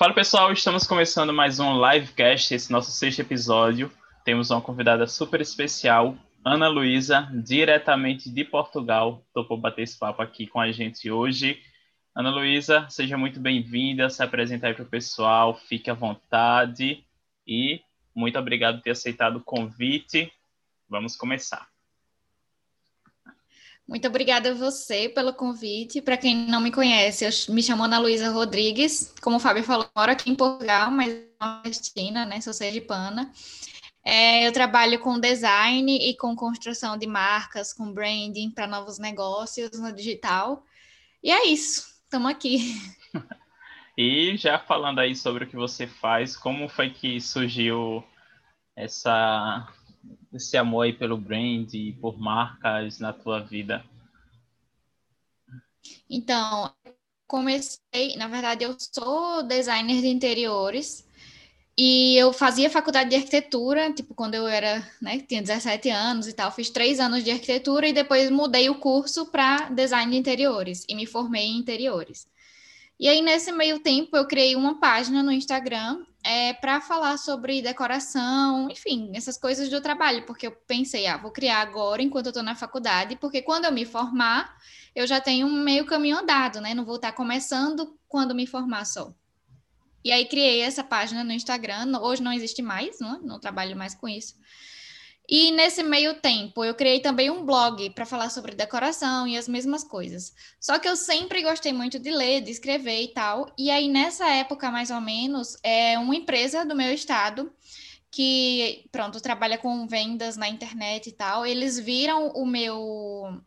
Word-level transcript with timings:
Fala 0.00 0.14
pessoal, 0.14 0.50
estamos 0.50 0.86
começando 0.86 1.30
mais 1.30 1.60
um 1.60 1.74
livecast, 1.74 2.54
esse 2.54 2.72
nosso 2.72 2.90
sexto 2.90 3.20
episódio. 3.20 3.92
Temos 4.24 4.50
uma 4.50 4.62
convidada 4.62 5.06
super 5.06 5.42
especial, 5.42 6.16
Ana 6.42 6.68
Luísa, 6.68 7.28
diretamente 7.34 8.30
de 8.30 8.42
Portugal, 8.42 9.22
topou 9.34 9.58
bater 9.58 9.82
esse 9.82 9.98
papo 9.98 10.22
aqui 10.22 10.46
com 10.46 10.58
a 10.58 10.72
gente 10.72 11.10
hoje. 11.10 11.60
Ana 12.16 12.30
Luísa, 12.30 12.88
seja 12.88 13.18
muito 13.18 13.38
bem-vinda, 13.38 14.08
se 14.08 14.22
apresenta 14.22 14.68
aí 14.68 14.72
para 14.72 14.84
o 14.84 14.88
pessoal, 14.88 15.54
fique 15.54 15.90
à 15.90 15.94
vontade 15.94 17.04
e 17.46 17.82
muito 18.14 18.38
obrigado 18.38 18.76
por 18.76 18.84
ter 18.84 18.92
aceitado 18.92 19.36
o 19.36 19.44
convite. 19.44 20.32
Vamos 20.88 21.14
começar. 21.14 21.68
Muito 23.90 24.06
obrigada 24.06 24.52
a 24.52 24.54
você 24.54 25.08
pelo 25.08 25.34
convite. 25.34 26.00
Para 26.00 26.16
quem 26.16 26.46
não 26.46 26.60
me 26.60 26.70
conhece, 26.70 27.24
eu 27.24 27.52
me 27.52 27.60
chamo 27.60 27.82
Ana 27.82 27.98
Luísa 27.98 28.30
Rodrigues. 28.30 29.12
Como 29.20 29.34
o 29.34 29.40
Fábio 29.40 29.64
falou, 29.64 29.90
moro 29.96 30.12
aqui 30.12 30.30
em 30.30 30.36
Portugal, 30.36 30.92
mas 30.92 31.12
na 31.40 31.60
Palestina, 31.60 32.24
né? 32.24 32.40
Sou 32.40 32.52
sergipana. 32.52 33.32
É, 34.04 34.46
eu 34.46 34.52
trabalho 34.52 35.00
com 35.00 35.18
design 35.18 35.92
e 36.08 36.16
com 36.16 36.36
construção 36.36 36.96
de 36.96 37.08
marcas, 37.08 37.72
com 37.72 37.92
branding 37.92 38.52
para 38.52 38.68
novos 38.68 39.00
negócios 39.00 39.72
no 39.80 39.92
digital. 39.92 40.64
E 41.20 41.32
é 41.32 41.48
isso, 41.48 41.84
estamos 42.04 42.30
aqui. 42.30 42.58
E 43.98 44.34
já 44.38 44.58
falando 44.58 45.00
aí 45.00 45.14
sobre 45.14 45.44
o 45.44 45.46
que 45.46 45.56
você 45.56 45.86
faz, 45.86 46.34
como 46.34 46.70
foi 46.70 46.88
que 46.88 47.20
surgiu 47.20 48.02
essa 48.74 49.68
esse 50.32 50.56
amor 50.56 50.82
aí 50.82 50.92
pelo 50.92 51.16
brand 51.16 51.72
e 51.74 51.92
por 51.94 52.18
marcas 52.18 52.98
na 52.98 53.12
tua 53.12 53.40
vida? 53.40 53.84
Então, 56.08 56.72
comecei, 57.26 58.16
na 58.16 58.28
verdade, 58.28 58.64
eu 58.64 58.76
sou 58.78 59.42
designer 59.42 60.00
de 60.00 60.08
interiores 60.08 61.06
e 61.78 62.16
eu 62.16 62.32
fazia 62.32 62.68
faculdade 62.68 63.10
de 63.10 63.16
arquitetura, 63.16 63.92
tipo, 63.92 64.14
quando 64.14 64.34
eu 64.34 64.46
era, 64.46 64.86
né, 65.00 65.18
tinha 65.20 65.40
17 65.40 65.88
anos 65.88 66.26
e 66.28 66.32
tal, 66.32 66.52
fiz 66.52 66.70
três 66.70 67.00
anos 67.00 67.24
de 67.24 67.30
arquitetura 67.30 67.88
e 67.88 67.92
depois 67.92 68.30
mudei 68.30 68.68
o 68.68 68.74
curso 68.78 69.26
para 69.26 69.70
design 69.70 70.12
de 70.12 70.18
interiores 70.18 70.84
e 70.88 70.94
me 70.94 71.06
formei 71.06 71.46
em 71.46 71.58
interiores. 71.58 72.26
E 72.98 73.08
aí, 73.08 73.22
nesse 73.22 73.50
meio 73.52 73.80
tempo, 73.80 74.16
eu 74.16 74.26
criei 74.26 74.54
uma 74.56 74.78
página 74.78 75.22
no 75.22 75.32
Instagram 75.32 76.04
é, 76.22 76.52
para 76.52 76.80
falar 76.80 77.16
sobre 77.16 77.62
decoração, 77.62 78.68
enfim, 78.70 79.10
essas 79.14 79.38
coisas 79.38 79.68
do 79.68 79.80
trabalho, 79.80 80.26
porque 80.26 80.46
eu 80.46 80.52
pensei, 80.52 81.06
ah, 81.06 81.16
vou 81.16 81.30
criar 81.30 81.60
agora 81.60 82.02
enquanto 82.02 82.26
eu 82.26 82.30
estou 82.30 82.42
na 82.42 82.54
faculdade, 82.54 83.16
porque 83.16 83.40
quando 83.40 83.64
eu 83.64 83.72
me 83.72 83.84
formar, 83.84 84.56
eu 84.94 85.06
já 85.06 85.20
tenho 85.20 85.46
um 85.46 85.62
meio 85.62 85.86
caminho 85.86 86.18
andado, 86.18 86.60
né? 86.60 86.74
Não 86.74 86.84
vou 86.84 86.96
estar 86.96 87.12
começando 87.12 87.98
quando 88.08 88.34
me 88.34 88.46
formar 88.46 88.84
só. 88.84 89.14
E 90.04 90.12
aí 90.12 90.26
criei 90.26 90.60
essa 90.62 90.82
página 90.82 91.22
no 91.22 91.32
Instagram, 91.32 91.98
hoje 92.00 92.22
não 92.22 92.32
existe 92.32 92.62
mais, 92.62 93.00
não, 93.00 93.20
não 93.22 93.40
trabalho 93.40 93.76
mais 93.76 93.94
com 93.94 94.08
isso. 94.08 94.34
E 95.30 95.52
nesse 95.52 95.84
meio 95.84 96.14
tempo, 96.20 96.64
eu 96.64 96.74
criei 96.74 96.98
também 96.98 97.30
um 97.30 97.46
blog 97.46 97.88
para 97.90 98.04
falar 98.04 98.30
sobre 98.30 98.52
decoração 98.52 99.28
e 99.28 99.38
as 99.38 99.46
mesmas 99.46 99.84
coisas. 99.84 100.34
Só 100.58 100.76
que 100.76 100.88
eu 100.88 100.96
sempre 100.96 101.40
gostei 101.40 101.72
muito 101.72 102.00
de 102.00 102.10
ler, 102.10 102.40
de 102.40 102.50
escrever 102.50 103.02
e 103.02 103.08
tal. 103.08 103.46
E 103.56 103.70
aí, 103.70 103.88
nessa 103.88 104.28
época, 104.28 104.72
mais 104.72 104.90
ou 104.90 105.00
menos, 105.00 105.56
é 105.62 105.96
uma 106.00 106.16
empresa 106.16 106.66
do 106.66 106.74
meu 106.74 106.92
estado 106.92 107.52
que, 108.10 108.88
pronto, 108.90 109.20
trabalha 109.20 109.56
com 109.56 109.86
vendas 109.86 110.36
na 110.36 110.48
internet 110.48 111.08
e 111.08 111.12
tal. 111.12 111.46
Eles 111.46 111.78
viram 111.78 112.30
o 112.30 112.44
meu 112.44 113.40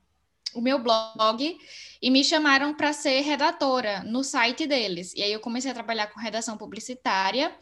o 0.54 0.62
meu 0.62 0.80
blog 0.80 1.58
e 2.02 2.10
me 2.12 2.24
chamaram 2.24 2.74
para 2.74 2.92
ser 2.92 3.22
redatora 3.22 4.04
no 4.04 4.24
site 4.24 4.68
deles. 4.68 5.14
E 5.16 5.24
aí 5.24 5.32
eu 5.32 5.40
comecei 5.40 5.72
a 5.72 5.74
trabalhar 5.74 6.08
com 6.08 6.20
redação 6.20 6.58
publicitária 6.58 7.56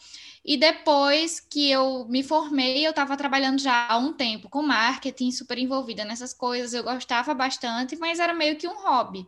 e 0.44 0.58
depois 0.58 1.39
que 1.39 1.69
eu 1.69 2.06
me 2.09 2.23
formei, 2.23 2.86
eu 2.86 2.89
estava 2.89 3.16
trabalhando 3.16 3.59
já 3.59 3.88
há 3.88 3.97
um 3.97 4.14
tempo 4.14 4.50
com 4.50 4.64
marketing, 4.64 5.31
super 5.31 5.58
envolvida 5.58 6.03
nessas 6.03 6.34
coisas. 6.34 6.74
Eu 6.74 6.84
gostava 6.84 7.34
bastante, 7.34 7.96
mas 7.96 8.19
era 8.19 8.34
meio 8.34 8.56
que 8.56 8.68
um 8.68 8.81
hobby. 8.81 9.28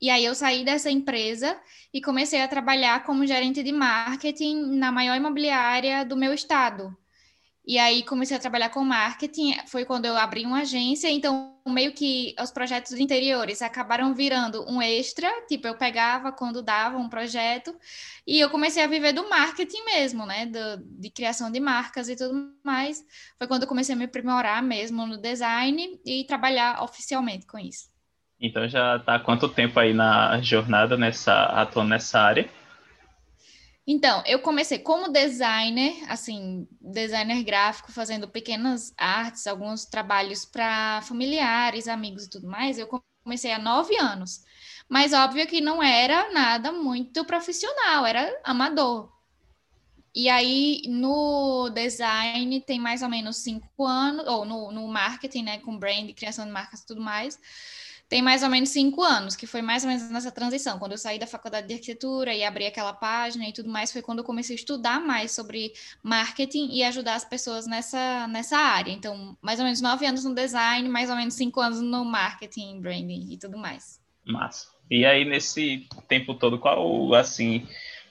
E 0.00 0.10
aí 0.10 0.24
eu 0.24 0.34
saí 0.34 0.64
dessa 0.64 0.90
empresa 0.90 1.58
e 1.92 2.00
comecei 2.00 2.40
a 2.42 2.48
trabalhar 2.48 3.02
como 3.04 3.26
gerente 3.26 3.62
de 3.62 3.72
marketing 3.72 4.76
na 4.76 4.92
maior 4.92 5.16
imobiliária 5.16 6.04
do 6.04 6.16
meu 6.16 6.32
estado. 6.32 6.96
E 7.66 7.78
aí 7.78 8.04
comecei 8.04 8.36
a 8.36 8.40
trabalhar 8.40 8.68
com 8.70 8.84
marketing, 8.84 9.54
foi 9.66 9.84
quando 9.84 10.04
eu 10.04 10.16
abri 10.16 10.46
uma 10.46 10.60
agência, 10.60 11.10
então 11.10 11.56
meio 11.66 11.92
que 11.92 12.32
os 12.40 12.52
projetos 12.52 12.92
interiores 12.92 13.60
acabaram 13.60 14.14
virando 14.14 14.64
um 14.70 14.80
extra, 14.80 15.28
tipo 15.48 15.66
eu 15.66 15.76
pegava 15.76 16.30
quando 16.30 16.62
dava 16.62 16.96
um 16.96 17.08
projeto, 17.08 17.74
e 18.24 18.38
eu 18.38 18.48
comecei 18.50 18.84
a 18.84 18.86
viver 18.86 19.12
do 19.12 19.28
marketing 19.28 19.84
mesmo, 19.84 20.24
né, 20.24 20.46
do, 20.46 20.84
de 21.00 21.10
criação 21.10 21.50
de 21.50 21.58
marcas 21.58 22.08
e 22.08 22.14
tudo 22.14 22.52
mais. 22.64 23.04
Foi 23.36 23.48
quando 23.48 23.62
eu 23.62 23.68
comecei 23.68 23.96
a 23.96 23.98
me 23.98 24.04
aprimorar 24.04 24.62
mesmo 24.62 25.04
no 25.04 25.16
design 25.16 26.00
e 26.06 26.22
trabalhar 26.24 26.84
oficialmente 26.84 27.46
com 27.46 27.58
isso. 27.58 27.88
Então 28.40 28.68
já 28.68 28.98
tá 29.00 29.16
há 29.16 29.18
quanto 29.18 29.48
tempo 29.48 29.80
aí 29.80 29.92
na 29.92 30.40
jornada 30.40 30.96
nessa 30.96 31.46
atuando 31.46 31.90
nessa 31.90 32.20
área? 32.20 32.48
Então, 33.86 34.22
eu 34.26 34.40
comecei 34.40 34.80
como 34.80 35.12
designer, 35.12 36.04
assim, 36.10 36.66
designer 36.80 37.44
gráfico, 37.44 37.92
fazendo 37.92 38.26
pequenas 38.28 38.92
artes, 38.98 39.46
alguns 39.46 39.84
trabalhos 39.84 40.44
para 40.44 41.00
familiares, 41.02 41.86
amigos 41.86 42.24
e 42.24 42.30
tudo 42.30 42.48
mais. 42.48 42.78
Eu 42.78 42.88
comecei 43.22 43.52
há 43.52 43.58
nove 43.60 43.96
anos. 43.96 44.40
Mas 44.88 45.12
óbvio 45.12 45.46
que 45.46 45.60
não 45.60 45.80
era 45.80 46.32
nada 46.32 46.72
muito 46.72 47.24
profissional, 47.24 48.04
era 48.04 48.40
amador. 48.44 49.12
E 50.12 50.28
aí, 50.28 50.82
no 50.88 51.68
design, 51.70 52.60
tem 52.62 52.80
mais 52.80 53.02
ou 53.02 53.08
menos 53.08 53.36
cinco 53.36 53.84
anos, 53.84 54.26
ou 54.26 54.44
no, 54.44 54.72
no 54.72 54.88
marketing, 54.88 55.42
né, 55.44 55.58
com 55.58 55.78
brand, 55.78 56.12
criação 56.14 56.44
de 56.44 56.50
marcas 56.50 56.80
e 56.80 56.86
tudo 56.86 57.00
mais 57.00 57.38
tem 58.08 58.22
mais 58.22 58.42
ou 58.42 58.48
menos 58.48 58.68
cinco 58.68 59.02
anos, 59.02 59.34
que 59.34 59.46
foi 59.46 59.60
mais 59.60 59.82
ou 59.82 59.90
menos 59.90 60.08
nessa 60.10 60.30
transição. 60.30 60.78
Quando 60.78 60.92
eu 60.92 60.98
saí 60.98 61.18
da 61.18 61.26
faculdade 61.26 61.66
de 61.66 61.74
arquitetura 61.74 62.32
e 62.32 62.44
abri 62.44 62.66
aquela 62.66 62.92
página 62.92 63.48
e 63.48 63.52
tudo 63.52 63.68
mais, 63.68 63.92
foi 63.92 64.00
quando 64.00 64.18
eu 64.18 64.24
comecei 64.24 64.54
a 64.54 64.58
estudar 64.58 65.00
mais 65.00 65.32
sobre 65.32 65.72
marketing 66.02 66.68
e 66.70 66.84
ajudar 66.84 67.14
as 67.14 67.24
pessoas 67.24 67.66
nessa, 67.66 68.28
nessa 68.28 68.56
área. 68.56 68.92
Então, 68.92 69.36
mais 69.42 69.58
ou 69.58 69.64
menos 69.64 69.80
nove 69.80 70.06
anos 70.06 70.24
no 70.24 70.34
design, 70.34 70.88
mais 70.88 71.10
ou 71.10 71.16
menos 71.16 71.34
cinco 71.34 71.60
anos 71.60 71.80
no 71.80 72.04
marketing, 72.04 72.80
branding 72.80 73.32
e 73.32 73.36
tudo 73.36 73.58
mais. 73.58 74.00
Massa. 74.24 74.68
E 74.88 75.04
aí, 75.04 75.24
nesse 75.24 75.88
tempo 76.08 76.34
todo, 76.34 76.58
qual, 76.58 77.12
assim, 77.14 77.66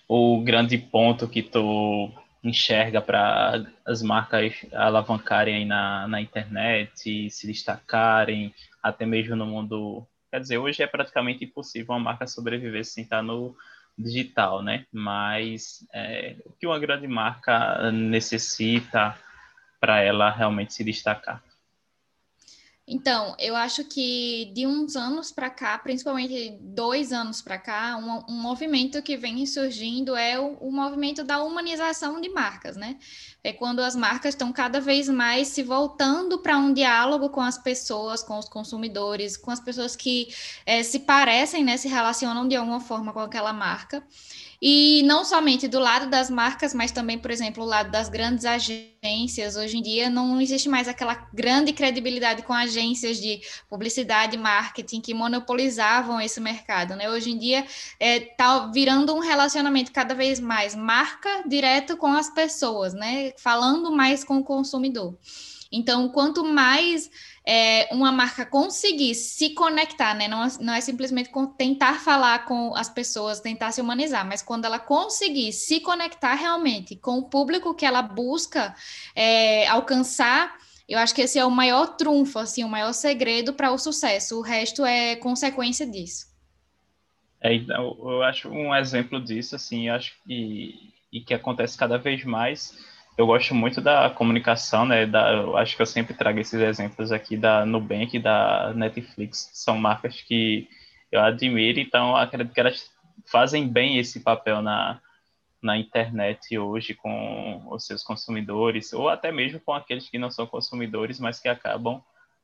o 0.08 0.42
grande 0.42 0.78
ponto 0.78 1.28
que 1.28 1.42
tu 1.42 2.12
enxerga 2.44 3.02
para 3.02 3.66
as 3.86 4.04
marcas 4.04 4.54
alavancarem 4.72 5.56
aí 5.56 5.66
na, 5.66 6.08
na 6.08 6.22
internet, 6.22 7.30
se 7.30 7.48
destacarem, 7.48 8.54
até 8.86 9.04
mesmo 9.04 9.36
no 9.36 9.48
mundo. 9.48 10.06
Quer 10.30 10.40
dizer, 10.40 10.58
hoje 10.60 10.84
é 10.84 10.88
praticamente 10.88 11.44
impossível 11.44 11.96
uma 11.96 12.00
marca 12.00 12.28
sobreviver 12.28 12.86
sem 12.86 13.04
estar 13.04 13.24
no 13.24 13.56
digital, 13.98 14.62
né? 14.62 14.86
Mas 14.92 15.88
é, 15.92 16.36
o 16.46 16.52
que 16.52 16.68
uma 16.68 16.78
grande 16.78 17.08
marca 17.08 17.92
necessita 17.92 19.18
para 19.80 20.02
ela 20.02 20.30
realmente 20.30 20.74
se 20.74 20.84
destacar? 20.84 21.42
Então, 22.88 23.36
eu 23.40 23.56
acho 23.56 23.84
que 23.84 24.52
de 24.54 24.68
uns 24.68 24.96
anos 24.96 25.32
para 25.32 25.50
cá, 25.50 25.76
principalmente 25.76 26.56
dois 26.62 27.12
anos 27.12 27.42
para 27.42 27.58
cá, 27.58 27.98
um, 27.98 28.32
um, 28.32 28.40
movimento 28.40 29.02
que 29.02 29.18
vem 29.18 29.44
surgindo 29.48 30.16
é 30.16 30.40
o, 30.40 30.54
o, 30.58 30.72
movimento 30.72 31.24
da 31.24 31.42
humanização 31.42 32.22
de 32.22 32.30
marcas, 32.30 32.78
né? 32.78 32.98
É 33.44 33.52
quando 33.52 33.80
as 33.80 33.96
marcas 33.96 34.36
estão 34.36 34.54
cada 34.54 34.80
vez 34.80 35.10
mais 35.10 35.48
se 35.48 35.64
voltando 35.64 36.38
para 36.38 36.60
um 36.60 36.72
diálogo 36.74 37.30
com 37.30 37.42
as 37.42 37.58
pessoas, 37.58 38.22
com 38.22 38.38
os 38.38 38.48
consumidores, 38.48 39.36
com 39.36 39.50
as 39.50 39.60
pessoas 39.60 39.96
que 39.96 40.28
é, 40.64 40.84
se 40.84 41.00
parecem, 41.00 41.64
né, 41.64 41.78
se 41.78 41.88
relacionam 41.88 42.48
de 42.48 42.56
alguma 42.56 42.80
forma 42.80 43.12
com 43.12 43.20
aquela 43.20 43.52
marca. 43.52 44.04
E 44.68 45.04
não 45.04 45.24
somente 45.24 45.68
do 45.68 45.78
lado 45.78 46.10
das 46.10 46.28
marcas, 46.28 46.74
mas 46.74 46.92
também, 46.92 47.20
por 47.20 47.30
exemplo, 47.30 47.64
o 47.64 47.68
lado 47.68 47.92
das 47.92 48.10
grandes 48.10 48.46
agências. 48.46 49.56
Hoje 49.56 49.78
em 49.78 49.82
dia 49.84 50.10
não 50.10 50.42
existe 50.42 50.68
mais 50.68 50.88
aquela 50.88 51.14
grande 51.32 51.72
credibilidade 51.72 52.42
com 52.42 52.52
agências 52.52 53.18
de 53.18 53.42
publicidade 53.70 54.36
e 54.36 54.40
marketing 54.40 55.02
que 55.02 55.14
monopolizavam 55.14 56.20
esse 56.20 56.42
mercado. 56.42 56.96
Né? 56.96 57.08
Hoje 57.08 57.30
em 57.30 57.38
dia 57.38 57.60
está 57.60 57.76
é, 58.00 58.20
tá 58.22 58.72
virando 58.74 59.14
um 59.14 59.20
relacionamento 59.20 59.92
cada 59.92 60.16
vez 60.16 60.40
mais 60.40 60.74
marca 60.74 61.44
direto 61.48 61.96
com 61.96 62.08
as 62.08 62.32
pessoas, 62.32 62.96
né? 62.96 63.34
falando 63.38 63.92
mais 63.92 64.24
com 64.24 64.38
o 64.38 64.44
consumidor. 64.44 65.16
Então, 65.72 66.10
quanto 66.10 66.44
mais 66.44 67.12
é, 67.48 67.88
uma 67.94 68.12
marca 68.12 68.46
conseguir 68.46 69.14
se 69.14 69.52
conectar, 69.52 70.14
né? 70.16 70.28
Não, 70.28 70.44
é, 70.44 70.48
não 70.60 70.74
é 70.74 70.82
simplesmente 70.82 71.30
tentar 71.58 72.00
falar 72.00 72.46
com 72.46 72.76
as 72.76 72.90
pessoas, 72.90 73.40
tentar 73.40 73.72
se 73.72 73.82
humanizar, 73.82 74.26
mas 74.26 74.42
quando 74.42 74.66
ela 74.66 74.80
conseguir 74.80 75.52
se 75.52 75.80
conectar 75.80 76.34
realmente 76.34 76.96
com 76.96 77.20
o 77.20 77.30
público 77.30 77.76
que 77.76 77.86
ela 77.86 78.02
busca 78.02 78.76
é, 79.16 79.68
alcançar, 79.68 80.58
eu 80.88 81.00
acho 81.00 81.14
que 81.14 81.22
esse 81.22 81.38
é 81.38 81.46
o 81.46 81.52
maior 81.52 81.96
trunfo, 81.96 82.40
assim, 82.40 82.64
o 82.64 82.70
maior 82.70 82.94
segredo 82.94 83.54
para 83.54 83.72
o 83.72 83.78
sucesso. 83.78 84.38
O 84.38 84.42
resto 84.42 84.86
é 84.86 85.16
consequência 85.16 85.86
disso. 85.86 86.28
É, 87.42 87.54
então, 87.54 87.96
eu 88.00 88.24
acho 88.24 88.50
um 88.50 88.74
exemplo 88.74 89.22
disso, 89.24 89.56
assim, 89.56 89.90
acho 89.90 90.14
que 90.26 90.94
e 91.16 91.22
que 91.22 91.34
acontece 91.34 91.78
cada 91.78 91.98
vez 91.98 92.26
mais. 92.26 92.78
Eu 93.18 93.26
gosto 93.26 93.56
muito 93.56 93.80
da 93.80 94.10
comunicação, 94.10 94.86
né? 94.86 95.06
Da, 95.06 95.32
eu 95.32 95.56
acho 95.56 95.76
que 95.76 95.82
eu 95.82 95.86
sempre 95.86 96.14
trago 96.14 96.40
esses 96.40 96.60
exemplos 96.60 97.14
aqui 97.14 97.38
da 97.38 97.66
Nubank 97.66 98.20
da 98.20 98.74
Netflix. 98.74 99.50
São 99.54 99.78
marcas 99.78 100.22
que 100.22 100.68
eu 101.10 101.22
admiro, 101.22 101.80
então 101.80 102.16
acredito 102.16 102.54
que 102.54 102.60
elas 102.60 102.92
fazem 103.26 103.68
bem 103.68 103.98
esse 103.98 104.20
papel 104.20 104.62
na, 104.62 105.00
na 105.62 105.78
internet 105.78 106.58
hoje 106.58 106.94
com 106.94 107.66
os 107.70 107.86
seus 107.86 108.04
consumidores, 108.04 108.92
ou 108.92 109.08
até 109.08 109.32
mesmo 109.32 109.62
com 109.62 109.74
aqueles 109.74 110.10
que 110.10 110.20
não 110.20 110.30
são 110.30 110.46
consumidores, 110.46 111.18
mas 111.18 111.40
que 111.40 111.48
acabam 111.48 112.04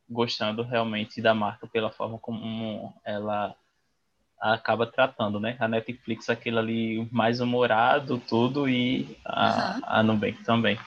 gostando 0.09 0.63
realmente 0.63 1.21
da 1.21 1.33
marca 1.33 1.67
pela 1.67 1.91
forma 1.91 2.17
como 2.17 2.94
ela 3.03 3.56
acaba 4.41 4.88
tratando, 4.88 5.39
né? 5.39 5.55
A 5.59 5.67
Netflix 5.67 6.29
aquele 6.29 6.57
ali 6.57 7.09
mais 7.11 7.39
humorado, 7.39 8.21
tudo, 8.27 8.67
e 8.67 9.17
a, 9.23 9.75
uhum. 9.75 9.81
a 9.83 10.03
Nubank 10.03 10.43
também. 10.43 10.79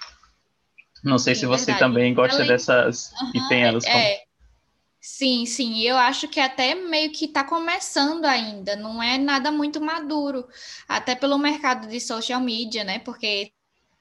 Não 1.04 1.18
sei 1.18 1.34
Sim, 1.34 1.42
se 1.42 1.46
você 1.46 1.66
verdade. 1.66 1.92
também 1.92 2.12
gosta 2.14 2.38
Além... 2.38 2.48
dessas 2.48 3.12
uhum, 3.20 3.30
e 3.34 3.48
tem 3.48 3.62
elas 3.62 3.84
como... 3.84 3.96
É. 3.96 4.24
Sim, 5.00 5.44
sim, 5.44 5.82
eu 5.82 5.98
acho 5.98 6.26
que 6.28 6.40
até 6.40 6.74
meio 6.74 7.12
que 7.12 7.26
está 7.26 7.44
começando 7.44 8.24
ainda, 8.24 8.74
não 8.74 9.02
é 9.02 9.18
nada 9.18 9.52
muito 9.52 9.78
maduro, 9.78 10.48
até 10.88 11.14
pelo 11.14 11.36
mercado 11.36 11.86
de 11.86 12.00
social 12.00 12.40
media, 12.40 12.84
né? 12.84 12.98
Porque 13.00 13.52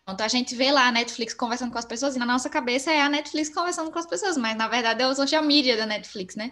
a 0.05 0.27
gente 0.27 0.53
vê 0.53 0.69
lá 0.69 0.87
a 0.87 0.91
Netflix 0.91 1.33
conversando 1.33 1.71
com 1.71 1.77
as 1.77 1.85
pessoas, 1.85 2.15
e 2.15 2.19
na 2.19 2.25
nossa 2.25 2.49
cabeça 2.49 2.91
é 2.91 3.01
a 3.01 3.07
Netflix 3.07 3.49
conversando 3.49 3.89
com 3.89 3.99
as 3.99 4.05
pessoas, 4.05 4.35
mas 4.35 4.55
na 4.57 4.67
verdade 4.67 5.01
é 5.01 5.07
o 5.07 5.15
social 5.15 5.41
media 5.41 5.77
da 5.77 5.85
Netflix, 5.85 6.35
né? 6.35 6.51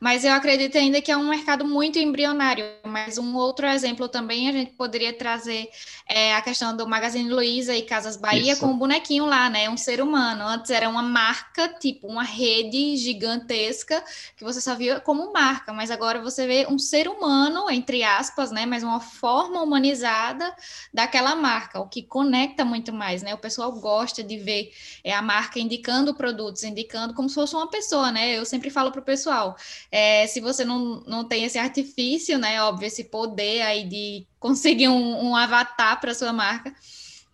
Mas 0.00 0.24
eu 0.24 0.32
acredito 0.32 0.76
ainda 0.76 1.00
que 1.00 1.10
é 1.10 1.16
um 1.16 1.28
mercado 1.28 1.64
muito 1.64 1.98
embrionário. 1.98 2.64
Mas 2.84 3.18
um 3.18 3.34
outro 3.36 3.66
exemplo 3.66 4.08
também 4.08 4.48
a 4.48 4.52
gente 4.52 4.72
poderia 4.72 5.16
trazer 5.16 5.68
é 6.06 6.34
a 6.34 6.42
questão 6.42 6.76
do 6.76 6.86
Magazine 6.86 7.30
Luiza 7.30 7.74
e 7.74 7.82
Casas 7.82 8.16
Bahia 8.16 8.52
Isso. 8.52 8.60
com 8.60 8.72
o 8.72 8.76
bonequinho 8.76 9.24
lá, 9.24 9.48
né? 9.48 9.68
Um 9.68 9.76
ser 9.76 10.02
humano. 10.02 10.46
Antes 10.46 10.70
era 10.70 10.88
uma 10.88 11.02
marca, 11.02 11.68
tipo 11.68 12.06
uma 12.06 12.22
rede 12.22 12.96
gigantesca 12.96 14.04
que 14.36 14.44
você 14.44 14.60
só 14.60 14.74
via 14.74 15.00
como 15.00 15.32
marca, 15.32 15.72
mas 15.72 15.90
agora 15.90 16.20
você 16.20 16.46
vê 16.46 16.66
um 16.68 16.78
ser 16.78 17.08
humano, 17.08 17.70
entre 17.70 18.02
aspas, 18.02 18.50
né? 18.50 18.66
Mas 18.66 18.82
uma 18.82 19.00
forma 19.00 19.62
humanizada 19.62 20.54
daquela 20.92 21.34
marca, 21.34 21.80
o 21.80 21.88
que 21.88 22.02
conecta 22.02 22.64
muito 22.64 22.83
mais, 22.92 23.22
né? 23.22 23.34
O 23.34 23.38
pessoal 23.38 23.72
gosta 23.72 24.22
de 24.22 24.36
ver 24.38 24.72
é, 25.02 25.12
a 25.12 25.22
marca 25.22 25.58
indicando 25.58 26.14
produtos, 26.14 26.62
indicando 26.64 27.14
como 27.14 27.28
se 27.28 27.34
fosse 27.34 27.54
uma 27.54 27.68
pessoa, 27.70 28.10
né? 28.10 28.36
Eu 28.36 28.44
sempre 28.44 28.70
falo 28.70 28.90
para 28.90 29.00
o 29.00 29.04
pessoal, 29.04 29.56
é, 29.90 30.26
se 30.26 30.40
você 30.40 30.64
não, 30.64 31.02
não 31.06 31.24
tem 31.24 31.44
esse 31.44 31.58
artifício, 31.58 32.38
né? 32.38 32.62
Óbvio, 32.62 32.86
esse 32.86 33.04
poder 33.04 33.62
aí 33.62 33.84
de 33.88 34.26
conseguir 34.38 34.88
um, 34.88 35.30
um 35.30 35.36
avatar 35.36 36.00
para 36.00 36.14
sua 36.14 36.32
marca, 36.32 36.74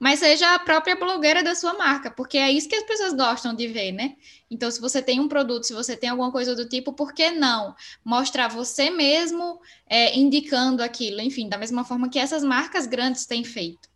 mas 0.00 0.18
seja 0.18 0.54
a 0.54 0.58
própria 0.58 0.96
blogueira 0.96 1.42
da 1.42 1.54
sua 1.54 1.74
marca, 1.74 2.10
porque 2.10 2.38
é 2.38 2.50
isso 2.50 2.66
que 2.66 2.74
as 2.74 2.84
pessoas 2.84 3.12
gostam 3.12 3.52
de 3.54 3.68
ver, 3.68 3.92
né? 3.92 4.16
Então, 4.50 4.70
se 4.70 4.80
você 4.80 5.02
tem 5.02 5.20
um 5.20 5.28
produto, 5.28 5.64
se 5.64 5.74
você 5.74 5.94
tem 5.94 6.08
alguma 6.08 6.32
coisa 6.32 6.56
do 6.56 6.66
tipo, 6.66 6.94
por 6.94 7.12
que 7.12 7.30
não 7.30 7.76
mostrar 8.02 8.48
você 8.48 8.88
mesmo 8.88 9.60
é, 9.86 10.18
indicando 10.18 10.82
aquilo? 10.82 11.20
Enfim, 11.20 11.50
da 11.50 11.58
mesma 11.58 11.84
forma 11.84 12.08
que 12.08 12.18
essas 12.18 12.42
marcas 12.42 12.86
grandes 12.86 13.26
têm 13.26 13.44
feito. 13.44 13.89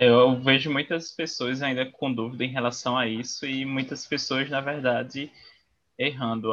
Eu 0.00 0.34
vejo 0.40 0.72
muitas 0.72 1.12
pessoas 1.12 1.60
ainda 1.60 1.84
com 1.84 2.10
dúvida 2.10 2.42
em 2.42 2.48
relação 2.48 2.96
a 2.96 3.06
isso 3.06 3.44
e 3.44 3.66
muitas 3.66 4.06
pessoas, 4.06 4.48
na 4.48 4.58
verdade, 4.58 5.30
errando 5.98 6.50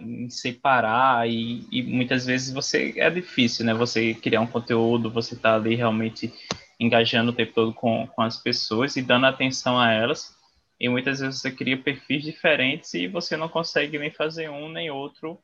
em 0.00 0.28
separar 0.28 1.30
e, 1.30 1.64
e 1.70 1.80
muitas 1.80 2.26
vezes 2.26 2.52
você 2.52 2.92
é 2.96 3.08
difícil, 3.08 3.64
né? 3.64 3.72
Você 3.72 4.14
criar 4.14 4.40
um 4.40 4.48
conteúdo, 4.48 5.08
você 5.08 5.36
tá 5.36 5.54
ali 5.54 5.76
realmente 5.76 6.34
engajando 6.80 7.30
o 7.30 7.34
tempo 7.34 7.52
todo 7.54 7.72
com, 7.72 8.08
com 8.08 8.22
as 8.22 8.36
pessoas 8.36 8.96
e 8.96 9.02
dando 9.02 9.26
atenção 9.26 9.78
a 9.78 9.92
elas. 9.92 10.36
E 10.80 10.88
muitas 10.88 11.20
vezes 11.20 11.40
você 11.40 11.52
cria 11.52 11.78
perfis 11.80 12.24
diferentes 12.24 12.92
e 12.94 13.06
você 13.06 13.36
não 13.36 13.48
consegue 13.48 13.96
nem 13.96 14.10
fazer 14.10 14.50
um 14.50 14.68
nem 14.68 14.90
outro 14.90 15.38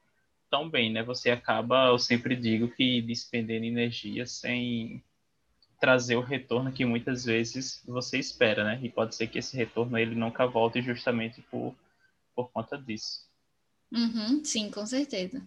tão 0.51 0.69
bem, 0.69 0.91
né? 0.91 1.05
Você 1.05 1.31
acaba, 1.31 1.87
eu 1.87 2.01
sempre 2.01 2.35
digo 2.35 2.67
que 2.67 3.01
despendendo 3.01 3.65
energia 3.65 4.27
sem 4.27 5.05
trazer 5.81 6.17
o 6.17 6.21
retorno 6.21 6.73
que 6.73 6.85
muitas 6.85 7.25
vezes 7.25 7.83
você 7.87 8.19
espera, 8.19 8.65
né? 8.65 8.81
E 8.83 8.89
pode 8.89 9.15
ser 9.15 9.29
que 9.29 9.39
esse 9.39 9.57
retorno 9.57 9.97
ele 9.97 10.15
nunca 10.15 10.47
volte 10.47 10.83
justamente 10.83 11.41
por, 11.51 11.75
por 12.35 12.51
conta 12.51 12.77
disso. 12.77 13.29
Uhum, 13.93 14.45
sim, 14.45 14.71
com 14.71 14.85
certeza. 14.85 15.41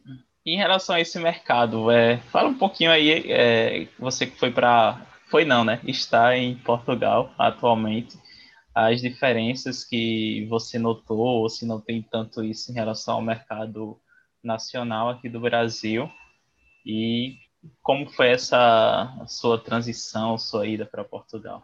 Em 0.46 0.58
relação 0.58 0.96
a 0.96 1.02
esse 1.02 1.20
mercado, 1.20 1.92
é, 1.92 2.18
fala 2.32 2.50
um 2.50 2.58
pouquinho 2.58 2.92
aí, 2.92 3.32
é, 3.32 3.88
você 4.00 4.26
que 4.26 4.38
foi 4.38 4.52
para, 4.52 5.06
foi 5.30 5.46
não, 5.46 5.64
né? 5.64 5.80
Está 5.86 6.36
em 6.36 6.56
Portugal 6.56 7.34
atualmente, 7.38 8.18
as 8.74 9.02
diferenças 9.02 9.84
que 9.84 10.46
você 10.50 10.80
notou, 10.80 11.20
ou 11.20 11.50
se 11.50 11.66
não 11.66 11.80
tem 11.80 12.02
tanto 12.02 12.44
isso 12.44 12.72
em 12.72 12.74
relação 12.74 13.16
ao 13.16 13.22
mercado 13.22 14.00
nacional 14.44 15.10
aqui 15.10 15.30
do 15.30 15.40
Brasil, 15.40 16.10
e 16.86 17.38
como 17.82 18.10
foi 18.10 18.30
essa 18.30 19.26
sua 19.28 19.58
transição, 19.58 20.38
sua 20.38 20.68
ida 20.68 20.86
para 20.86 21.04
Portugal? 21.04 21.64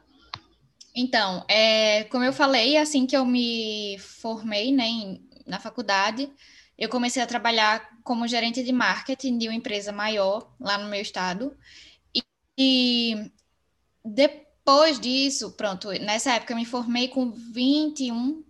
Então, 0.96 1.46
é, 1.48 2.06
como 2.06 2.24
eu 2.24 2.34
falei, 2.34 2.78
assim 2.78 3.06
que 3.06 3.16
eu 3.16 3.26
me 3.26 3.98
formei 4.00 4.72
né, 4.72 5.20
na 5.46 5.60
faculdade, 5.60 6.32
eu 6.78 6.90
comecei 6.90 7.22
a 7.22 7.28
trabalhar 7.28 7.88
como 8.04 8.28
gerente 8.28 8.64
de 8.64 8.72
marketing 8.72 9.38
de 9.38 9.48
uma 9.48 9.56
empresa 9.56 9.92
maior 9.92 10.52
lá 10.60 10.78
no 10.78 10.90
meu 10.90 11.02
estado. 11.02 11.56
E, 12.16 12.24
e 12.58 13.32
depois 14.04 15.00
disso, 15.00 15.52
pronto, 15.52 15.90
nessa 15.90 16.34
época 16.34 16.54
eu 16.54 16.58
me 16.58 16.66
formei 16.66 17.08
com 17.08 17.32
21, 17.32 18.44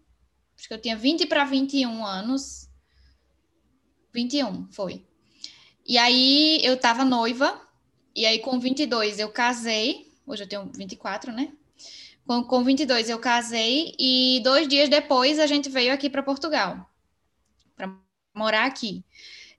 acho 0.57 0.67
que 0.67 0.73
eu 0.73 0.81
tinha 0.81 0.95
20 0.95 1.25
para 1.25 1.45
21 1.45 2.05
anos. 2.05 2.69
21, 4.13 4.71
foi. 4.71 5.05
E 5.87 5.97
aí 5.97 6.59
eu 6.63 6.77
tava 6.77 7.05
noiva, 7.05 7.61
e 8.15 8.25
aí 8.25 8.39
com 8.39 8.59
22 8.59 9.19
eu 9.19 9.29
casei, 9.29 10.11
hoje 10.25 10.43
eu 10.43 10.49
tenho 10.49 10.69
24, 10.75 11.31
né? 11.31 11.53
Com, 12.25 12.43
com 12.43 12.63
22 12.63 13.09
eu 13.09 13.19
casei, 13.19 13.95
e 13.97 14.41
dois 14.43 14.67
dias 14.67 14.89
depois 14.89 15.39
a 15.39 15.47
gente 15.47 15.69
veio 15.69 15.93
aqui 15.93 16.09
para 16.09 16.21
Portugal, 16.21 16.89
para 17.75 17.95
morar 18.35 18.65
aqui. 18.65 19.03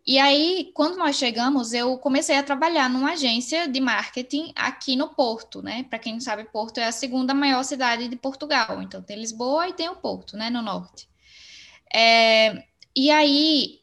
E 0.09 0.19
aí, 0.19 0.71
quando 0.73 0.97
nós 0.97 1.17
chegamos, 1.17 1.75
eu 1.75 1.99
comecei 1.99 2.35
a 2.35 2.43
trabalhar 2.43 2.89
numa 2.89 3.13
agência 3.13 3.69
de 3.69 3.79
marketing 3.79 4.53
aqui 4.57 4.97
no 4.97 5.11
Porto, 5.11 5.61
né? 5.61 5.83
Para 5.85 5.99
quem 5.99 6.15
não 6.15 6.21
sabe, 6.21 6.45
Porto 6.45 6.79
é 6.79 6.87
a 6.87 6.93
segunda 6.93 7.35
maior 7.35 7.63
cidade 7.63 8.09
de 8.09 8.17
Portugal. 8.17 8.81
Então, 8.83 9.03
tem 9.03 9.19
Lisboa 9.19 9.69
e 9.69 9.75
tem 9.75 9.91
o 9.91 9.97
Porto, 9.97 10.35
né? 10.35 10.49
No 10.49 10.63
norte. 10.63 11.07
É, 11.93 12.65
e 12.97 13.11
aí, 13.11 13.78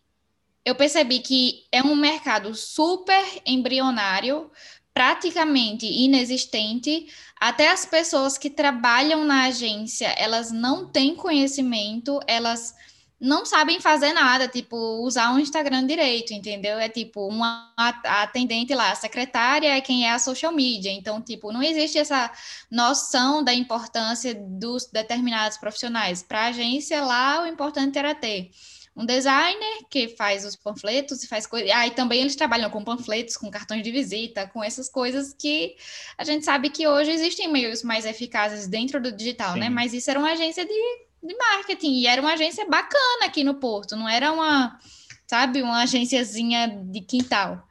eu 0.66 0.74
percebi 0.74 1.20
que 1.20 1.64
é 1.72 1.84
um 1.84 1.96
mercado 1.96 2.56
super 2.56 3.24
embrionário, 3.46 4.50
praticamente 4.94 5.86
inexistente. 5.86 7.08
Até 7.40 7.70
as 7.70 7.86
pessoas 7.86 8.38
que 8.38 8.50
trabalham 8.50 9.24
na 9.24 9.44
agência, 9.44 10.08
elas 10.18 10.52
não 10.52 10.88
têm 10.88 11.16
conhecimento, 11.16 12.20
elas 12.26 12.74
não 13.20 13.46
sabem 13.46 13.80
fazer 13.80 14.12
nada, 14.14 14.48
tipo, 14.48 14.76
usar 15.04 15.34
um 15.34 15.40
Instagram 15.40 15.86
direito, 15.86 16.34
entendeu? 16.34 16.78
É 16.80 16.90
tipo, 16.90 17.28
uma 17.28 17.74
atendente 18.04 18.74
lá, 18.74 18.92
a 18.92 18.96
secretária 18.96 19.78
é 19.78 19.82
quem 19.82 20.08
é 20.08 20.12
a 20.12 20.20
social 20.20 20.52
media. 20.52 20.92
Então, 20.92 21.22
tipo, 21.22 21.52
não 21.52 21.62
existe 21.62 21.98
essa 21.98 22.32
noção 22.70 23.44
da 23.44 23.54
importância 23.54 24.34
dos 24.36 24.88
determinados 24.88 25.58
profissionais. 25.58 26.24
Para 26.24 26.42
a 26.42 26.48
agência 26.48 27.04
lá, 27.04 27.44
o 27.44 27.48
importante 27.48 27.98
era 27.98 28.14
ter 28.16 28.52
um 28.96 29.06
designer 29.06 29.84
que 29.90 30.08
faz 30.10 30.46
os 30.46 30.56
panfletos 30.56 31.24
e 31.24 31.28
faz 31.28 31.46
coisas. 31.46 31.70
Ah, 31.72 31.86
e 31.86 31.92
também 31.92 32.22
eles 32.22 32.36
trabalham 32.36 32.70
com 32.70 32.84
panfletos, 32.84 33.36
com 33.36 33.52
cartões 33.52 33.84
de 33.84 33.92
visita, 33.92 34.48
com 34.48 34.64
essas 34.64 34.90
coisas 34.90 35.34
que 35.38 35.76
a 36.18 36.24
gente 36.24 36.46
sabe 36.46 36.70
que 36.70 36.88
hoje 36.88 37.12
existem 37.12 37.52
meios 37.52 37.84
mais 37.84 38.06
eficazes 38.06 38.68
dentro 38.68 39.02
do 39.02 39.12
digital, 39.12 39.50
né? 39.50 39.54
Sim. 39.54 39.60
né? 39.60 39.70
Mas 39.70 39.94
isso 39.94 40.10
era 40.10 40.18
uma 40.18 40.32
agência 40.32 40.66
de, 40.66 41.06
de 41.22 41.36
marketing 41.38 42.00
e 42.00 42.08
era 42.08 42.22
uma 42.22 42.34
agência 42.34 42.66
bacana 42.70 43.26
aqui 43.26 43.44
no 43.44 43.56
Porto, 43.56 43.98
não 43.98 44.08
era 44.08 44.32
uma, 44.32 44.80
sabe, 45.28 45.62
uma 45.62 45.84
agênciazinha 45.84 46.68
de 46.86 47.02
quintal. 47.02 47.68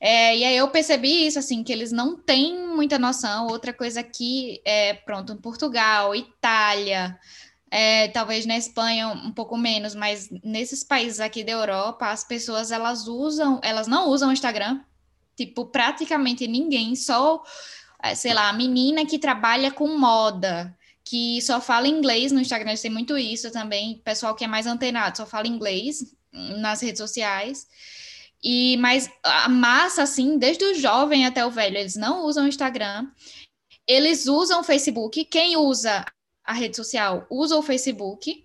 É, 0.00 0.36
e 0.36 0.44
aí 0.44 0.56
eu 0.56 0.68
percebi 0.68 1.26
isso, 1.26 1.38
assim, 1.38 1.64
que 1.64 1.72
eles 1.72 1.90
não 1.90 2.14
têm 2.14 2.68
muita 2.68 2.98
noção. 2.98 3.46
Outra 3.46 3.72
coisa 3.72 4.00
aqui, 4.00 4.60
é, 4.64 4.92
pronto, 4.92 5.32
em 5.32 5.36
Portugal, 5.36 6.14
Itália, 6.14 7.18
é, 7.76 8.06
talvez 8.06 8.46
na 8.46 8.56
Espanha 8.56 9.08
um 9.08 9.32
pouco 9.32 9.56
menos, 9.56 9.96
mas 9.96 10.30
nesses 10.44 10.84
países 10.84 11.18
aqui 11.18 11.42
da 11.42 11.50
Europa, 11.50 12.06
as 12.08 12.22
pessoas 12.22 12.70
elas 12.70 13.08
usam, 13.08 13.60
elas 13.64 13.88
não 13.88 14.10
usam 14.10 14.28
o 14.28 14.32
Instagram, 14.32 14.80
tipo, 15.36 15.66
praticamente 15.66 16.46
ninguém, 16.46 16.94
só, 16.94 17.42
é, 18.00 18.14
sei 18.14 18.32
lá, 18.32 18.48
a 18.48 18.52
menina 18.52 19.04
que 19.04 19.18
trabalha 19.18 19.72
com 19.72 19.98
moda, 19.98 20.72
que 21.04 21.42
só 21.42 21.60
fala 21.60 21.88
inglês 21.88 22.30
no 22.30 22.40
Instagram, 22.40 22.76
tem 22.76 22.92
muito 22.92 23.18
isso 23.18 23.50
também, 23.50 24.00
pessoal 24.04 24.36
que 24.36 24.44
é 24.44 24.46
mais 24.46 24.68
antenado, 24.68 25.16
só 25.16 25.26
fala 25.26 25.48
inglês 25.48 26.14
nas 26.32 26.80
redes 26.80 27.00
sociais. 27.00 27.66
E 28.40 28.76
mas 28.76 29.10
a 29.24 29.48
massa 29.48 30.04
assim, 30.04 30.38
desde 30.38 30.64
o 30.64 30.74
jovem 30.76 31.26
até 31.26 31.44
o 31.44 31.50
velho, 31.50 31.76
eles 31.76 31.96
não 31.96 32.24
usam 32.24 32.44
o 32.44 32.48
Instagram. 32.48 33.08
Eles 33.86 34.26
usam 34.26 34.60
o 34.60 34.64
Facebook. 34.64 35.24
Quem 35.24 35.56
usa 35.56 36.04
a 36.44 36.52
rede 36.52 36.76
social 36.76 37.26
usa 37.30 37.56
o 37.56 37.62
Facebook. 37.62 38.44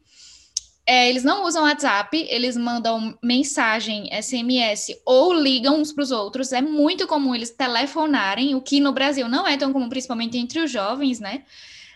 É, 0.86 1.08
eles 1.08 1.24
não 1.24 1.46
usam 1.46 1.64
WhatsApp, 1.64 2.18
eles 2.30 2.58
mandam 2.58 3.16
mensagem, 3.22 4.10
SMS 4.12 4.88
ou 5.06 5.34
ligam 5.34 5.80
uns 5.80 5.94
para 5.94 6.04
os 6.04 6.12
outros. 6.12 6.52
É 6.52 6.62
muito 6.62 7.06
comum 7.06 7.36
eles 7.36 7.52
telefonarem, 7.52 8.56
o 8.56 8.62
que 8.62 8.80
no 8.80 8.92
Brasil 8.92 9.30
não 9.30 9.48
é 9.48 9.56
tão 9.56 9.72
comum, 9.72 9.88
principalmente 9.88 10.38
entre 10.38 10.60
os 10.60 10.72
jovens, 10.72 11.20
né? 11.20 11.44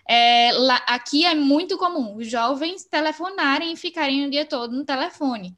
É, 0.08 0.52
lá, 0.54 0.76
aqui 0.88 1.26
é 1.26 1.34
muito 1.34 1.78
comum 1.78 2.18
os 2.18 2.30
jovens 2.30 2.84
telefonarem 2.84 3.74
e 3.74 3.78
ficarem 3.78 4.26
o 4.26 4.30
dia 4.30 4.46
todo 4.46 4.76
no 4.76 4.86
telefone. 4.86 5.58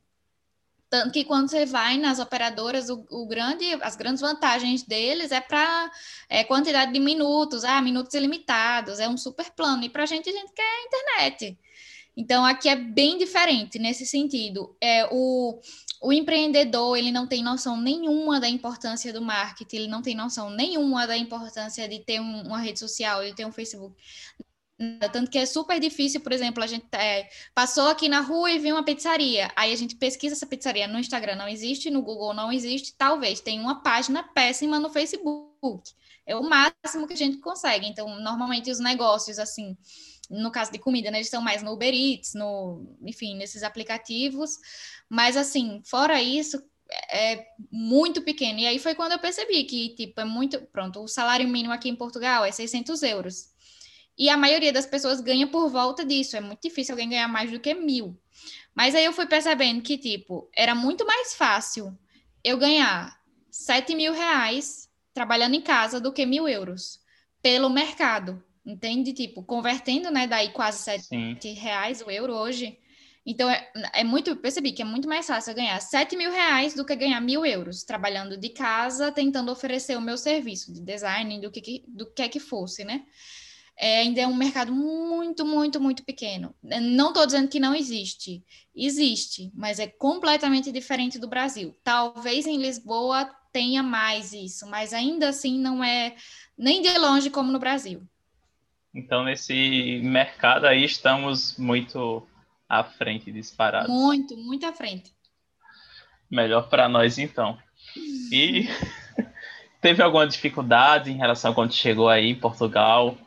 Tanto 0.95 1.11
que 1.11 1.25
quando 1.25 1.49
você 1.49 1.65
vai 1.65 1.97
nas 1.97 2.19
operadoras, 2.19 2.89
o, 2.89 3.05
o 3.09 3.27
grande, 3.27 3.65
as 3.81 3.97
grandes 3.97 4.21
vantagens 4.21 4.81
deles 4.81 5.29
é 5.29 5.41
para 5.41 5.91
é, 6.29 6.41
quantidade 6.41 6.93
de 6.93 7.01
minutos, 7.01 7.65
ah, 7.65 7.81
minutos 7.81 8.13
ilimitados, 8.13 9.01
é 9.01 9.09
um 9.09 9.17
super 9.17 9.51
plano. 9.51 9.83
E 9.83 9.89
para 9.89 10.03
a 10.03 10.05
gente, 10.05 10.29
a 10.29 10.31
gente 10.31 10.53
quer 10.53 10.85
internet. 10.85 11.59
Então, 12.15 12.45
aqui 12.45 12.69
é 12.69 12.77
bem 12.77 13.17
diferente 13.17 13.77
nesse 13.77 14.05
sentido. 14.05 14.73
É, 14.79 15.05
o, 15.11 15.59
o 16.01 16.13
empreendedor, 16.13 16.97
ele 16.97 17.11
não 17.11 17.27
tem 17.27 17.43
noção 17.43 17.75
nenhuma 17.75 18.39
da 18.39 18.47
importância 18.47 19.11
do 19.11 19.21
marketing, 19.21 19.75
ele 19.75 19.87
não 19.89 20.01
tem 20.01 20.15
noção 20.15 20.49
nenhuma 20.49 21.05
da 21.05 21.17
importância 21.17 21.89
de 21.89 21.99
ter 21.99 22.21
um, 22.21 22.43
uma 22.43 22.59
rede 22.59 22.79
social, 22.79 23.21
de 23.21 23.35
ter 23.35 23.45
um 23.45 23.51
Facebook. 23.51 23.93
Tanto 25.12 25.32
que 25.32 25.38
é 25.38 25.46
super 25.46 25.79
difícil, 25.79 26.20
por 26.20 26.34
exemplo, 26.34 26.62
a 26.62 26.67
gente 26.67 26.86
é, 26.94 27.29
passou 27.53 27.88
aqui 27.88 28.10
na 28.10 28.20
rua 28.20 28.51
e 28.51 28.60
viu 28.60 28.75
uma 28.75 28.84
pizzaria. 28.84 29.50
Aí 29.55 29.72
a 29.72 29.75
gente 29.75 29.96
pesquisa 29.96 30.36
essa 30.36 30.46
pizzaria 30.46 30.86
no 30.86 31.00
Instagram, 31.00 31.36
não 31.38 31.48
existe, 31.48 31.89
no 31.89 32.01
Google 32.01 32.34
não 32.34 32.51
existe, 32.51 32.94
talvez 32.98 33.39
tem 33.39 33.60
uma 33.60 33.82
página 33.82 34.24
péssima 34.34 34.77
no 34.77 34.89
Facebook. 34.89 35.94
É 36.25 36.36
o 36.36 36.44
máximo 36.44 37.08
que 37.08 37.13
a 37.13 37.17
gente 37.17 37.38
consegue. 37.38 37.88
Então, 37.88 38.20
normalmente 38.20 38.70
os 38.70 38.79
negócios, 38.79 39.39
assim, 39.39 39.77
no 40.29 40.51
caso 40.51 40.72
de 40.72 40.79
comida, 40.79 41.10
né, 41.10 41.20
eles 41.20 41.27
estão 41.27 41.41
mais 41.41 41.63
no 41.63 41.72
Uber 41.72 41.94
Eats, 41.94 42.34
no, 42.34 42.98
enfim, 43.01 43.36
nesses 43.38 43.63
aplicativos. 43.63 44.58
Mas, 45.10 45.38
assim, 45.38 45.82
fora 45.86 46.22
isso, 46.22 46.62
é 47.12 47.46
muito 47.72 48.22
pequeno. 48.22 48.60
E 48.60 48.67
aí 48.67 48.79
foi 48.79 48.96
quando 48.96 49.13
eu 49.13 49.20
percebi 49.20 49.63
que, 49.63 49.96
tipo, 49.96 50.20
é 50.20 50.25
muito. 50.25 50.60
Pronto, 50.67 51.01
o 51.01 51.08
salário 51.08 51.48
mínimo 51.48 51.74
aqui 51.74 51.89
em 51.89 51.96
Portugal 51.96 52.44
é 52.44 52.51
600 52.51 53.03
euros. 53.03 53.54
E 54.17 54.29
a 54.29 54.38
maioria 54.38 54.72
das 54.72 54.86
pessoas 54.86 55.19
ganha 55.19 55.48
por 55.48 55.69
volta 55.69 56.05
disso. 56.05 56.38
É 56.38 56.41
muito 56.41 56.62
difícil 56.62 56.93
alguém 56.93 57.10
ganhar 57.10 57.27
mais 57.27 57.51
do 57.51 57.60
que 57.60 57.74
mil. 57.74 58.17
Mas 58.74 58.95
aí 58.95 59.05
eu 59.05 59.13
fui 59.13 59.25
percebendo 59.25 59.81
que, 59.81 59.98
tipo, 59.98 60.50
era 60.55 60.74
muito 60.74 61.05
mais 61.05 61.34
fácil 61.34 61.98
eu 62.43 62.57
ganhar 62.57 63.17
7 63.50 63.95
mil 63.95 64.13
reais 64.13 64.89
trabalhando 65.13 65.55
em 65.55 65.62
casa 65.62 66.00
do 66.00 66.12
que 66.12 66.25
mil 66.25 66.48
euros 66.48 67.00
pelo 67.41 67.69
mercado. 67.69 68.43
Entende? 68.65 69.13
Tipo, 69.13 69.43
convertendo, 69.43 70.10
né? 70.10 70.27
Daí 70.27 70.50
quase 70.50 70.84
7 70.84 71.03
Sim. 71.03 71.53
reais 71.53 72.01
o 72.01 72.10
euro 72.10 72.34
hoje. 72.34 72.79
Então, 73.25 73.50
é, 73.50 73.72
é 73.93 74.03
muito, 74.03 74.36
percebi 74.36 74.72
que 74.72 74.81
é 74.81 74.86
muito 74.86 75.07
mais 75.07 75.25
fácil 75.25 75.55
ganhar 75.55 75.79
7 75.79 76.15
mil 76.15 76.31
reais 76.31 76.75
do 76.75 76.86
que 76.86 76.95
ganhar 76.95 77.19
mil 77.22 77.43
euros, 77.45 77.84
trabalhando 77.84 78.38
de 78.38 78.50
casa, 78.50 79.12
tentando 79.12 79.51
oferecer 79.51 79.98
o 79.98 80.01
meu 80.01 80.17
serviço 80.17 80.72
de 80.72 80.79
design, 80.79 81.41
do 81.41 81.50
que, 81.50 81.84
do 81.88 82.05
que 82.05 82.22
é 82.22 82.29
que 82.29 82.39
fosse, 82.39 82.84
né? 82.84 83.03
É, 83.77 84.00
ainda 84.00 84.22
é 84.22 84.27
um 84.27 84.36
mercado 84.36 84.74
muito, 84.74 85.46
muito, 85.46 85.82
muito 85.82 86.03
pequeno. 86.03 86.55
Não 86.63 87.10
estou 87.10 87.25
dizendo 87.25 87.50
que 87.50 87.60
não 87.60 87.75
existe. 87.75 88.44
Existe, 88.75 89.51
mas 89.53 89.79
é 89.79 89.88
completamente 89.88 90.72
diferente 90.72 91.20
do 91.20 91.27
Brasil. 91.27 91.75
Talvez 91.84 92.46
em 92.46 92.58
Lisboa 92.58 93.29
tenha 93.51 93.84
mais 93.84 94.34
isso, 94.34 94.67
mas 94.70 94.94
ainda 94.94 95.29
assim 95.29 95.60
não 95.60 95.84
é 95.84 96.15
nem 96.58 96.82
de 96.82 96.98
longe 96.98 97.29
como 97.29 97.51
no 97.51 97.60
Brasil. 97.60 98.01
Então, 98.94 99.25
nesse 99.25 100.00
mercado 100.03 100.65
aí, 100.65 100.84
estamos 100.86 101.58
muito 101.58 102.25
à 102.67 102.84
frente, 102.84 103.32
disparados. 103.32 103.89
Muito, 103.89 104.38
muito 104.38 104.65
à 104.65 104.72
frente. 104.72 105.13
Melhor 106.32 106.70
para 106.70 106.88
nós, 106.88 107.17
então. 107.17 107.58
E 108.32 108.67
teve 109.82 110.01
alguma 110.01 110.27
dificuldade 110.27 111.12
em 111.12 111.17
relação 111.17 111.51
a 111.51 111.55
quando 111.55 111.74
chegou 111.74 112.10
aí 112.10 112.29
em 112.29 112.36
Portugal, 112.36 113.17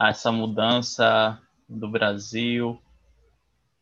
a 0.00 0.08
essa 0.08 0.32
mudança 0.32 1.38
do 1.68 1.86
Brasil? 1.86 2.80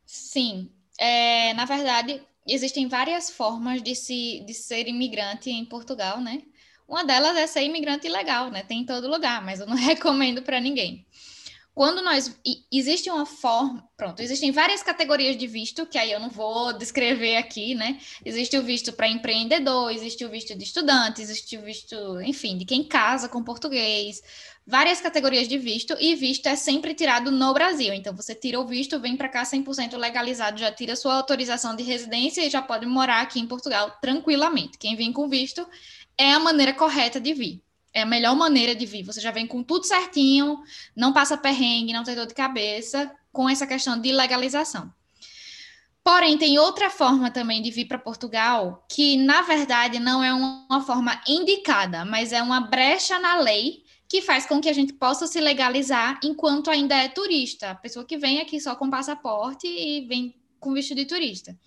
Sim. 0.04 0.68
É, 0.98 1.54
na 1.54 1.64
verdade, 1.64 2.20
existem 2.44 2.88
várias 2.88 3.30
formas 3.30 3.80
de, 3.80 3.94
se, 3.94 4.42
de 4.44 4.52
ser 4.52 4.88
imigrante 4.88 5.48
em 5.48 5.64
Portugal, 5.64 6.20
né? 6.20 6.42
Uma 6.88 7.04
delas 7.04 7.36
é 7.36 7.46
ser 7.46 7.62
imigrante 7.62 8.08
ilegal, 8.08 8.50
né? 8.50 8.64
Tem 8.64 8.80
em 8.80 8.84
todo 8.84 9.08
lugar, 9.08 9.44
mas 9.44 9.60
eu 9.60 9.66
não 9.66 9.76
recomendo 9.78 10.42
para 10.42 10.60
ninguém. 10.60 11.06
Quando 11.72 12.02
nós. 12.02 12.36
Existe 12.72 13.08
uma 13.08 13.24
forma. 13.24 13.88
Pronto, 13.96 14.20
existem 14.20 14.50
várias 14.50 14.82
categorias 14.82 15.36
de 15.36 15.46
visto, 15.46 15.86
que 15.86 15.96
aí 15.96 16.10
eu 16.10 16.18
não 16.18 16.28
vou 16.28 16.72
descrever 16.72 17.36
aqui, 17.36 17.76
né? 17.76 18.00
Existe 18.24 18.58
o 18.58 18.64
visto 18.64 18.92
para 18.92 19.06
empreendedor, 19.06 19.92
existe 19.92 20.24
o 20.24 20.28
visto 20.28 20.56
de 20.56 20.64
estudante, 20.64 21.22
existe 21.22 21.56
o 21.56 21.62
visto, 21.62 22.20
enfim, 22.22 22.58
de 22.58 22.64
quem 22.64 22.82
casa 22.82 23.28
com 23.28 23.44
português, 23.44 24.20
várias 24.68 25.00
categorias 25.00 25.48
de 25.48 25.56
visto, 25.56 25.96
e 25.98 26.14
visto 26.14 26.46
é 26.46 26.54
sempre 26.54 26.92
tirado 26.92 27.30
no 27.30 27.54
Brasil. 27.54 27.94
Então, 27.94 28.14
você 28.14 28.34
tira 28.34 28.60
o 28.60 28.66
visto, 28.66 29.00
vem 29.00 29.16
para 29.16 29.26
cá 29.26 29.42
100% 29.42 29.96
legalizado, 29.96 30.60
já 30.60 30.70
tira 30.70 30.94
sua 30.94 31.14
autorização 31.14 31.74
de 31.74 31.82
residência 31.82 32.42
e 32.44 32.50
já 32.50 32.60
pode 32.60 32.84
morar 32.84 33.22
aqui 33.22 33.40
em 33.40 33.46
Portugal 33.46 33.96
tranquilamente. 33.98 34.76
Quem 34.76 34.94
vem 34.94 35.10
com 35.10 35.26
visto 35.26 35.66
é 36.18 36.34
a 36.34 36.38
maneira 36.38 36.74
correta 36.74 37.18
de 37.18 37.32
vir. 37.32 37.62
É 37.94 38.02
a 38.02 38.06
melhor 38.06 38.36
maneira 38.36 38.74
de 38.74 38.84
vir. 38.84 39.04
Você 39.04 39.22
já 39.22 39.30
vem 39.30 39.46
com 39.46 39.62
tudo 39.62 39.86
certinho, 39.86 40.58
não 40.94 41.14
passa 41.14 41.38
perrengue, 41.38 41.94
não 41.94 42.04
tem 42.04 42.14
dor 42.14 42.26
de 42.26 42.34
cabeça 42.34 43.10
com 43.32 43.48
essa 43.48 43.66
questão 43.66 43.98
de 43.98 44.12
legalização. 44.12 44.92
Porém, 46.04 46.36
tem 46.36 46.58
outra 46.58 46.90
forma 46.90 47.30
também 47.30 47.62
de 47.62 47.70
vir 47.70 47.86
para 47.86 47.98
Portugal, 47.98 48.84
que 48.86 49.16
na 49.16 49.40
verdade 49.40 49.98
não 49.98 50.22
é 50.22 50.32
uma 50.32 50.82
forma 50.82 51.18
indicada, 51.26 52.04
mas 52.04 52.32
é 52.34 52.42
uma 52.42 52.60
brecha 52.60 53.18
na 53.18 53.38
lei 53.38 53.87
que 54.08 54.22
faz 54.22 54.46
com 54.46 54.60
que 54.60 54.68
a 54.68 54.72
gente 54.72 54.92
possa 54.94 55.26
se 55.26 55.40
legalizar 55.40 56.18
enquanto 56.24 56.70
ainda 56.70 56.96
é 56.96 57.08
turista. 57.08 57.70
A 57.70 57.74
pessoa 57.74 58.04
que 58.06 58.16
vem 58.16 58.40
aqui 58.40 58.58
só 58.58 58.74
com 58.74 58.88
passaporte 58.88 59.66
e 59.66 60.06
vem 60.06 60.34
com 60.58 60.72
visto 60.72 60.94
de 60.94 61.04
turista. 61.04 61.58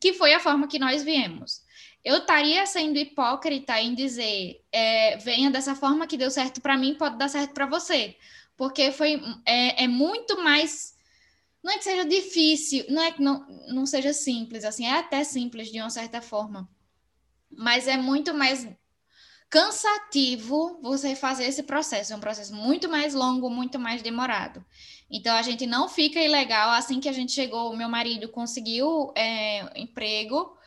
Que 0.00 0.12
foi 0.12 0.34
a 0.34 0.40
forma 0.40 0.68
que 0.68 0.78
nós 0.78 1.02
viemos 1.02 1.66
eu 2.04 2.18
estaria 2.18 2.64
sendo 2.66 2.96
hipócrita 2.96 3.78
em 3.80 3.94
dizer 3.94 4.64
é, 4.72 5.16
venha 5.18 5.50
dessa 5.50 5.74
forma 5.74 6.06
que 6.06 6.16
deu 6.16 6.30
certo 6.30 6.60
para 6.60 6.76
mim, 6.76 6.94
pode 6.94 7.18
dar 7.18 7.28
certo 7.28 7.52
para 7.52 7.66
você. 7.66 8.16
Porque 8.56 8.90
foi 8.92 9.20
é, 9.44 9.84
é, 9.84 9.88
muito 9.88 10.42
mais. 10.42 10.96
Não 11.62 11.72
é 11.72 11.78
que 11.78 11.84
seja 11.84 12.04
difícil, 12.04 12.86
não 12.88 13.02
é 13.02 13.12
que 13.12 13.22
não, 13.22 13.46
não 13.68 13.84
seja 13.84 14.12
simples, 14.12 14.64
assim, 14.64 14.86
é 14.86 14.98
até 14.98 15.22
simples 15.24 15.70
de 15.70 15.80
uma 15.80 15.90
certa 15.90 16.22
forma. 16.22 16.68
Mas 17.50 17.88
é 17.88 17.96
muito 17.96 18.32
mais 18.32 18.66
cansativo 19.50 20.78
você 20.82 21.14
fazer 21.14 21.44
esse 21.44 21.62
processo. 21.62 22.12
É 22.12 22.16
um 22.16 22.20
processo 22.20 22.54
muito 22.54 22.88
mais 22.88 23.14
longo, 23.14 23.48
muito 23.48 23.78
mais 23.78 24.02
demorado. 24.02 24.64
Então 25.10 25.34
a 25.34 25.42
gente 25.42 25.66
não 25.66 25.88
fica 25.88 26.20
ilegal. 26.20 26.70
Assim 26.70 27.00
que 27.00 27.08
a 27.08 27.12
gente 27.12 27.32
chegou, 27.32 27.72
o 27.72 27.76
meu 27.76 27.88
marido 27.88 28.28
conseguiu 28.28 29.12
é, 29.16 29.80
emprego 29.80 30.58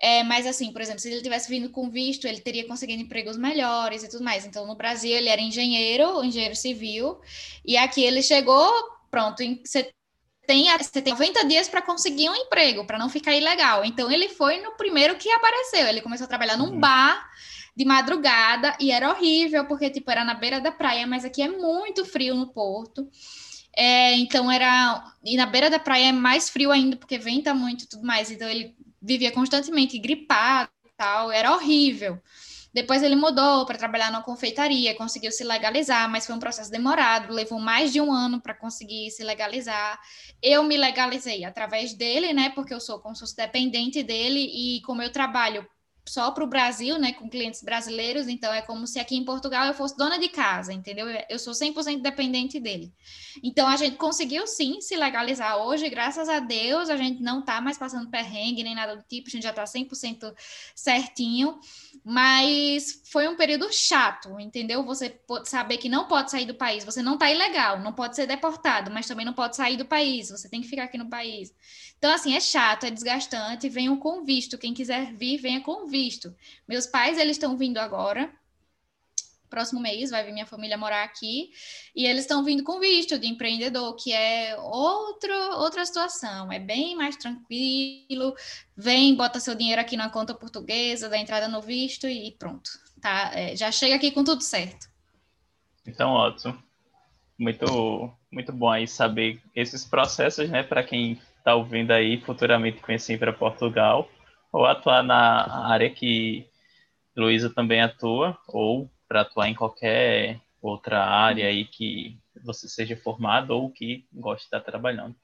é, 0.00 0.22
mas 0.22 0.46
assim, 0.46 0.70
por 0.70 0.82
exemplo, 0.82 1.00
se 1.00 1.10
ele 1.10 1.22
tivesse 1.22 1.48
vindo 1.48 1.70
com 1.70 1.88
visto, 1.88 2.26
ele 2.26 2.40
teria 2.40 2.66
conseguido 2.66 3.02
empregos 3.02 3.38
melhores 3.38 4.02
e 4.02 4.08
tudo 4.08 4.22
mais. 4.22 4.44
Então, 4.44 4.66
no 4.66 4.74
Brasil, 4.74 5.10
ele 5.16 5.30
era 5.30 5.40
engenheiro, 5.40 6.22
engenheiro 6.22 6.54
civil, 6.54 7.18
e 7.64 7.76
aqui 7.76 8.04
ele 8.04 8.22
chegou, 8.22 8.70
pronto, 9.10 9.42
você 9.64 9.90
tem, 10.46 10.66
você 10.76 11.00
tem 11.00 11.12
90 11.14 11.46
dias 11.46 11.68
para 11.68 11.80
conseguir 11.80 12.28
um 12.28 12.34
emprego, 12.34 12.84
para 12.84 12.98
não 12.98 13.08
ficar 13.08 13.34
ilegal. 13.34 13.82
Então, 13.82 14.10
ele 14.10 14.28
foi 14.28 14.60
no 14.60 14.72
primeiro 14.72 15.16
que 15.16 15.30
apareceu. 15.30 15.86
Ele 15.86 16.02
começou 16.02 16.26
a 16.26 16.28
trabalhar 16.28 16.58
num 16.58 16.72
uhum. 16.72 16.80
bar 16.80 17.26
de 17.76 17.84
madrugada 17.84 18.76
e 18.80 18.90
era 18.90 19.10
horrível, 19.10 19.66
porque, 19.66 19.90
tipo, 19.90 20.10
era 20.10 20.24
na 20.24 20.34
beira 20.34 20.60
da 20.60 20.70
praia, 20.70 21.06
mas 21.06 21.24
aqui 21.24 21.42
é 21.42 21.48
muito 21.48 22.04
frio 22.04 22.34
no 22.34 22.52
Porto. 22.52 23.08
É, 23.76 24.14
então 24.16 24.50
era. 24.50 25.04
E 25.24 25.36
na 25.36 25.46
beira 25.46 25.68
da 25.68 25.78
praia 25.78 26.08
é 26.08 26.12
mais 26.12 26.48
frio 26.48 26.70
ainda, 26.70 26.96
porque 26.96 27.18
venta 27.18 27.52
muito 27.54 27.84
e 27.84 27.88
tudo 27.88 28.06
mais. 28.06 28.30
Então 28.30 28.48
ele 28.48 28.74
vivia 29.02 29.32
constantemente 29.32 29.98
gripado 29.98 30.70
e 30.86 30.90
tal, 30.96 31.32
era 31.32 31.52
horrível. 31.52 32.20
Depois 32.72 33.04
ele 33.04 33.14
mudou 33.14 33.64
para 33.66 33.78
trabalhar 33.78 34.10
na 34.10 34.20
confeitaria, 34.20 34.96
conseguiu 34.96 35.30
se 35.30 35.44
legalizar, 35.44 36.10
mas 36.10 36.26
foi 36.26 36.34
um 36.34 36.40
processo 36.40 36.72
demorado, 36.72 37.32
levou 37.32 37.60
mais 37.60 37.92
de 37.92 38.00
um 38.00 38.12
ano 38.12 38.40
para 38.40 38.52
conseguir 38.52 39.12
se 39.12 39.22
legalizar. 39.22 40.00
Eu 40.42 40.64
me 40.64 40.76
legalizei 40.76 41.44
através 41.44 41.94
dele, 41.94 42.32
né? 42.32 42.50
Porque 42.50 42.74
eu 42.74 42.80
sou 42.80 42.98
como 42.98 43.14
dependente 43.36 44.02
dele 44.02 44.40
e 44.40 44.82
como 44.82 45.02
eu 45.02 45.12
trabalho 45.12 45.64
só 46.06 46.30
para 46.30 46.44
o 46.44 46.46
Brasil, 46.46 46.98
né, 46.98 47.12
com 47.14 47.28
clientes 47.28 47.62
brasileiros, 47.62 48.28
então 48.28 48.52
é 48.52 48.60
como 48.60 48.86
se 48.86 48.98
aqui 48.98 49.16
em 49.16 49.24
Portugal 49.24 49.66
eu 49.66 49.74
fosse 49.74 49.96
dona 49.96 50.18
de 50.18 50.28
casa, 50.28 50.72
entendeu? 50.72 51.06
Eu 51.28 51.38
sou 51.38 51.54
100% 51.54 52.02
dependente 52.02 52.60
dele. 52.60 52.92
Então 53.42 53.66
a 53.66 53.76
gente 53.76 53.96
conseguiu 53.96 54.46
sim 54.46 54.80
se 54.80 54.96
legalizar 54.96 55.56
hoje, 55.56 55.88
graças 55.88 56.28
a 56.28 56.40
Deus, 56.40 56.90
a 56.90 56.96
gente 56.96 57.22
não 57.22 57.40
está 57.40 57.60
mais 57.60 57.78
passando 57.78 58.10
perrengue 58.10 58.62
nem 58.62 58.74
nada 58.74 58.96
do 58.96 59.02
tipo, 59.02 59.28
a 59.28 59.30
gente 59.30 59.42
já 59.42 59.50
está 59.50 59.64
100% 59.64 60.34
certinho, 60.74 61.58
mas 62.04 63.02
foi 63.10 63.26
um 63.26 63.36
período 63.36 63.72
chato, 63.72 64.38
entendeu? 64.38 64.84
Você 64.84 65.18
saber 65.44 65.78
que 65.78 65.88
não 65.88 66.06
pode 66.06 66.30
sair 66.30 66.44
do 66.44 66.54
país, 66.54 66.84
você 66.84 67.00
não 67.00 67.14
está 67.14 67.30
ilegal, 67.30 67.80
não 67.80 67.94
pode 67.94 68.14
ser 68.14 68.26
deportado, 68.26 68.90
mas 68.90 69.06
também 69.06 69.24
não 69.24 69.32
pode 69.32 69.56
sair 69.56 69.78
do 69.78 69.86
país, 69.86 70.28
você 70.28 70.50
tem 70.50 70.60
que 70.60 70.68
ficar 70.68 70.84
aqui 70.84 70.98
no 70.98 71.08
país. 71.08 71.54
Então, 72.04 72.12
assim, 72.12 72.36
é 72.36 72.40
chato, 72.40 72.84
é 72.84 72.90
desgastante, 72.90 73.66
venham 73.66 73.96
com 73.96 74.26
visto, 74.26 74.58
quem 74.58 74.74
quiser 74.74 75.14
vir, 75.14 75.38
venha 75.38 75.62
com 75.62 75.86
visto. 75.86 76.36
Meus 76.68 76.86
pais, 76.86 77.16
eles 77.16 77.38
estão 77.38 77.56
vindo 77.56 77.78
agora, 77.78 78.30
próximo 79.48 79.80
mês 79.80 80.10
vai 80.10 80.22
vir 80.22 80.34
minha 80.34 80.44
família 80.44 80.76
morar 80.76 81.02
aqui 81.02 81.48
e 81.96 82.04
eles 82.04 82.24
estão 82.24 82.44
vindo 82.44 82.62
com 82.62 82.78
visto 82.78 83.18
de 83.18 83.26
empreendedor, 83.26 83.96
que 83.96 84.12
é 84.12 84.54
outro, 84.60 85.32
outra 85.56 85.82
situação, 85.86 86.52
é 86.52 86.58
bem 86.58 86.94
mais 86.94 87.16
tranquilo. 87.16 88.36
Vem, 88.76 89.14
bota 89.14 89.40
seu 89.40 89.54
dinheiro 89.54 89.80
aqui 89.80 89.96
na 89.96 90.10
conta 90.10 90.34
portuguesa, 90.34 91.08
dá 91.08 91.16
entrada 91.16 91.48
no 91.48 91.62
visto 91.62 92.06
e 92.06 92.32
pronto, 92.32 92.68
tá? 93.00 93.30
É, 93.32 93.56
já 93.56 93.72
chega 93.72 93.94
aqui 93.94 94.10
com 94.10 94.22
tudo 94.22 94.42
certo. 94.42 94.90
Então, 95.86 96.10
ótimo. 96.10 96.62
Muito, 97.38 98.12
muito 98.30 98.52
bom 98.52 98.70
aí 98.70 98.86
saber 98.86 99.40
esses 99.56 99.86
processos, 99.86 100.50
né, 100.50 100.62
para 100.62 100.84
quem 100.84 101.18
está 101.44 101.54
ouvindo 101.54 101.90
aí 101.90 102.18
futuramente 102.22 102.80
conhecer 102.80 103.18
para 103.18 103.30
Portugal 103.30 104.08
ou 104.50 104.64
atuar 104.64 105.02
na 105.02 105.66
área 105.66 105.90
que 105.90 106.48
Luísa 107.14 107.50
também 107.50 107.82
atua, 107.82 108.36
ou 108.48 108.90
para 109.06 109.20
atuar 109.20 109.48
em 109.48 109.54
qualquer 109.54 110.40
outra 110.62 111.04
área 111.04 111.46
aí 111.46 111.66
que 111.66 112.18
você 112.42 112.66
seja 112.66 112.96
formado 112.96 113.50
ou 113.50 113.70
que 113.70 114.06
goste 114.10 114.44
de 114.44 114.46
estar 114.46 114.60
trabalhando. 114.60 115.14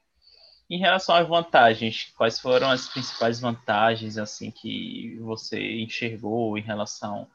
Em 0.69 0.77
relação 0.77 1.15
às 1.15 1.27
vantagens, 1.27 2.13
quais 2.15 2.39
foram 2.39 2.69
as 2.69 2.87
principais 2.87 3.39
vantagens 3.39 4.17
assim 4.17 4.51
que 4.51 5.17
você 5.21 5.81
enxergou 5.81 6.55
em 6.55 6.61
relação 6.61 7.27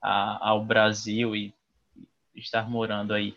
a, 0.00 0.48
ao 0.48 0.64
Brasil 0.64 1.36
e 1.36 1.54
estar 2.34 2.68
morando 2.70 3.12
aí? 3.12 3.36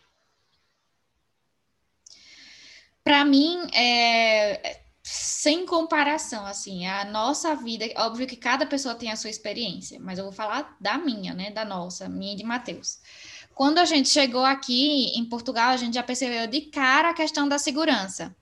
Para 3.03 3.25
mim, 3.25 3.67
é, 3.75 4.82
sem 5.03 5.65
comparação, 5.65 6.45
assim, 6.45 6.87
a 6.87 7.03
nossa 7.03 7.53
vida, 7.55 7.85
óbvio 7.97 8.25
que 8.25 8.37
cada 8.37 8.65
pessoa 8.65 8.95
tem 8.95 9.11
a 9.11 9.17
sua 9.17 9.29
experiência, 9.29 9.99
mas 9.99 10.17
eu 10.17 10.23
vou 10.23 10.33
falar 10.33 10.77
da 10.79 10.97
minha, 10.97 11.33
né, 11.33 11.51
da 11.51 11.65
nossa, 11.65 12.07
minha 12.07 12.33
e 12.33 12.37
de 12.37 12.43
Matheus. 12.43 12.99
Quando 13.53 13.79
a 13.79 13.85
gente 13.85 14.07
chegou 14.07 14.45
aqui 14.45 15.11
em 15.17 15.25
Portugal, 15.25 15.71
a 15.71 15.77
gente 15.77 15.95
já 15.95 16.03
percebeu 16.03 16.47
de 16.47 16.61
cara 16.61 17.09
a 17.09 17.13
questão 17.13 17.47
da 17.47 17.59
segurança. 17.59 18.33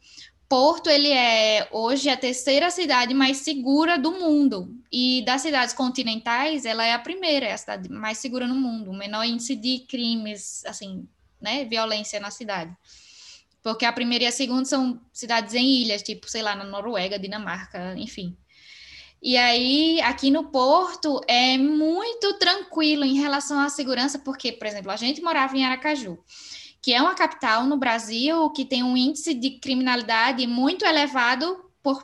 Porto, 0.48 0.90
ele 0.90 1.10
é 1.10 1.68
hoje 1.72 2.10
a 2.10 2.18
terceira 2.18 2.70
cidade 2.70 3.14
mais 3.14 3.38
segura 3.38 3.98
do 3.98 4.12
mundo. 4.12 4.70
E 4.92 5.24
das 5.26 5.42
cidades 5.42 5.74
continentais, 5.74 6.66
ela 6.66 6.86
é 6.86 6.94
a 6.94 7.00
primeira, 7.00 7.46
é 7.46 7.54
a 7.54 7.58
cidade 7.58 7.90
mais 7.90 8.20
segura 8.20 8.46
no 8.46 8.56
mundo. 8.56 8.92
O 8.92 8.98
menor 8.98 9.24
índice 9.24 9.56
de 9.56 9.80
crimes, 9.88 10.64
assim, 10.66 11.08
né, 11.42 11.66
violência 11.66 12.20
na 12.20 12.30
cidade. 12.30 12.76
Porque 13.64 13.86
a 13.86 13.94
primeira 13.94 14.26
e 14.26 14.28
a 14.28 14.32
segunda 14.32 14.66
são 14.66 15.00
cidades 15.14 15.54
em 15.54 15.82
ilhas, 15.82 16.02
tipo, 16.02 16.30
sei 16.30 16.42
lá, 16.42 16.56
na 16.56 16.64
Noruega, 16.64 17.20
Dinamarca, 17.20 17.94
enfim. 17.98 18.36
E 19.22 19.38
aí, 19.38 20.02
aqui 20.02 20.32
no 20.32 20.46
Porto, 20.46 21.22
é 21.28 21.56
muito 21.58 22.40
tranquilo 22.40 23.06
em 23.06 23.20
relação 23.20 23.60
à 23.60 23.70
segurança, 23.70 24.18
porque, 24.18 24.52
por 24.52 24.66
exemplo, 24.66 24.90
a 24.90 24.96
gente 24.96 25.22
morava 25.22 25.56
em 25.56 25.64
Aracaju, 25.64 26.18
que 26.82 26.92
é 26.92 27.00
uma 27.00 27.14
capital 27.14 27.66
no 27.66 27.78
Brasil 27.78 28.50
que 28.50 28.66
tem 28.66 28.82
um 28.82 28.98
índice 28.98 29.36
de 29.36 29.60
criminalidade 29.60 30.48
muito 30.48 30.84
elevado 30.86 31.71
por, 31.84 32.04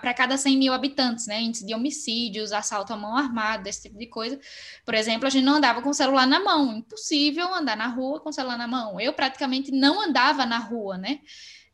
para 0.00 0.14
cada 0.14 0.36
100 0.36 0.56
mil 0.56 0.72
habitantes, 0.72 1.26
né? 1.26 1.40
Índice 1.40 1.64
de 1.64 1.74
homicídios, 1.74 2.52
assalto 2.52 2.92
à 2.92 2.96
mão 2.96 3.16
armada, 3.16 3.68
esse 3.68 3.82
tipo 3.82 3.98
de 3.98 4.06
coisa. 4.06 4.38
Por 4.84 4.94
exemplo, 4.94 5.26
a 5.26 5.30
gente 5.30 5.44
não 5.44 5.54
andava 5.54 5.80
com 5.82 5.90
o 5.90 5.94
celular 5.94 6.26
na 6.26 6.40
mão, 6.40 6.76
impossível 6.76 7.52
andar 7.54 7.76
na 7.76 7.86
rua 7.86 8.20
com 8.20 8.30
o 8.30 8.32
celular 8.32 8.58
na 8.58 8.68
mão. 8.68 9.00
Eu 9.00 9.12
praticamente 9.12 9.70
não 9.70 10.00
andava 10.00 10.44
na 10.44 10.58
rua, 10.58 10.98
né? 10.98 11.20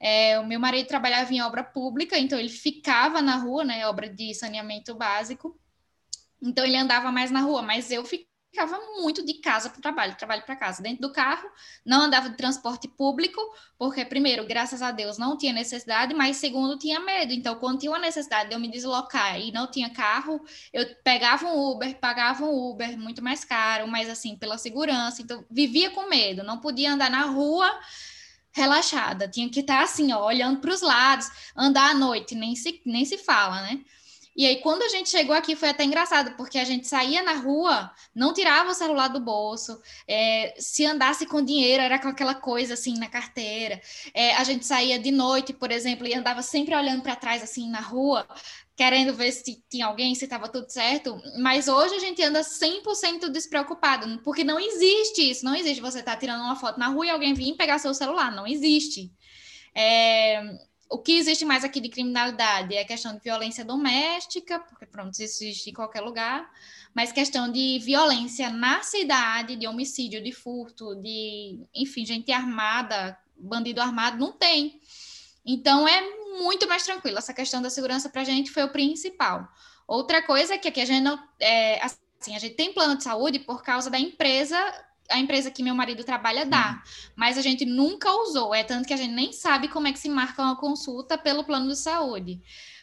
É, 0.01 0.39
o 0.39 0.47
meu 0.47 0.61
marido 0.61 0.87
trabalhava 0.87 1.33
em 1.35 1.43
obra 1.43 1.65
pública, 1.65 2.17
então 2.17 2.39
ele 2.39 2.49
ficava 2.49 3.21
na 3.21 3.37
rua, 3.37 3.65
né? 3.65 3.87
Obra 3.89 4.09
de 4.09 4.33
saneamento 4.35 4.95
básico. 4.95 5.59
Então 6.41 6.65
ele 6.65 6.77
andava 6.77 7.11
mais 7.11 7.31
na 7.31 7.41
rua, 7.41 7.63
mas 7.63 7.91
eu 7.91 8.05
ficava 8.05 8.29
ficava 8.59 8.81
muito 9.01 9.25
de 9.25 9.35
casa 9.35 9.71
para 9.71 9.79
o 9.79 9.83
trabalho, 9.83 10.17
trabalho 10.17 10.43
para 10.43 10.57
casa, 10.57 10.83
dentro 10.83 11.03
do 11.03 11.13
carro, 11.13 11.49
não 11.87 12.03
andava 12.03 12.29
de 12.29 12.37
transporte 12.37 12.89
público, 12.89 13.41
porque, 13.79 14.05
primeiro, 14.05 14.45
graças 14.47 14.83
a 14.83 14.91
Deus, 14.91 15.17
não 15.17 15.39
tinha 15.39 15.53
necessidade, 15.53 16.13
mas, 16.13 16.39
segundo, 16.39 16.77
tinha 16.77 16.99
medo. 16.99 17.33
Então, 17.33 17.55
quando 17.55 17.79
tinha 17.79 17.93
uma 17.93 18.01
necessidade 18.01 18.49
de 18.49 18.57
eu 18.57 18.61
me 18.61 18.69
deslocar 18.69 19.39
e 19.41 19.53
não 19.53 19.71
tinha 19.71 19.91
carro, 19.91 20.45
eu 20.73 20.85
pegava 21.05 21.47
um 21.47 21.71
Uber, 21.71 21.99
pagava 22.01 22.45
um 22.45 22.71
Uber 22.71 22.99
muito 22.99 23.23
mais 23.23 23.45
caro, 23.45 23.87
mas, 23.87 24.09
assim, 24.09 24.37
pela 24.37 24.59
segurança. 24.59 25.23
Então, 25.23 25.45
vivia 25.49 25.91
com 25.91 26.09
medo, 26.09 26.43
não 26.43 26.59
podia 26.59 26.93
andar 26.93 27.11
na 27.11 27.27
rua 27.27 27.71
relaxada, 28.51 29.29
tinha 29.29 29.49
que 29.49 29.61
estar 29.61 29.85
assim, 29.85 30.13
ó, 30.13 30.27
olhando 30.27 30.59
para 30.59 30.73
os 30.73 30.81
lados, 30.81 31.31
andar 31.57 31.91
à 31.91 31.95
noite, 31.95 32.35
nem 32.35 32.57
se, 32.57 32.83
nem 32.85 33.05
se 33.05 33.19
fala, 33.19 33.63
né? 33.63 33.81
E 34.39 34.47
aí, 34.47 34.61
quando 34.61 34.85
a 34.85 34.89
gente 34.89 35.11
chegou 35.11 35.35
aqui, 35.35 35.57
foi 35.57 35.71
até 35.71 35.83
engraçado, 35.83 36.37
porque 36.37 36.61
a 36.61 36.65
gente 36.65 36.87
saía 36.87 37.25
na 37.25 37.33
rua, 37.33 37.91
não 38.15 38.33
tirava 38.33 38.71
o 38.71 38.75
celular 38.75 39.09
do 39.09 39.19
bolso, 39.19 39.83
é, 40.07 40.55
se 40.57 40.87
andasse 40.87 41.27
com 41.27 41.43
dinheiro, 41.45 41.83
era 41.83 41.99
com 41.99 42.07
aquela 42.07 42.37
coisa 42.37 42.75
assim 42.75 42.97
na 42.99 43.09
carteira. 43.09 43.81
É, 44.15 44.37
a 44.37 44.45
gente 44.45 44.65
saía 44.65 44.97
de 44.97 45.11
noite, 45.11 45.53
por 45.53 45.73
exemplo, 45.73 46.07
e 46.07 46.15
andava 46.15 46.41
sempre 46.41 46.73
olhando 46.77 47.03
para 47.03 47.17
trás, 47.17 47.43
assim, 47.43 47.69
na 47.69 47.81
rua, 47.81 48.29
querendo 48.77 49.13
ver 49.13 49.33
se 49.33 49.61
tinha 49.69 49.87
alguém, 49.87 50.15
se 50.15 50.23
estava 50.23 50.47
tudo 50.47 50.71
certo. 50.71 51.21
Mas 51.41 51.67
hoje 51.67 51.97
a 51.97 51.99
gente 51.99 52.23
anda 52.23 52.43
100% 52.43 53.31
despreocupado, 53.31 54.21
porque 54.23 54.45
não 54.45 54.61
existe 54.61 55.31
isso, 55.33 55.45
não 55.45 55.57
existe 55.57 55.81
você 55.81 55.99
estar 55.99 56.13
tá 56.13 56.17
tirando 56.17 56.43
uma 56.43 56.55
foto 56.55 56.79
na 56.79 56.87
rua 56.87 57.07
e 57.07 57.11
alguém 57.11 57.35
vir 57.35 57.57
pegar 57.57 57.81
seu 57.81 57.93
celular, 57.93 58.31
não 58.31 58.47
existe. 58.47 59.11
É, 59.75 60.68
o 60.91 60.99
que 60.99 61.19
existe 61.19 61.45
mais 61.45 61.65
aqui 61.65 61.81
de 61.81 61.89
criminalidade 61.89 62.75
é 62.75 62.81
a 62.81 62.87
questão 62.87 63.15
de 63.15 63.21
violência 63.21 63.65
doméstica, 63.65 64.59
porque 64.59 64.87
pronto, 64.87 65.11
isso 65.13 65.45
existe 65.45 65.71
em 65.71 65.73
qualquer 65.73 66.01
lugar, 66.01 66.51
mas 66.95 67.13
questão 67.13 67.51
de 67.51 67.79
violência 67.81 68.49
na 68.49 68.83
cidade, 68.83 69.57
de 69.57 69.67
homicídio, 69.67 70.23
de 70.23 70.33
furto, 70.33 70.95
de, 70.97 71.61
enfim, 71.75 72.07
gente 72.07 72.33
armada, 72.33 73.19
bandido 73.37 73.81
armado, 73.81 74.19
não 74.19 74.33
tem. 74.33 74.81
Então 75.45 75.87
é 75.87 76.01
muito 76.39 76.67
mais 76.67 76.85
tranquilo. 76.85 77.19
Essa 77.19 77.35
questão 77.35 77.61
da 77.61 77.71
segurança 77.71 78.09
para 78.09 78.23
a 78.23 78.25
gente 78.25 78.51
foi 78.51 78.65
o 78.65 78.73
principal. 78.73 79.47
Outra 79.87 80.23
coisa 80.23 80.55
é 80.55 80.59
que 80.59 80.69
aqui 80.69 80.81
a 80.81 80.85
gente 80.85 81.03
não. 81.03 81.19
É, 81.39 81.83
assim, 81.83 82.35
a 82.35 82.39
gente 82.39 82.55
tem 82.55 82.73
plano 82.73 82.97
de 82.97 83.05
saúde 83.05 83.39
por 83.39 83.63
causa 83.63 83.91
da 83.91 83.99
empresa 83.99 84.59
a 85.11 85.19
empresa 85.19 85.51
que 85.51 85.63
meu 85.63 85.75
marido 85.75 86.05
trabalha 86.05 86.45
dá, 86.45 86.73
uhum. 86.73 87.13
mas 87.17 87.39
a 87.39 87.43
gente 87.43 87.65
nunca 87.65 88.13
usou. 88.23 88.55
É 88.55 88.63
tanto 88.63 88.87
que 88.87 88.95
a 88.95 88.97
gente 88.97 89.13
nem 89.13 89.33
sabe 89.33 89.69
como 89.69 89.87
é 89.87 89.93
que 89.93 89.99
se 89.99 90.09
marca 90.09 90.43
uma 90.43 90.57
consulta 90.57 91.17
pelo 91.17 91.45
plano 91.45 91.69
de 91.69 91.77
saúde. 91.77 92.41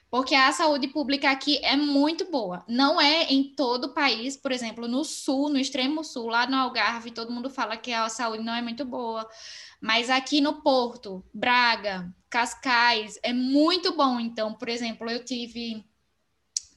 Porque 0.09 0.33
a 0.33 0.51
saúde 0.51 0.88
pública 0.88 1.29
aqui 1.29 1.59
é 1.63 1.75
muito 1.75 2.31
boa. 2.31 2.63
Não 2.69 3.01
é 3.01 3.23
em 3.25 3.53
todo 3.53 3.85
o 3.85 3.93
país, 3.93 4.38
por 4.38 4.51
exemplo, 4.51 4.88
no 4.88 5.03
sul, 5.03 5.49
no 5.49 5.57
extremo 5.57 6.03
sul, 6.03 6.27
lá 6.27 6.47
no 6.47 6.55
Algarve, 6.55 7.11
todo 7.11 7.31
mundo 7.31 7.49
fala 7.49 7.75
que 7.75 7.91
a 7.91 8.07
saúde 8.07 8.43
não 8.43 8.53
é 8.53 8.61
muito 8.61 8.85
boa. 8.85 9.27
Mas 9.81 10.09
aqui 10.09 10.39
no 10.39 10.61
Porto, 10.61 11.23
Braga, 11.33 12.13
Cascais, 12.29 13.19
é 13.23 13.33
muito 13.33 13.95
bom. 13.95 14.19
Então, 14.19 14.53
por 14.53 14.69
exemplo, 14.69 15.09
eu 15.09 15.23
tive 15.23 15.85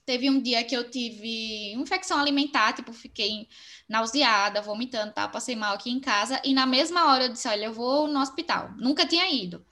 Teve 0.08 0.30
um 0.30 0.40
dia 0.40 0.64
que 0.64 0.74
eu 0.74 0.88
tive 0.88 1.74
infecção 1.74 2.18
alimentar, 2.18 2.72
tipo, 2.72 2.94
fiquei 2.94 3.46
nauseada, 3.86 4.62
vomitando, 4.62 5.12
tá? 5.12 5.28
Passei 5.28 5.54
mal 5.54 5.74
aqui 5.74 5.90
em 5.90 6.00
casa. 6.00 6.40
E 6.42 6.54
na 6.54 6.64
mesma 6.64 7.12
hora 7.12 7.24
eu 7.24 7.28
disse: 7.28 7.46
Olha, 7.46 7.66
eu 7.66 7.74
vou 7.74 8.08
no 8.08 8.18
hospital. 8.18 8.70
Nunca 8.78 9.04
tinha 9.06 9.30
ido. 9.30 9.62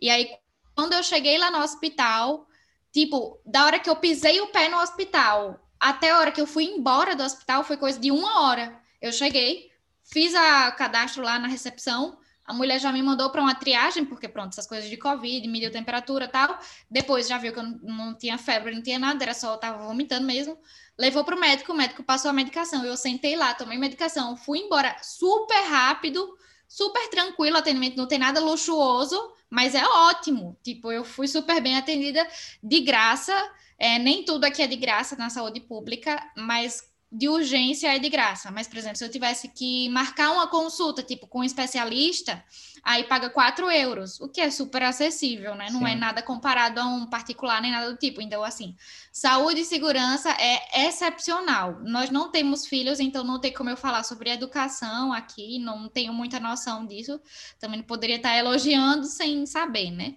E 0.00 0.08
aí, 0.08 0.30
quando 0.74 0.94
eu 0.94 1.02
cheguei 1.02 1.36
lá 1.36 1.50
no 1.50 1.58
hospital, 1.58 2.48
tipo, 2.90 3.38
da 3.44 3.66
hora 3.66 3.78
que 3.78 3.90
eu 3.90 3.96
pisei 3.96 4.40
o 4.40 4.46
pé 4.46 4.70
no 4.70 4.78
hospital 4.78 5.60
até 5.78 6.08
a 6.08 6.20
hora 6.20 6.32
que 6.32 6.40
eu 6.40 6.46
fui 6.46 6.64
embora 6.64 7.14
do 7.14 7.22
hospital, 7.22 7.62
foi 7.62 7.76
coisa 7.76 8.00
de 8.00 8.10
uma 8.10 8.44
hora. 8.44 8.80
Eu 8.98 9.12
cheguei, 9.12 9.70
fiz 10.02 10.34
a 10.34 10.72
cadastro 10.72 11.22
lá 11.22 11.38
na 11.38 11.48
recepção, 11.48 12.16
a 12.46 12.54
mulher 12.54 12.78
já 12.78 12.92
me 12.92 13.02
mandou 13.02 13.28
para 13.30 13.42
uma 13.42 13.54
triagem, 13.54 14.04
porque 14.04 14.28
pronto, 14.28 14.52
essas 14.52 14.66
coisas 14.66 14.88
de 14.88 14.96
Covid, 14.96 15.48
mediu 15.48 15.70
temperatura 15.70 16.28
tal. 16.28 16.58
Depois 16.88 17.26
já 17.26 17.38
viu 17.38 17.52
que 17.52 17.58
eu 17.58 17.64
não, 17.82 18.16
tinha 18.16 18.38
febre, 18.38 18.74
não 18.74 18.82
tinha 18.82 18.98
nada, 18.98 19.22
era 19.24 19.34
só 19.34 19.54
eu 19.54 19.58
tava 19.58 19.84
vomitando 19.84 20.26
mesmo. 20.26 20.56
Levou 20.96 21.24
para 21.24 21.34
o 21.34 21.40
médico, 21.40 21.72
o 21.72 21.76
médico 21.76 22.04
passou 22.04 22.30
a 22.30 22.34
medicação. 22.34 22.84
Eu 22.84 22.96
sentei 22.96 23.34
lá, 23.34 23.52
tomei 23.52 23.76
medicação, 23.78 24.36
fui 24.36 24.60
embora 24.60 24.96
super 25.02 25.60
rápido, 25.64 26.36
super 26.68 27.08
tranquilo, 27.08 27.56
atendimento 27.56 27.96
não 27.96 28.06
tem 28.06 28.18
nada 28.18 28.40
luxuoso, 28.40 29.20
mas 29.50 29.74
é 29.74 29.84
ótimo. 29.84 30.56
Tipo, 30.62 30.92
eu 30.92 31.04
fui 31.04 31.26
super 31.26 31.60
bem 31.60 31.76
atendida 31.76 32.26
de 32.62 32.80
graça. 32.80 33.34
É, 33.78 33.98
nem 33.98 34.24
tudo 34.24 34.44
aqui 34.44 34.62
é 34.62 34.66
de 34.66 34.76
graça 34.76 35.16
na 35.16 35.28
saúde 35.28 35.60
pública, 35.60 36.18
mas 36.36 36.82
de 37.10 37.28
urgência 37.28 37.94
é 37.94 37.98
de 37.98 38.08
graça. 38.08 38.50
Mas, 38.50 38.66
por 38.66 38.76
exemplo, 38.76 38.96
se 38.96 39.04
eu 39.04 39.10
tivesse 39.10 39.48
que 39.48 39.88
marcar 39.90 40.32
uma 40.32 40.48
consulta, 40.48 41.02
tipo, 41.02 41.26
com 41.26 41.40
um 41.40 41.44
especialista, 41.44 42.44
aí 42.82 43.04
paga 43.04 43.30
4 43.30 43.70
euros, 43.70 44.20
o 44.20 44.28
que 44.28 44.40
é 44.40 44.50
super 44.50 44.82
acessível, 44.82 45.54
né? 45.54 45.68
Não 45.70 45.86
é 45.86 45.90
Sim. 45.90 45.96
é 45.96 46.00
nada 46.00 46.22
comparado 46.22 46.80
a 46.80 46.86
um 46.86 47.06
particular 47.06 47.62
nem 47.62 47.70
nada 47.70 47.90
do 47.90 47.96
tipo. 47.96 48.20
Então, 48.20 48.42
assim, 48.42 48.74
saúde 49.12 49.60
e 49.60 49.64
segurança 49.64 50.30
é 50.30 50.86
excepcional. 50.86 51.80
Nós 51.84 52.10
não 52.10 52.30
temos 52.30 52.66
filhos, 52.66 52.98
então 52.98 53.22
não 53.24 53.40
tem 53.40 53.52
como 53.52 53.70
eu 53.70 53.76
falar 53.76 54.02
sobre 54.02 54.30
educação 54.30 55.12
aqui, 55.12 55.58
não 55.58 55.88
tenho 55.88 56.12
muita 56.12 56.40
noção 56.40 56.86
disso. 56.86 57.20
Também 57.58 57.82
poderia 57.82 58.16
estar 58.16 58.36
elogiando 58.36 59.06
sem 59.06 59.46
saber, 59.46 59.90
né? 59.90 60.16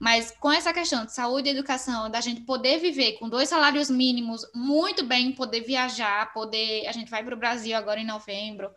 Mas 0.00 0.30
com 0.40 0.50
essa 0.50 0.72
questão 0.72 1.04
de 1.04 1.12
saúde 1.12 1.50
e 1.50 1.52
educação, 1.52 2.08
da 2.08 2.22
gente 2.22 2.40
poder 2.40 2.78
viver 2.78 3.18
com 3.18 3.28
dois 3.28 3.50
salários 3.50 3.90
mínimos 3.90 4.46
muito 4.54 5.04
bem, 5.04 5.30
poder 5.30 5.60
viajar, 5.60 6.29
poder. 6.32 6.86
A 6.86 6.92
gente 6.92 7.10
vai 7.10 7.22
para 7.22 7.34
o 7.34 7.38
Brasil 7.38 7.76
agora 7.76 8.00
em 8.00 8.06
novembro. 8.06 8.70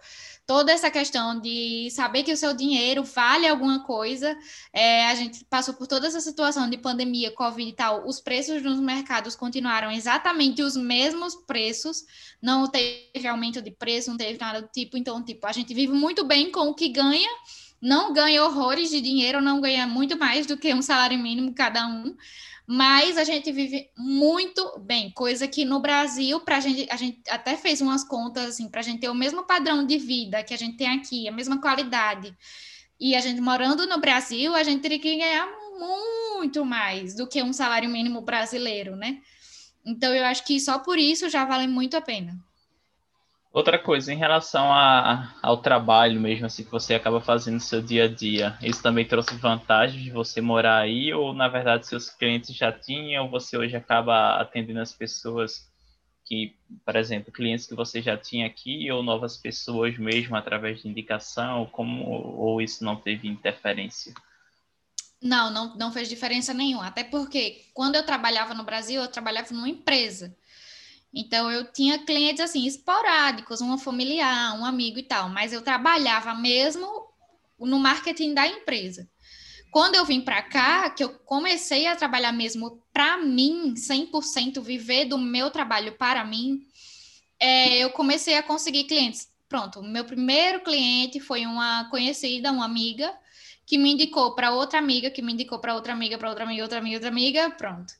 Toda 0.45 0.71
essa 0.71 0.91
questão 0.91 1.39
de 1.39 1.89
saber 1.91 2.23
que 2.23 2.31
o 2.31 2.37
seu 2.37 2.53
dinheiro 2.53 3.03
vale 3.03 3.47
alguma 3.47 3.83
coisa. 3.83 4.37
É, 4.71 5.07
a 5.07 5.15
gente 5.15 5.45
passou 5.45 5.73
por 5.73 5.87
toda 5.87 6.07
essa 6.07 6.19
situação 6.19 6.69
de 6.69 6.77
pandemia, 6.77 7.31
Covid 7.31 7.69
e 7.69 7.73
tal. 7.73 8.07
Os 8.07 8.19
preços 8.19 8.61
nos 8.61 8.79
mercados 8.79 9.35
continuaram 9.35 9.91
exatamente 9.91 10.61
os 10.61 10.75
mesmos 10.75 11.35
preços. 11.35 12.03
Não 12.41 12.67
teve 12.67 13.27
aumento 13.27 13.61
de 13.61 13.71
preço, 13.71 14.09
não 14.09 14.17
teve 14.17 14.39
nada 14.39 14.61
do 14.61 14.67
tipo. 14.67 14.97
Então, 14.97 15.23
tipo, 15.23 15.47
a 15.47 15.51
gente 15.51 15.73
vive 15.73 15.93
muito 15.93 16.25
bem 16.25 16.51
com 16.51 16.67
o 16.67 16.73
que 16.73 16.89
ganha 16.89 17.29
não 17.83 18.13
ganha 18.13 18.45
horrores 18.45 18.89
de 18.91 19.01
dinheiro, 19.01 19.41
não 19.41 19.59
ganha 19.59 19.85
muito 19.85 20.17
mais 20.17 20.45
do 20.45 20.55
que 20.55 20.73
um 20.73 20.81
salário 20.81 21.19
mínimo 21.19 21.53
cada 21.53 21.85
um, 21.85 22.15
mas 22.65 23.17
a 23.17 23.23
gente 23.23 23.51
vive 23.51 23.89
muito 23.97 24.79
bem, 24.79 25.11
coisa 25.11 25.47
que 25.47 25.65
no 25.65 25.79
Brasil, 25.79 26.39
para 26.39 26.57
a 26.57 26.59
gente, 26.59 26.87
a 26.89 26.95
gente 26.95 27.21
até 27.29 27.57
fez 27.57 27.81
umas 27.81 28.03
contas 28.03 28.49
assim, 28.49 28.69
para 28.69 28.79
a 28.79 28.83
gente 28.83 29.01
ter 29.01 29.09
o 29.09 29.15
mesmo 29.15 29.43
padrão 29.43 29.85
de 29.85 29.97
vida 29.97 30.43
que 30.43 30.53
a 30.53 30.57
gente 30.57 30.77
tem 30.77 30.87
aqui, 30.87 31.27
a 31.27 31.31
mesma 31.31 31.59
qualidade, 31.59 32.35
e 32.99 33.15
a 33.15 33.19
gente 33.19 33.41
morando 33.41 33.85
no 33.85 33.99
Brasil, 33.99 34.55
a 34.55 34.63
gente 34.63 34.81
teria 34.81 34.99
que 34.99 35.17
ganhar 35.17 35.47
muito 35.79 36.63
mais 36.63 37.15
do 37.15 37.27
que 37.27 37.43
um 37.43 37.51
salário 37.51 37.89
mínimo 37.89 38.21
brasileiro, 38.21 38.95
né? 38.95 39.19
Então 39.85 40.15
eu 40.15 40.23
acho 40.25 40.45
que 40.45 40.59
só 40.59 40.79
por 40.79 40.97
isso 40.97 41.29
já 41.29 41.43
vale 41.43 41.67
muito 41.67 41.97
a 41.97 42.01
pena. 42.01 42.33
Outra 43.53 43.77
coisa, 43.77 44.11
em 44.11 44.17
relação 44.17 44.73
a, 44.73 45.31
ao 45.39 45.57
trabalho 45.57 46.19
mesmo, 46.19 46.47
assim, 46.47 46.63
que 46.63 46.71
você 46.71 46.95
acaba 46.95 47.21
fazendo 47.21 47.53
no 47.53 47.59
seu 47.59 47.83
dia 47.83 48.05
a 48.05 48.07
dia, 48.07 48.57
isso 48.63 48.81
também 48.81 49.05
trouxe 49.05 49.35
vantagem 49.35 50.01
de 50.01 50.09
você 50.09 50.41
morar 50.41 50.79
aí, 50.79 51.13
ou 51.13 51.35
na 51.35 51.47
verdade 51.47 51.85
seus 51.85 52.09
clientes 52.09 52.55
já 52.55 52.71
tinham, 52.71 53.29
você 53.29 53.55
hoje 53.55 53.75
acaba 53.75 54.41
atendendo 54.41 54.79
as 54.79 54.91
pessoas 54.91 55.71
que, 56.25 56.55
por 56.83 56.95
exemplo, 56.95 57.31
clientes 57.31 57.67
que 57.67 57.75
você 57.75 58.01
já 58.01 58.17
tinha 58.17 58.47
aqui, 58.47 58.89
ou 58.91 59.03
novas 59.03 59.37
pessoas 59.37 59.99
mesmo 59.99 60.35
através 60.35 60.81
de 60.81 60.87
indicação, 60.87 61.67
como, 61.67 62.09
ou 62.09 62.59
isso 62.59 62.83
não 62.83 62.95
teve 62.95 63.27
interferência? 63.27 64.15
Não, 65.21 65.51
não, 65.51 65.75
não 65.75 65.91
fez 65.91 66.09
diferença 66.09 66.55
nenhuma, 66.55 66.87
até 66.87 67.03
porque 67.03 67.65
quando 67.71 67.95
eu 67.95 68.03
trabalhava 68.03 68.55
no 68.55 68.63
Brasil, 68.63 68.99
eu 68.99 69.07
trabalhava 69.07 69.53
numa 69.53 69.69
empresa. 69.69 70.35
Então, 71.13 71.51
eu 71.51 71.71
tinha 71.71 71.99
clientes 71.99 72.41
assim, 72.41 72.65
esporádicos, 72.65 73.61
uma 73.61 73.77
familiar, 73.77 74.59
um 74.59 74.65
amigo 74.65 74.97
e 74.97 75.03
tal, 75.03 75.29
mas 75.29 75.53
eu 75.53 75.61
trabalhava 75.61 76.33
mesmo 76.33 76.87
no 77.59 77.77
marketing 77.77 78.33
da 78.33 78.47
empresa. 78.47 79.07
Quando 79.71 79.95
eu 79.95 80.05
vim 80.05 80.21
para 80.21 80.41
cá, 80.41 80.89
que 80.89 81.03
eu 81.03 81.09
comecei 81.09 81.87
a 81.87 81.95
trabalhar 81.95 82.31
mesmo 82.31 82.83
para 82.91 83.17
mim, 83.17 83.73
100% 83.75 84.61
viver 84.61 85.05
do 85.05 85.17
meu 85.17 85.49
trabalho 85.49 85.93
para 85.93 86.23
mim, 86.23 86.67
é, 87.39 87.79
eu 87.79 87.89
comecei 87.91 88.37
a 88.37 88.43
conseguir 88.43 88.85
clientes. 88.85 89.27
Pronto, 89.49 89.83
meu 89.83 90.05
primeiro 90.05 90.61
cliente 90.61 91.19
foi 91.19 91.45
uma 91.45 91.89
conhecida, 91.89 92.51
uma 92.51 92.65
amiga, 92.65 93.13
que 93.65 93.77
me 93.77 93.91
indicou 93.91 94.35
para 94.35 94.51
outra 94.51 94.79
amiga, 94.79 95.09
que 95.09 95.21
me 95.21 95.33
indicou 95.33 95.59
para 95.59 95.75
outra 95.75 95.93
amiga, 95.93 96.17
para 96.17 96.29
outra 96.29 96.43
amiga, 96.43 96.63
outra 96.63 96.79
amiga, 96.79 96.95
outra 96.95 97.09
amiga, 97.09 97.49
pronto. 97.51 97.93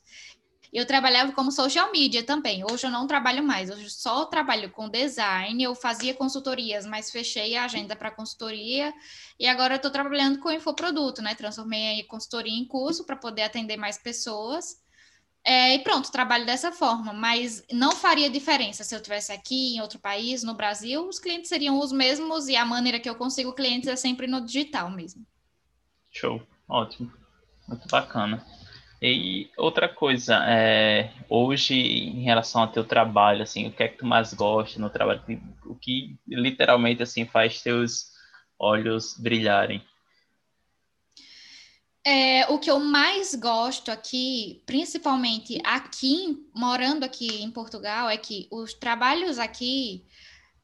Eu 0.74 0.84
trabalhava 0.84 1.30
como 1.30 1.52
social 1.52 1.92
media 1.92 2.24
também. 2.24 2.64
Hoje 2.68 2.84
eu 2.84 2.90
não 2.90 3.06
trabalho 3.06 3.44
mais, 3.44 3.70
hoje 3.70 3.88
só 3.88 4.24
trabalho 4.24 4.68
com 4.72 4.88
design. 4.88 5.62
Eu 5.62 5.72
fazia 5.72 6.12
consultorias, 6.12 6.84
mas 6.84 7.12
fechei 7.12 7.54
a 7.54 7.64
agenda 7.64 7.94
para 7.94 8.10
consultoria. 8.10 8.92
E 9.38 9.46
agora 9.46 9.74
eu 9.74 9.76
estou 9.76 9.90
trabalhando 9.92 10.40
com 10.40 10.50
infoproduto, 10.50 11.22
né? 11.22 11.36
Transformei 11.36 12.00
a 12.00 12.06
consultoria 12.08 12.52
em 12.52 12.64
curso 12.64 13.04
para 13.04 13.14
poder 13.14 13.42
atender 13.42 13.76
mais 13.76 13.98
pessoas. 13.98 14.82
É, 15.44 15.76
e 15.76 15.78
pronto, 15.78 16.10
trabalho 16.10 16.44
dessa 16.44 16.72
forma, 16.72 17.12
mas 17.12 17.62
não 17.70 17.92
faria 17.92 18.30
diferença 18.30 18.82
se 18.82 18.96
eu 18.96 19.00
tivesse 19.00 19.30
aqui 19.30 19.76
em 19.76 19.80
outro 19.80 19.98
país, 19.98 20.42
no 20.42 20.54
Brasil, 20.54 21.06
os 21.06 21.18
clientes 21.18 21.50
seriam 21.50 21.78
os 21.78 21.92
mesmos 21.92 22.48
e 22.48 22.56
a 22.56 22.64
maneira 22.64 22.98
que 22.98 23.08
eu 23.08 23.14
consigo 23.14 23.52
clientes 23.52 23.86
é 23.86 23.94
sempre 23.94 24.26
no 24.26 24.40
digital 24.40 24.90
mesmo. 24.90 25.24
Show, 26.10 26.42
ótimo, 26.66 27.12
muito 27.68 27.86
bacana. 27.88 28.42
E 29.06 29.50
outra 29.58 29.86
coisa, 29.86 30.42
é, 30.48 31.12
hoje 31.28 31.74
em 31.74 32.22
relação 32.22 32.62
ao 32.62 32.68
teu 32.68 32.82
trabalho, 32.82 33.42
assim, 33.42 33.66
o 33.66 33.70
que 33.70 33.82
é 33.82 33.88
que 33.88 33.98
tu 33.98 34.06
mais 34.06 34.32
gosta 34.32 34.80
no 34.80 34.88
trabalho? 34.88 35.20
O 35.66 35.74
que 35.74 36.16
literalmente 36.26 37.02
assim 37.02 37.26
faz 37.26 37.60
teus 37.60 38.12
olhos 38.58 39.14
brilharem? 39.18 39.84
É, 42.02 42.46
o 42.46 42.58
que 42.58 42.70
eu 42.70 42.80
mais 42.80 43.34
gosto 43.34 43.90
aqui, 43.90 44.62
principalmente 44.64 45.60
aqui, 45.64 46.42
morando 46.54 47.04
aqui 47.04 47.42
em 47.42 47.50
Portugal, 47.50 48.08
é 48.08 48.16
que 48.16 48.48
os 48.50 48.72
trabalhos 48.72 49.38
aqui, 49.38 50.02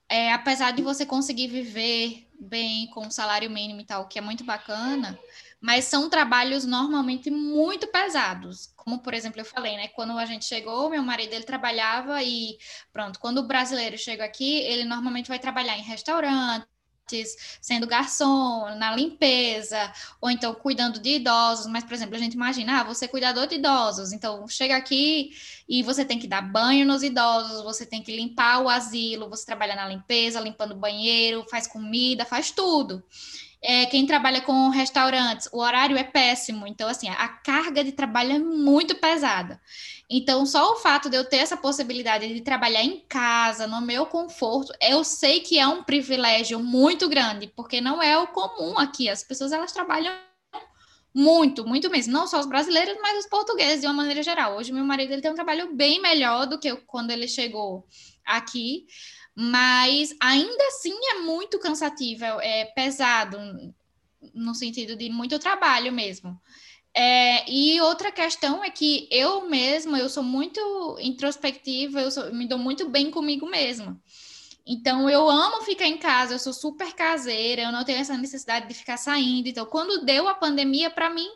é, 0.08 0.32
apesar 0.32 0.70
de 0.70 0.80
você 0.80 1.04
conseguir 1.04 1.48
viver 1.48 2.26
bem 2.40 2.86
com 2.86 3.06
o 3.06 3.10
salário 3.10 3.50
mínimo 3.50 3.82
e 3.82 3.84
tal, 3.84 4.08
que 4.08 4.18
é 4.18 4.22
muito 4.22 4.44
bacana, 4.44 5.18
mas 5.60 5.84
são 5.84 6.08
trabalhos 6.08 6.64
normalmente 6.64 7.30
muito 7.30 7.86
pesados. 7.88 8.72
Como, 8.76 9.00
por 9.00 9.12
exemplo, 9.12 9.40
eu 9.40 9.44
falei, 9.44 9.76
né? 9.76 9.88
Quando 9.88 10.16
a 10.18 10.24
gente 10.24 10.44
chegou, 10.46 10.88
meu 10.88 11.02
marido 11.02 11.34
ele 11.34 11.44
trabalhava 11.44 12.22
e 12.22 12.56
pronto, 12.92 13.20
quando 13.20 13.38
o 13.38 13.46
brasileiro 13.46 13.98
chega 13.98 14.24
aqui, 14.24 14.58
ele 14.60 14.84
normalmente 14.84 15.28
vai 15.28 15.38
trabalhar 15.38 15.76
em 15.76 15.82
restaurante, 15.82 16.66
sendo 17.60 17.86
garçom, 17.86 18.74
na 18.76 18.94
limpeza, 18.94 19.92
ou 20.20 20.30
então 20.30 20.54
cuidando 20.54 20.98
de 21.00 21.16
idosos. 21.16 21.66
Mas, 21.66 21.84
por 21.84 21.92
exemplo, 21.92 22.16
a 22.16 22.18
gente 22.18 22.34
imagina, 22.34 22.80
ah, 22.80 22.84
você 22.84 23.04
é 23.04 23.08
cuidador 23.08 23.46
de 23.46 23.56
idosos, 23.56 24.12
então 24.12 24.46
chega 24.48 24.76
aqui 24.76 25.30
e 25.68 25.82
você 25.82 26.04
tem 26.04 26.18
que 26.18 26.28
dar 26.28 26.40
banho 26.42 26.86
nos 26.86 27.02
idosos, 27.02 27.62
você 27.62 27.84
tem 27.84 28.02
que 28.02 28.16
limpar 28.16 28.62
o 28.62 28.68
asilo, 28.68 29.28
você 29.28 29.44
trabalha 29.44 29.74
na 29.74 29.88
limpeza, 29.88 30.40
limpando 30.40 30.72
o 30.72 30.78
banheiro, 30.78 31.44
faz 31.50 31.66
comida, 31.66 32.24
faz 32.24 32.50
tudo. 32.50 33.02
É, 33.62 33.84
quem 33.86 34.06
trabalha 34.06 34.40
com 34.40 34.70
restaurantes, 34.70 35.48
o 35.52 35.58
horário 35.58 35.96
é 35.96 36.02
péssimo, 36.02 36.66
então, 36.66 36.88
assim, 36.88 37.08
a 37.10 37.28
carga 37.28 37.84
de 37.84 37.92
trabalho 37.92 38.32
é 38.32 38.38
muito 38.38 38.94
pesada. 38.94 39.60
Então, 40.08 40.46
só 40.46 40.72
o 40.72 40.76
fato 40.76 41.10
de 41.10 41.16
eu 41.16 41.24
ter 41.24 41.36
essa 41.36 41.58
possibilidade 41.58 42.32
de 42.32 42.40
trabalhar 42.40 42.82
em 42.82 43.00
casa, 43.06 43.66
no 43.66 43.80
meu 43.82 44.06
conforto, 44.06 44.72
eu 44.80 45.04
sei 45.04 45.40
que 45.40 45.58
é 45.58 45.68
um 45.68 45.84
privilégio 45.84 46.58
muito 46.58 47.06
grande, 47.08 47.48
porque 47.48 47.80
não 47.82 48.02
é 48.02 48.18
o 48.18 48.28
comum 48.28 48.78
aqui. 48.78 49.10
As 49.10 49.22
pessoas, 49.22 49.52
elas 49.52 49.72
trabalham 49.72 50.12
muito, 51.14 51.66
muito 51.66 51.90
mesmo. 51.90 52.12
Não 52.12 52.26
só 52.26 52.40
os 52.40 52.46
brasileiros, 52.46 52.96
mas 53.02 53.18
os 53.18 53.26
portugueses, 53.26 53.82
de 53.82 53.86
uma 53.86 53.94
maneira 53.94 54.22
geral. 54.22 54.56
Hoje, 54.56 54.72
meu 54.72 54.84
marido 54.84 55.12
ele 55.12 55.22
tem 55.22 55.30
um 55.30 55.34
trabalho 55.34 55.74
bem 55.74 56.00
melhor 56.00 56.46
do 56.46 56.58
que 56.58 56.74
quando 56.86 57.10
ele 57.10 57.28
chegou 57.28 57.86
aqui 58.24 58.86
mas 59.42 60.14
ainda 60.20 60.66
assim 60.66 60.94
é 61.12 61.20
muito 61.20 61.58
cansativo, 61.58 62.24
é, 62.42 62.66
pesado, 62.74 63.38
no 64.34 64.54
sentido 64.54 64.94
de 64.94 65.08
muito 65.08 65.38
trabalho 65.38 65.90
mesmo. 65.90 66.38
É, 66.94 67.50
e 67.50 67.80
outra 67.80 68.12
questão 68.12 68.62
é 68.62 68.68
que 68.68 69.08
eu 69.10 69.48
mesma, 69.48 69.98
eu 69.98 70.10
sou 70.10 70.22
muito 70.22 70.60
introspectiva, 71.00 72.02
eu, 72.02 72.10
sou, 72.10 72.34
me 72.34 72.46
dou 72.46 72.58
muito 72.58 72.86
bem 72.90 73.10
comigo 73.10 73.48
mesma. 73.48 73.98
Então, 74.72 75.10
eu 75.10 75.28
amo 75.28 75.62
ficar 75.62 75.86
em 75.86 75.98
casa, 75.98 76.34
eu 76.34 76.38
sou 76.38 76.52
super 76.52 76.94
caseira, 76.94 77.62
eu 77.62 77.72
não 77.72 77.84
tenho 77.84 77.98
essa 77.98 78.16
necessidade 78.16 78.68
de 78.68 78.74
ficar 78.74 78.96
saindo. 78.96 79.48
Então, 79.48 79.66
quando 79.66 80.04
deu 80.04 80.28
a 80.28 80.34
pandemia, 80.34 80.88
para 80.88 81.10
mim, 81.10 81.26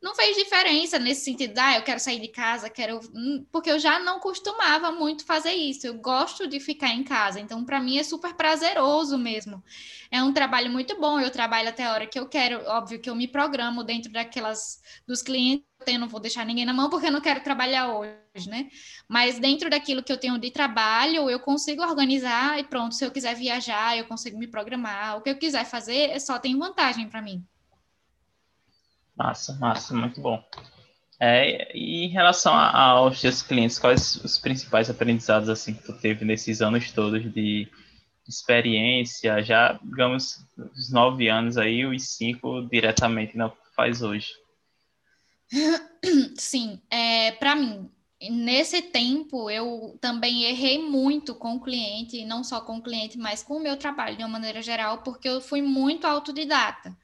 não 0.00 0.14
fez 0.14 0.36
diferença 0.36 0.96
nesse 0.96 1.24
sentido, 1.24 1.58
ah, 1.58 1.74
eu 1.74 1.82
quero 1.82 1.98
sair 1.98 2.20
de 2.20 2.28
casa, 2.28 2.70
quero. 2.70 3.00
Hum, 3.12 3.44
porque 3.50 3.68
eu 3.68 3.80
já 3.80 3.98
não 3.98 4.20
costumava 4.20 4.92
muito 4.92 5.26
fazer 5.26 5.54
isso. 5.54 5.88
Eu 5.88 5.94
gosto 5.94 6.46
de 6.46 6.60
ficar 6.60 6.90
em 6.90 7.02
casa, 7.02 7.40
então 7.40 7.64
para 7.64 7.80
mim 7.80 7.98
é 7.98 8.04
super 8.04 8.34
prazeroso 8.34 9.18
mesmo. 9.18 9.60
É 10.08 10.22
um 10.22 10.32
trabalho 10.32 10.70
muito 10.70 10.96
bom. 11.00 11.18
Eu 11.18 11.30
trabalho 11.32 11.70
até 11.70 11.84
a 11.84 11.92
hora 11.92 12.06
que 12.06 12.18
eu 12.18 12.28
quero, 12.28 12.64
óbvio 12.66 13.00
que 13.00 13.10
eu 13.10 13.16
me 13.16 13.26
programo 13.26 13.82
dentro 13.82 14.12
daquelas 14.12 14.80
dos 15.04 15.20
clientes 15.20 15.66
tenho, 15.84 16.00
não 16.00 16.08
vou 16.08 16.18
deixar 16.18 16.44
ninguém 16.44 16.64
na 16.64 16.72
mão 16.72 16.90
porque 16.90 17.06
eu 17.06 17.12
não 17.12 17.20
quero 17.20 17.40
trabalhar 17.42 17.92
hoje, 17.92 18.48
né? 18.48 18.68
Mas 19.08 19.38
dentro 19.38 19.70
daquilo 19.70 20.02
que 20.02 20.12
eu 20.12 20.18
tenho 20.18 20.38
de 20.38 20.50
trabalho, 20.50 21.30
eu 21.30 21.38
consigo 21.38 21.82
organizar 21.82 22.58
e 22.58 22.64
pronto, 22.64 22.94
se 22.94 23.04
eu 23.04 23.10
quiser 23.10 23.34
viajar, 23.36 23.96
eu 23.96 24.06
consigo 24.06 24.38
me 24.38 24.48
programar. 24.48 25.18
O 25.18 25.20
que 25.20 25.30
eu 25.30 25.38
quiser 25.38 25.64
fazer, 25.64 26.18
só 26.20 26.38
tem 26.38 26.58
vantagem 26.58 27.08
para 27.08 27.22
mim. 27.22 27.44
Massa, 29.16 29.52
massa, 29.60 29.94
muito 29.94 30.20
bom. 30.20 30.42
É, 31.20 31.76
e 31.76 32.04
em 32.04 32.08
relação 32.08 32.52
aos 32.52 33.20
seus 33.20 33.40
clientes, 33.40 33.78
quais 33.78 34.16
os 34.16 34.36
principais 34.38 34.90
aprendizados 34.90 35.48
assim 35.48 35.74
que 35.74 35.84
tu 35.84 35.92
teve 35.92 36.24
nesses 36.24 36.60
anos 36.60 36.90
todos 36.90 37.22
de 37.32 37.68
experiência, 38.28 39.42
já 39.42 39.78
digamos 39.82 40.44
os 40.56 40.90
nove 40.90 41.28
anos 41.28 41.56
aí, 41.56 41.86
os 41.86 42.16
cinco 42.16 42.62
diretamente 42.68 43.36
não 43.36 43.52
faz 43.76 44.02
hoje? 44.02 44.32
Sim, 46.36 46.80
é, 46.90 47.32
para 47.32 47.54
mim, 47.54 47.90
nesse 48.30 48.82
tempo 48.82 49.50
eu 49.50 49.96
também 50.00 50.44
errei 50.44 50.78
muito 50.78 51.34
com 51.34 51.54
o 51.56 51.60
cliente, 51.60 52.24
não 52.24 52.42
só 52.42 52.60
com 52.60 52.78
o 52.78 52.82
cliente, 52.82 53.18
mas 53.18 53.42
com 53.42 53.56
o 53.56 53.60
meu 53.60 53.76
trabalho 53.76 54.16
de 54.16 54.22
uma 54.22 54.28
maneira 54.28 54.62
geral, 54.62 55.02
porque 55.02 55.28
eu 55.28 55.40
fui 55.40 55.62
muito 55.62 56.06
autodidata. 56.06 56.96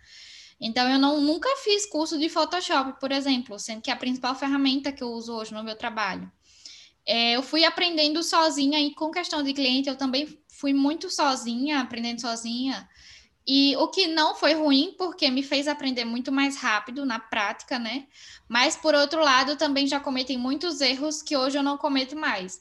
Então, 0.61 0.87
eu 0.89 0.99
não, 0.99 1.21
nunca 1.21 1.49
fiz 1.65 1.87
curso 1.87 2.19
de 2.19 2.29
Photoshop, 2.29 3.01
por 3.01 3.11
exemplo, 3.13 3.59
sendo 3.59 3.81
que 3.81 3.91
é 3.91 3.95
a 3.95 3.97
principal 3.97 4.35
ferramenta 4.35 4.93
que 4.93 5.03
eu 5.03 5.09
uso 5.09 5.33
hoje 5.35 5.55
no 5.55 5.65
meu 5.65 5.75
trabalho. 5.75 6.31
É, 7.07 7.33
eu 7.33 7.43
fui 7.43 7.65
aprendendo 7.65 8.23
sozinha 8.23 8.79
e 8.79 8.95
com 8.95 9.11
questão 9.11 9.43
de 9.43 9.55
cliente, 9.55 9.89
eu 9.89 9.97
também 9.97 10.39
fui 10.49 10.75
muito 10.75 11.09
sozinha, 11.09 11.81
aprendendo 11.81 12.21
sozinha. 12.21 12.87
E 13.47 13.77
o 13.77 13.89
que 13.89 14.07
não 14.07 14.35
foi 14.35 14.55
ruim, 14.55 14.95
porque 14.97 15.31
me 15.31 15.43
fez 15.43 15.67
aprender 15.67 16.05
muito 16.05 16.31
mais 16.31 16.57
rápido 16.57 17.05
na 17.05 17.19
prática, 17.19 17.79
né? 17.79 18.07
Mas, 18.49 18.77
por 18.77 18.95
outro 18.95 19.21
lado, 19.21 19.57
também 19.57 19.87
já 19.87 19.99
cometi 19.99 20.37
muitos 20.37 20.81
erros 20.81 21.23
que 21.23 21.37
hoje 21.37 21.59
eu 21.59 21.63
não 21.63 21.79
cometo 21.79 22.17
mais. 22.17 22.61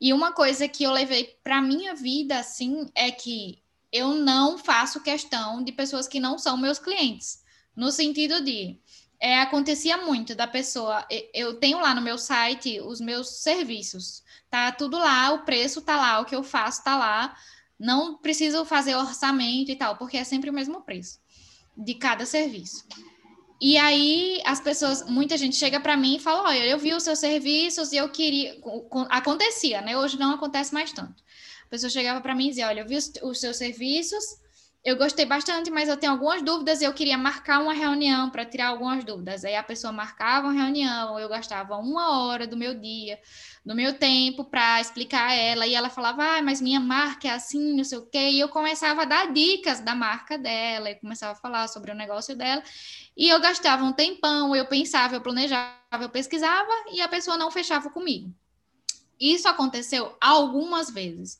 E 0.00 0.12
uma 0.12 0.32
coisa 0.32 0.68
que 0.68 0.84
eu 0.84 0.92
levei 0.92 1.36
para 1.42 1.60
minha 1.60 1.94
vida, 1.94 2.38
assim, 2.38 2.88
é 2.94 3.10
que 3.10 3.62
eu 3.92 4.14
não 4.14 4.58
faço 4.58 5.02
questão 5.02 5.62
de 5.62 5.72
pessoas 5.72 6.06
que 6.06 6.20
não 6.20 6.38
são 6.38 6.56
meus 6.56 6.78
clientes, 6.78 7.42
no 7.74 7.90
sentido 7.90 8.40
de 8.44 8.78
é, 9.20 9.40
acontecia 9.40 9.96
muito 9.96 10.34
da 10.34 10.46
pessoa. 10.46 11.06
Eu 11.34 11.54
tenho 11.58 11.80
lá 11.80 11.94
no 11.94 12.02
meu 12.02 12.18
site 12.18 12.80
os 12.80 13.00
meus 13.00 13.42
serviços, 13.42 14.22
tá 14.50 14.70
tudo 14.70 14.98
lá, 14.98 15.32
o 15.32 15.44
preço 15.44 15.82
tá 15.82 15.96
lá, 15.96 16.20
o 16.20 16.24
que 16.24 16.36
eu 16.36 16.42
faço 16.42 16.84
tá 16.84 16.96
lá. 16.96 17.36
Não 17.78 18.18
preciso 18.18 18.64
fazer 18.64 18.96
orçamento 18.96 19.70
e 19.70 19.76
tal, 19.76 19.96
porque 19.96 20.16
é 20.16 20.24
sempre 20.24 20.50
o 20.50 20.52
mesmo 20.52 20.80
preço 20.82 21.20
de 21.76 21.94
cada 21.94 22.26
serviço. 22.26 22.84
E 23.60 23.76
aí 23.76 24.40
as 24.44 24.60
pessoas, 24.60 25.08
muita 25.08 25.36
gente 25.36 25.56
chega 25.56 25.80
para 25.80 25.96
mim 25.96 26.16
e 26.16 26.20
fala: 26.20 26.48
"Olha, 26.48 26.64
eu 26.66 26.78
vi 26.78 26.92
os 26.94 27.02
seus 27.02 27.18
serviços 27.18 27.92
e 27.92 27.96
eu 27.96 28.08
queria 28.08 28.56
acontecia, 29.10 29.80
né? 29.80 29.96
Hoje 29.96 30.18
não 30.18 30.32
acontece 30.32 30.72
mais 30.72 30.92
tanto. 30.92 31.22
A 31.66 31.68
pessoa 31.68 31.90
chegava 31.90 32.20
para 32.20 32.34
mim 32.34 32.46
e 32.46 32.48
dizia: 32.50 32.68
Olha, 32.68 32.80
eu 32.80 32.86
vi 32.86 32.96
os, 32.96 33.12
os 33.22 33.40
seus 33.40 33.56
serviços, 33.56 34.24
eu 34.84 34.96
gostei 34.96 35.26
bastante, 35.26 35.70
mas 35.70 35.88
eu 35.88 35.96
tenho 35.96 36.12
algumas 36.12 36.40
dúvidas 36.40 36.80
e 36.80 36.84
eu 36.84 36.94
queria 36.94 37.18
marcar 37.18 37.60
uma 37.60 37.74
reunião 37.74 38.30
para 38.30 38.44
tirar 38.44 38.68
algumas 38.68 39.04
dúvidas. 39.04 39.44
Aí 39.44 39.56
a 39.56 39.62
pessoa 39.62 39.92
marcava 39.92 40.46
uma 40.46 40.52
reunião, 40.52 41.18
eu 41.18 41.28
gastava 41.28 41.76
uma 41.76 42.22
hora 42.22 42.46
do 42.46 42.56
meu 42.56 42.74
dia, 42.74 43.18
do 43.64 43.74
meu 43.74 43.98
tempo 43.98 44.44
para 44.44 44.80
explicar 44.80 45.28
a 45.28 45.34
ela, 45.34 45.66
e 45.66 45.74
ela 45.74 45.90
falava, 45.90 46.22
ah, 46.22 46.42
mas 46.42 46.60
minha 46.60 46.80
marca 46.80 47.28
é 47.28 47.32
assim, 47.32 47.76
não 47.76 47.84
sei 47.84 47.98
o 47.98 48.06
quê, 48.06 48.30
e 48.30 48.40
eu 48.40 48.48
começava 48.48 49.02
a 49.02 49.04
dar 49.04 49.32
dicas 49.32 49.80
da 49.80 49.94
marca 49.94 50.38
dela, 50.38 50.90
e 50.90 50.94
começava 50.94 51.32
a 51.32 51.36
falar 51.36 51.68
sobre 51.68 51.90
o 51.90 51.94
negócio 51.94 52.36
dela, 52.36 52.62
e 53.16 53.28
eu 53.28 53.40
gastava 53.40 53.84
um 53.84 53.92
tempão, 53.92 54.54
eu 54.54 54.66
pensava, 54.66 55.16
eu 55.16 55.20
planejava, 55.20 55.74
eu 56.00 56.08
pesquisava, 56.08 56.70
e 56.92 57.00
a 57.00 57.08
pessoa 57.08 57.36
não 57.36 57.50
fechava 57.50 57.90
comigo. 57.90 58.32
Isso 59.20 59.48
aconteceu 59.48 60.16
algumas 60.20 60.88
vezes. 60.88 61.38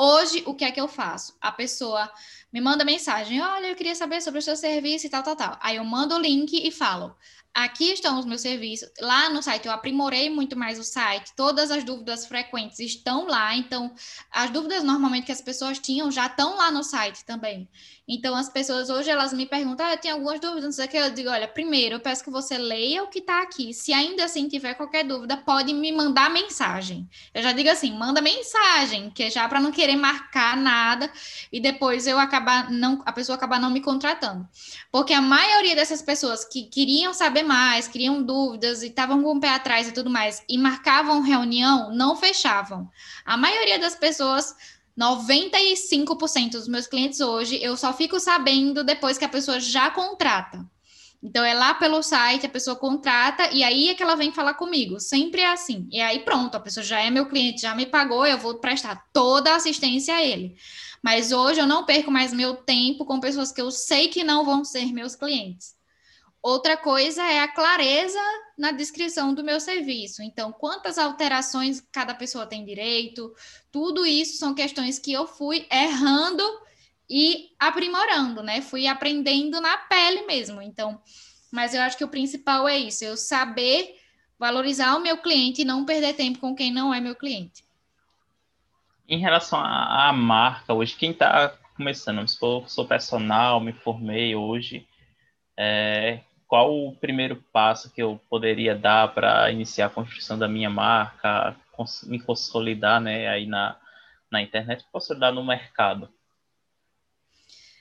Hoje, 0.00 0.44
o 0.46 0.54
que 0.54 0.64
é 0.64 0.70
que 0.70 0.80
eu 0.80 0.86
faço? 0.86 1.36
A 1.40 1.50
pessoa 1.50 2.08
me 2.52 2.60
manda 2.60 2.84
mensagem: 2.84 3.40
olha, 3.40 3.68
eu 3.68 3.76
queria 3.76 3.94
saber 3.94 4.20
sobre 4.20 4.38
o 4.40 4.42
seu 4.42 4.56
serviço 4.56 5.06
e 5.06 5.10
tal, 5.10 5.22
tal, 5.22 5.36
tal. 5.36 5.58
Aí 5.60 5.76
eu 5.76 5.84
mando 5.84 6.14
o 6.14 6.18
link 6.18 6.52
e 6.54 6.70
falo: 6.70 7.14
aqui 7.54 7.92
estão 7.92 8.18
os 8.18 8.24
meus 8.24 8.40
serviços. 8.40 8.88
Lá 9.00 9.28
no 9.28 9.42
site 9.42 9.66
eu 9.66 9.72
aprimorei 9.72 10.30
muito 10.30 10.56
mais 10.56 10.78
o 10.78 10.84
site, 10.84 11.32
todas 11.36 11.70
as 11.70 11.82
dúvidas 11.82 12.26
frequentes 12.26 12.78
estão 12.78 13.26
lá. 13.26 13.54
Então, 13.56 13.92
as 14.30 14.50
dúvidas 14.50 14.84
normalmente 14.84 15.26
que 15.26 15.32
as 15.32 15.40
pessoas 15.40 15.78
tinham 15.78 16.10
já 16.10 16.26
estão 16.26 16.56
lá 16.56 16.70
no 16.70 16.84
site 16.84 17.24
também. 17.24 17.68
Então, 18.06 18.34
as 18.34 18.48
pessoas 18.48 18.88
hoje 18.88 19.10
elas 19.10 19.32
me 19.32 19.44
perguntam: 19.44 19.84
ah, 19.86 19.92
eu 19.92 19.98
tenho 19.98 20.14
algumas 20.14 20.40
dúvidas, 20.40 20.64
não 20.64 20.72
sei 20.72 20.86
o 20.86 20.88
que. 20.88 20.96
Eu 20.96 21.10
digo: 21.10 21.30
olha, 21.30 21.48
primeiro 21.48 21.96
eu 21.96 22.00
peço 22.00 22.24
que 22.24 22.30
você 22.30 22.56
leia 22.56 23.02
o 23.02 23.08
que 23.08 23.18
está 23.18 23.42
aqui. 23.42 23.74
Se 23.74 23.92
ainda 23.92 24.24
assim 24.24 24.48
tiver 24.48 24.74
qualquer 24.74 25.04
dúvida, 25.04 25.36
pode 25.36 25.74
me 25.74 25.92
mandar 25.92 26.30
mensagem. 26.30 27.08
Eu 27.34 27.42
já 27.42 27.52
digo 27.52 27.68
assim: 27.68 27.92
manda 27.92 28.20
mensagem, 28.22 29.10
que 29.10 29.24
é 29.24 29.30
já 29.30 29.48
para 29.48 29.60
não 29.60 29.72
querer 29.72 29.96
marcar 29.96 30.56
nada 30.56 31.10
e 31.52 31.60
depois 31.60 32.06
eu 32.06 32.18
acabar 32.38 32.70
não, 32.70 33.02
a 33.04 33.12
pessoa 33.12 33.36
acabar 33.36 33.60
não 33.60 33.70
me 33.70 33.80
contratando. 33.80 34.48
Porque 34.90 35.12
a 35.12 35.20
maioria 35.20 35.74
dessas 35.74 36.00
pessoas 36.00 36.44
que 36.44 36.64
queriam 36.64 37.12
saber 37.12 37.42
mais, 37.42 37.88
queriam 37.88 38.22
dúvidas 38.22 38.82
e 38.82 38.86
estavam 38.86 39.22
com 39.22 39.36
o 39.36 39.40
pé 39.40 39.50
atrás 39.50 39.88
e 39.88 39.92
tudo 39.92 40.08
mais, 40.08 40.42
e 40.48 40.56
marcavam 40.56 41.20
reunião, 41.20 41.92
não 41.92 42.16
fechavam. 42.16 42.88
A 43.24 43.36
maioria 43.36 43.78
das 43.78 43.94
pessoas 43.94 44.54
95% 44.98 46.52
dos 46.52 46.68
meus 46.68 46.86
clientes 46.86 47.20
hoje 47.20 47.58
eu 47.62 47.76
só 47.76 47.92
fico 47.92 48.18
sabendo 48.18 48.82
depois 48.82 49.18
que 49.18 49.24
a 49.24 49.28
pessoa 49.28 49.60
já 49.60 49.90
contrata. 49.90 50.64
Então 51.20 51.44
é 51.44 51.52
lá 51.52 51.74
pelo 51.74 52.00
site, 52.00 52.46
a 52.46 52.48
pessoa 52.48 52.76
contrata 52.76 53.50
e 53.52 53.64
aí 53.64 53.88
é 53.88 53.94
que 53.94 54.02
ela 54.02 54.14
vem 54.14 54.30
falar 54.30 54.54
comigo. 54.54 55.00
Sempre 55.00 55.40
é 55.40 55.50
assim. 55.50 55.88
E 55.90 56.00
aí 56.00 56.20
pronto, 56.20 56.56
a 56.56 56.60
pessoa 56.60 56.84
já 56.84 57.00
é 57.00 57.10
meu 57.10 57.26
cliente, 57.26 57.62
já 57.62 57.74
me 57.74 57.86
pagou, 57.86 58.24
eu 58.24 58.38
vou 58.38 58.54
prestar 58.60 59.04
toda 59.12 59.50
a 59.50 59.56
assistência 59.56 60.14
a 60.14 60.22
ele. 60.22 60.56
Mas 61.02 61.32
hoje 61.32 61.60
eu 61.60 61.66
não 61.66 61.84
perco 61.84 62.10
mais 62.10 62.32
meu 62.32 62.56
tempo 62.56 63.04
com 63.04 63.20
pessoas 63.20 63.52
que 63.52 63.60
eu 63.60 63.70
sei 63.70 64.08
que 64.08 64.24
não 64.24 64.44
vão 64.44 64.64
ser 64.64 64.92
meus 64.92 65.14
clientes. 65.14 65.76
Outra 66.42 66.76
coisa 66.76 67.22
é 67.22 67.40
a 67.40 67.48
clareza 67.48 68.20
na 68.56 68.70
descrição 68.70 69.34
do 69.34 69.42
meu 69.42 69.58
serviço. 69.58 70.22
Então, 70.22 70.52
quantas 70.52 70.96
alterações 70.96 71.80
cada 71.92 72.14
pessoa 72.14 72.46
tem 72.46 72.64
direito, 72.64 73.34
tudo 73.70 74.06
isso 74.06 74.38
são 74.38 74.54
questões 74.54 74.98
que 74.98 75.12
eu 75.12 75.26
fui 75.26 75.66
errando 75.70 76.44
e 77.10 77.50
aprimorando, 77.58 78.42
né? 78.42 78.60
Fui 78.60 78.86
aprendendo 78.86 79.60
na 79.60 79.76
pele 79.76 80.22
mesmo. 80.26 80.62
Então, 80.62 81.00
mas 81.50 81.74
eu 81.74 81.80
acho 81.82 81.96
que 81.96 82.04
o 82.04 82.08
principal 82.08 82.68
é 82.68 82.78
isso, 82.78 83.04
eu 83.04 83.16
saber 83.16 83.96
valorizar 84.38 84.94
o 84.96 85.00
meu 85.00 85.18
cliente 85.18 85.62
e 85.62 85.64
não 85.64 85.84
perder 85.84 86.14
tempo 86.14 86.38
com 86.38 86.54
quem 86.54 86.72
não 86.72 86.94
é 86.94 87.00
meu 87.00 87.16
cliente. 87.16 87.64
Em 89.08 89.18
relação 89.18 89.58
à 89.58 90.12
marca, 90.12 90.74
hoje, 90.74 90.94
quem 90.94 91.12
está 91.12 91.56
começando, 91.74 92.28
se 92.28 92.38
for, 92.38 92.68
sou 92.68 92.86
personal, 92.86 93.58
me 93.58 93.72
formei 93.72 94.34
hoje, 94.34 94.86
é, 95.56 96.20
qual 96.46 96.74
o 96.74 96.94
primeiro 96.94 97.36
passo 97.50 97.90
que 97.90 98.02
eu 98.02 98.20
poderia 98.28 98.76
dar 98.76 99.14
para 99.14 99.50
iniciar 99.50 99.86
a 99.86 99.90
construção 99.90 100.38
da 100.38 100.46
minha 100.46 100.68
marca, 100.68 101.56
me 102.04 102.20
consolidar 102.20 103.00
né, 103.00 103.28
aí 103.28 103.46
na, 103.46 103.80
na 104.30 104.42
internet, 104.42 104.84
consolidar 104.92 105.32
no 105.32 105.42
mercado? 105.42 106.12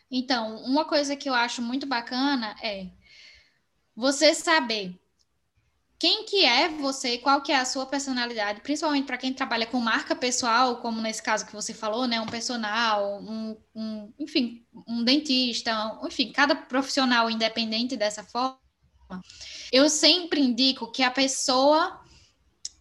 Então, 0.09 0.63
uma 0.63 0.85
coisa 0.85 1.13
que 1.17 1.27
eu 1.27 1.33
acho 1.33 1.61
muito 1.61 1.85
bacana 1.85 2.55
é 2.63 2.87
você 3.93 4.33
saber 4.33 4.97
quem 5.99 6.25
que 6.25 6.45
é 6.45 6.69
você, 6.69 7.17
qual 7.17 7.41
que 7.41 7.51
é 7.51 7.57
a 7.57 7.65
sua 7.65 7.85
personalidade, 7.85 8.61
principalmente 8.61 9.05
para 9.05 9.17
quem 9.17 9.33
trabalha 9.33 9.65
com 9.65 9.79
marca 9.79 10.15
pessoal, 10.15 10.77
como 10.77 11.01
nesse 11.01 11.23
caso 11.23 11.45
que 11.45 11.53
você 11.53 11.73
falou, 11.73 12.07
né, 12.07 12.21
um 12.21 12.27
personal, 12.27 13.19
um, 13.19 13.57
um, 13.73 14.13
enfim, 14.19 14.63
um 14.87 15.03
dentista, 15.03 15.99
enfim, 16.05 16.31
cada 16.31 16.55
profissional 16.55 17.31
independente 17.31 17.97
dessa 17.97 18.23
forma, 18.23 18.59
eu 19.71 19.89
sempre 19.89 20.39
indico 20.39 20.91
que 20.91 21.01
a 21.01 21.09
pessoa 21.09 21.99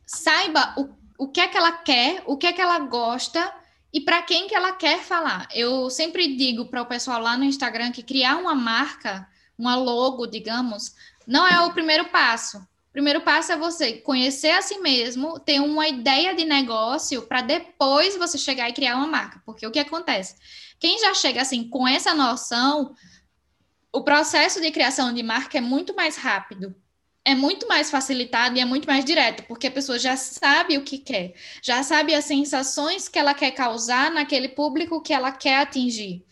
saiba 0.06 0.74
o, 0.76 1.24
o 1.24 1.28
que 1.28 1.40
é 1.40 1.48
que 1.48 1.56
ela 1.56 1.72
quer, 1.72 2.22
o 2.26 2.36
que 2.36 2.46
é 2.46 2.52
que 2.52 2.60
ela 2.60 2.78
gosta 2.80 3.50
e 3.94 4.00
para 4.00 4.22
quem 4.22 4.46
que 4.46 4.54
ela 4.54 4.72
quer 4.72 5.02
falar. 5.02 5.48
Eu 5.54 5.88
sempre 5.88 6.36
digo 6.36 6.66
para 6.66 6.82
o 6.82 6.86
pessoal 6.86 7.20
lá 7.20 7.34
no 7.34 7.44
Instagram 7.44 7.92
que 7.92 8.02
criar 8.02 8.36
uma 8.36 8.54
marca, 8.54 9.26
uma 9.56 9.74
logo, 9.74 10.26
digamos, 10.26 10.94
não 11.26 11.48
é 11.48 11.58
o 11.62 11.72
primeiro 11.72 12.04
passo 12.10 12.60
primeiro 12.96 13.20
passo 13.20 13.52
é 13.52 13.58
você 13.58 13.98
conhecer 13.98 14.52
a 14.52 14.62
si 14.62 14.78
mesmo, 14.78 15.38
ter 15.38 15.60
uma 15.60 15.86
ideia 15.86 16.34
de 16.34 16.46
negócio 16.46 17.20
para 17.20 17.42
depois 17.42 18.16
você 18.16 18.38
chegar 18.38 18.70
e 18.70 18.72
criar 18.72 18.96
uma 18.96 19.06
marca. 19.06 19.42
Porque 19.44 19.66
o 19.66 19.70
que 19.70 19.78
acontece? 19.78 20.34
Quem 20.80 20.98
já 20.98 21.12
chega 21.12 21.42
assim 21.42 21.68
com 21.68 21.86
essa 21.86 22.14
noção, 22.14 22.94
o 23.92 24.02
processo 24.02 24.62
de 24.62 24.70
criação 24.70 25.12
de 25.12 25.22
marca 25.22 25.58
é 25.58 25.60
muito 25.60 25.94
mais 25.94 26.16
rápido. 26.16 26.74
É 27.22 27.34
muito 27.34 27.68
mais 27.68 27.90
facilitado 27.90 28.56
e 28.56 28.60
é 28.60 28.64
muito 28.64 28.86
mais 28.86 29.04
direto, 29.04 29.42
porque 29.46 29.66
a 29.66 29.70
pessoa 29.70 29.98
já 29.98 30.16
sabe 30.16 30.78
o 30.78 30.82
que 30.82 30.96
quer, 30.96 31.34
já 31.60 31.82
sabe 31.82 32.14
as 32.14 32.24
sensações 32.24 33.10
que 33.10 33.18
ela 33.18 33.34
quer 33.34 33.50
causar 33.50 34.10
naquele 34.10 34.48
público 34.48 35.02
que 35.02 35.12
ela 35.12 35.30
quer 35.32 35.58
atingir. 35.58 36.24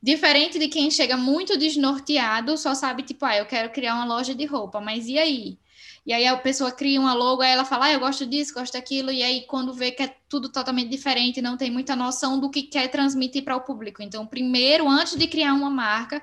Diferente 0.00 0.60
de 0.60 0.68
quem 0.68 0.92
chega 0.92 1.16
muito 1.16 1.58
desnorteado, 1.58 2.56
só 2.56 2.72
sabe, 2.72 3.02
tipo, 3.02 3.24
ah, 3.24 3.36
eu 3.36 3.46
quero 3.46 3.70
criar 3.70 3.96
uma 3.96 4.04
loja 4.04 4.32
de 4.32 4.44
roupa, 4.44 4.80
mas 4.80 5.08
e 5.08 5.18
aí? 5.18 5.58
E 6.06 6.12
aí 6.12 6.26
a 6.26 6.36
pessoa 6.36 6.70
cria 6.70 7.00
uma 7.00 7.14
logo, 7.14 7.40
aí 7.40 7.52
ela 7.52 7.64
fala, 7.64 7.86
ah, 7.86 7.92
eu 7.92 8.00
gosto 8.00 8.26
disso, 8.26 8.52
gosto 8.52 8.74
daquilo, 8.74 9.10
e 9.10 9.22
aí 9.22 9.46
quando 9.46 9.72
vê 9.72 9.90
que 9.90 10.02
é 10.02 10.14
tudo 10.28 10.50
totalmente 10.50 10.90
diferente, 10.90 11.40
não 11.40 11.56
tem 11.56 11.70
muita 11.70 11.96
noção 11.96 12.38
do 12.38 12.50
que 12.50 12.62
quer 12.62 12.88
transmitir 12.88 13.42
para 13.42 13.56
o 13.56 13.62
público. 13.62 14.02
Então, 14.02 14.26
primeiro, 14.26 14.88
antes 14.88 15.16
de 15.16 15.26
criar 15.26 15.54
uma 15.54 15.70
marca, 15.70 16.22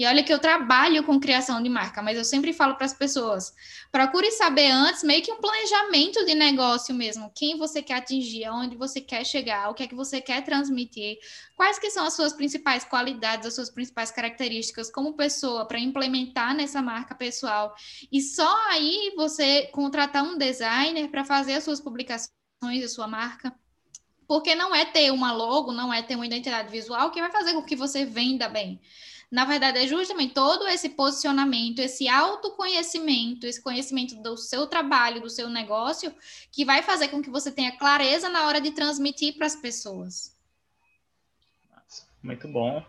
e 0.00 0.06
olha 0.06 0.24
que 0.24 0.32
eu 0.32 0.38
trabalho 0.38 1.04
com 1.04 1.20
criação 1.20 1.62
de 1.62 1.68
marca, 1.68 2.00
mas 2.00 2.16
eu 2.16 2.24
sempre 2.24 2.54
falo 2.54 2.74
para 2.74 2.86
as 2.86 2.94
pessoas: 2.94 3.52
procure 3.92 4.30
saber 4.30 4.70
antes, 4.70 5.02
meio 5.02 5.22
que 5.22 5.30
um 5.30 5.42
planejamento 5.42 6.24
de 6.24 6.34
negócio 6.34 6.94
mesmo, 6.94 7.30
quem 7.34 7.58
você 7.58 7.82
quer 7.82 7.96
atingir, 7.96 8.46
aonde 8.46 8.78
você 8.78 8.98
quer 8.98 9.26
chegar, 9.26 9.68
o 9.68 9.74
que 9.74 9.82
é 9.82 9.86
que 9.86 9.94
você 9.94 10.18
quer 10.18 10.42
transmitir, 10.42 11.18
quais 11.54 11.78
que 11.78 11.90
são 11.90 12.06
as 12.06 12.14
suas 12.14 12.32
principais 12.32 12.82
qualidades, 12.82 13.46
as 13.46 13.54
suas 13.54 13.68
principais 13.68 14.10
características 14.10 14.90
como 14.90 15.12
pessoa 15.12 15.66
para 15.66 15.78
implementar 15.78 16.54
nessa 16.54 16.80
marca 16.80 17.14
pessoal. 17.14 17.74
E 18.10 18.22
só 18.22 18.70
aí 18.70 19.12
você 19.14 19.66
contratar 19.66 20.24
um 20.24 20.38
designer 20.38 21.10
para 21.10 21.26
fazer 21.26 21.52
as 21.52 21.64
suas 21.64 21.78
publicações 21.78 22.30
da 22.62 22.88
sua 22.88 23.06
marca. 23.06 23.54
Porque 24.26 24.54
não 24.54 24.74
é 24.74 24.86
ter 24.86 25.10
uma 25.10 25.32
logo, 25.32 25.72
não 25.72 25.92
é 25.92 26.00
ter 26.00 26.14
uma 26.14 26.24
identidade 26.24 26.70
visual 26.70 27.10
que 27.10 27.20
vai 27.20 27.30
fazer 27.30 27.52
com 27.52 27.62
que 27.62 27.76
você 27.76 28.06
venda 28.06 28.48
bem 28.48 28.80
na 29.30 29.44
verdade, 29.44 29.78
é 29.78 29.86
justamente 29.86 30.34
todo 30.34 30.66
esse 30.66 30.88
posicionamento, 30.88 31.78
esse 31.78 32.08
autoconhecimento, 32.08 33.46
esse 33.46 33.62
conhecimento 33.62 34.20
do 34.20 34.36
seu 34.36 34.66
trabalho, 34.66 35.20
do 35.20 35.30
seu 35.30 35.48
negócio, 35.48 36.12
que 36.50 36.64
vai 36.64 36.82
fazer 36.82 37.08
com 37.08 37.22
que 37.22 37.30
você 37.30 37.52
tenha 37.52 37.76
clareza 37.78 38.28
na 38.28 38.46
hora 38.48 38.60
de 38.60 38.72
transmitir 38.72 39.36
para 39.36 39.46
as 39.46 39.54
pessoas. 39.54 40.36
Muito 42.20 42.48
bom. 42.48 42.84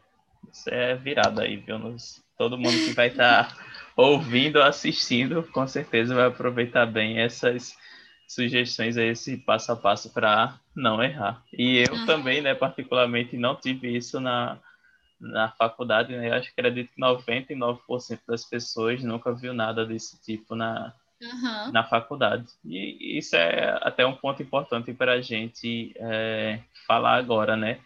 Você 0.51 0.71
é 0.71 0.95
virado 0.95 1.41
aí, 1.41 1.57
viu? 1.57 1.77
Nos, 1.77 2.23
todo 2.35 2.57
mundo 2.57 2.75
que 2.85 2.93
vai 2.93 3.09
estar 3.09 3.55
tá 3.55 3.63
ouvindo, 3.95 4.63
assistindo, 4.63 5.43
com 5.53 5.67
certeza 5.67 6.15
vai 6.15 6.25
aproveitar 6.25 6.87
bem 6.87 7.19
essas 7.19 7.77
sugestões 8.27 8.97
aí, 8.97 9.09
esse 9.09 9.37
passo 9.37 9.71
a 9.73 9.75
passo 9.75 10.09
para 10.11 10.59
não 10.75 11.03
errar. 11.03 11.43
E 11.53 11.77
eu 11.77 12.05
também, 12.07 12.41
né, 12.41 12.55
particularmente, 12.55 13.37
não 13.37 13.55
tive 13.55 13.95
isso 13.95 14.19
na 14.19 14.57
na 15.21 15.51
faculdade, 15.51 16.15
né, 16.15 16.29
eu 16.29 16.33
acho 16.33 16.53
que 16.53 16.59
acredito 16.59 16.91
que 16.93 16.99
99% 16.99 18.19
das 18.27 18.43
pessoas 18.43 19.03
nunca 19.03 19.33
viu 19.33 19.53
nada 19.53 19.85
desse 19.85 20.19
tipo 20.21 20.55
na, 20.55 20.93
uhum. 21.21 21.71
na 21.71 21.83
faculdade. 21.83 22.47
E 22.65 23.17
isso 23.17 23.35
é 23.35 23.77
até 23.81 24.05
um 24.05 24.15
ponto 24.15 24.41
importante 24.41 24.93
para 24.93 25.13
a 25.13 25.21
gente 25.21 25.93
é, 25.97 26.59
falar 26.87 27.15
agora, 27.17 27.55
né? 27.55 27.79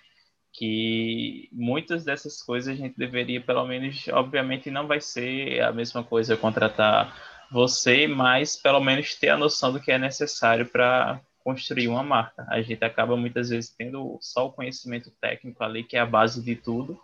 Que 0.54 1.50
muitas 1.52 2.06
dessas 2.06 2.42
coisas 2.42 2.74
a 2.74 2.78
gente 2.78 2.98
deveria, 2.98 3.42
pelo 3.42 3.66
menos, 3.68 4.08
obviamente 4.08 4.72
não 4.72 4.88
vai 4.88 5.02
ser 5.02 5.62
a 5.62 5.74
mesma 5.74 6.04
coisa 6.04 6.38
contratar 6.38 7.14
você, 7.52 8.08
mas 8.08 8.56
pelo 8.56 8.80
menos 8.80 9.16
ter 9.16 9.30
a 9.30 9.38
noção 9.38 9.74
do 9.74 9.80
que 9.80 9.92
é 9.92 10.00
necessário 10.00 10.66
para 10.66 11.20
construir 11.44 11.88
uma 11.88 12.02
marca. 12.02 12.46
A 12.50 12.62
gente 12.62 12.84
acaba 12.84 13.16
muitas 13.16 13.50
vezes 13.50 13.70
tendo 13.70 14.18
só 14.22 14.48
o 14.48 14.52
conhecimento 14.52 15.12
técnico 15.22 15.64
ali, 15.64 15.84
que 15.84 15.96
é 15.96 16.00
a 16.00 16.06
base 16.06 16.44
de 16.44 16.56
tudo, 16.56 17.00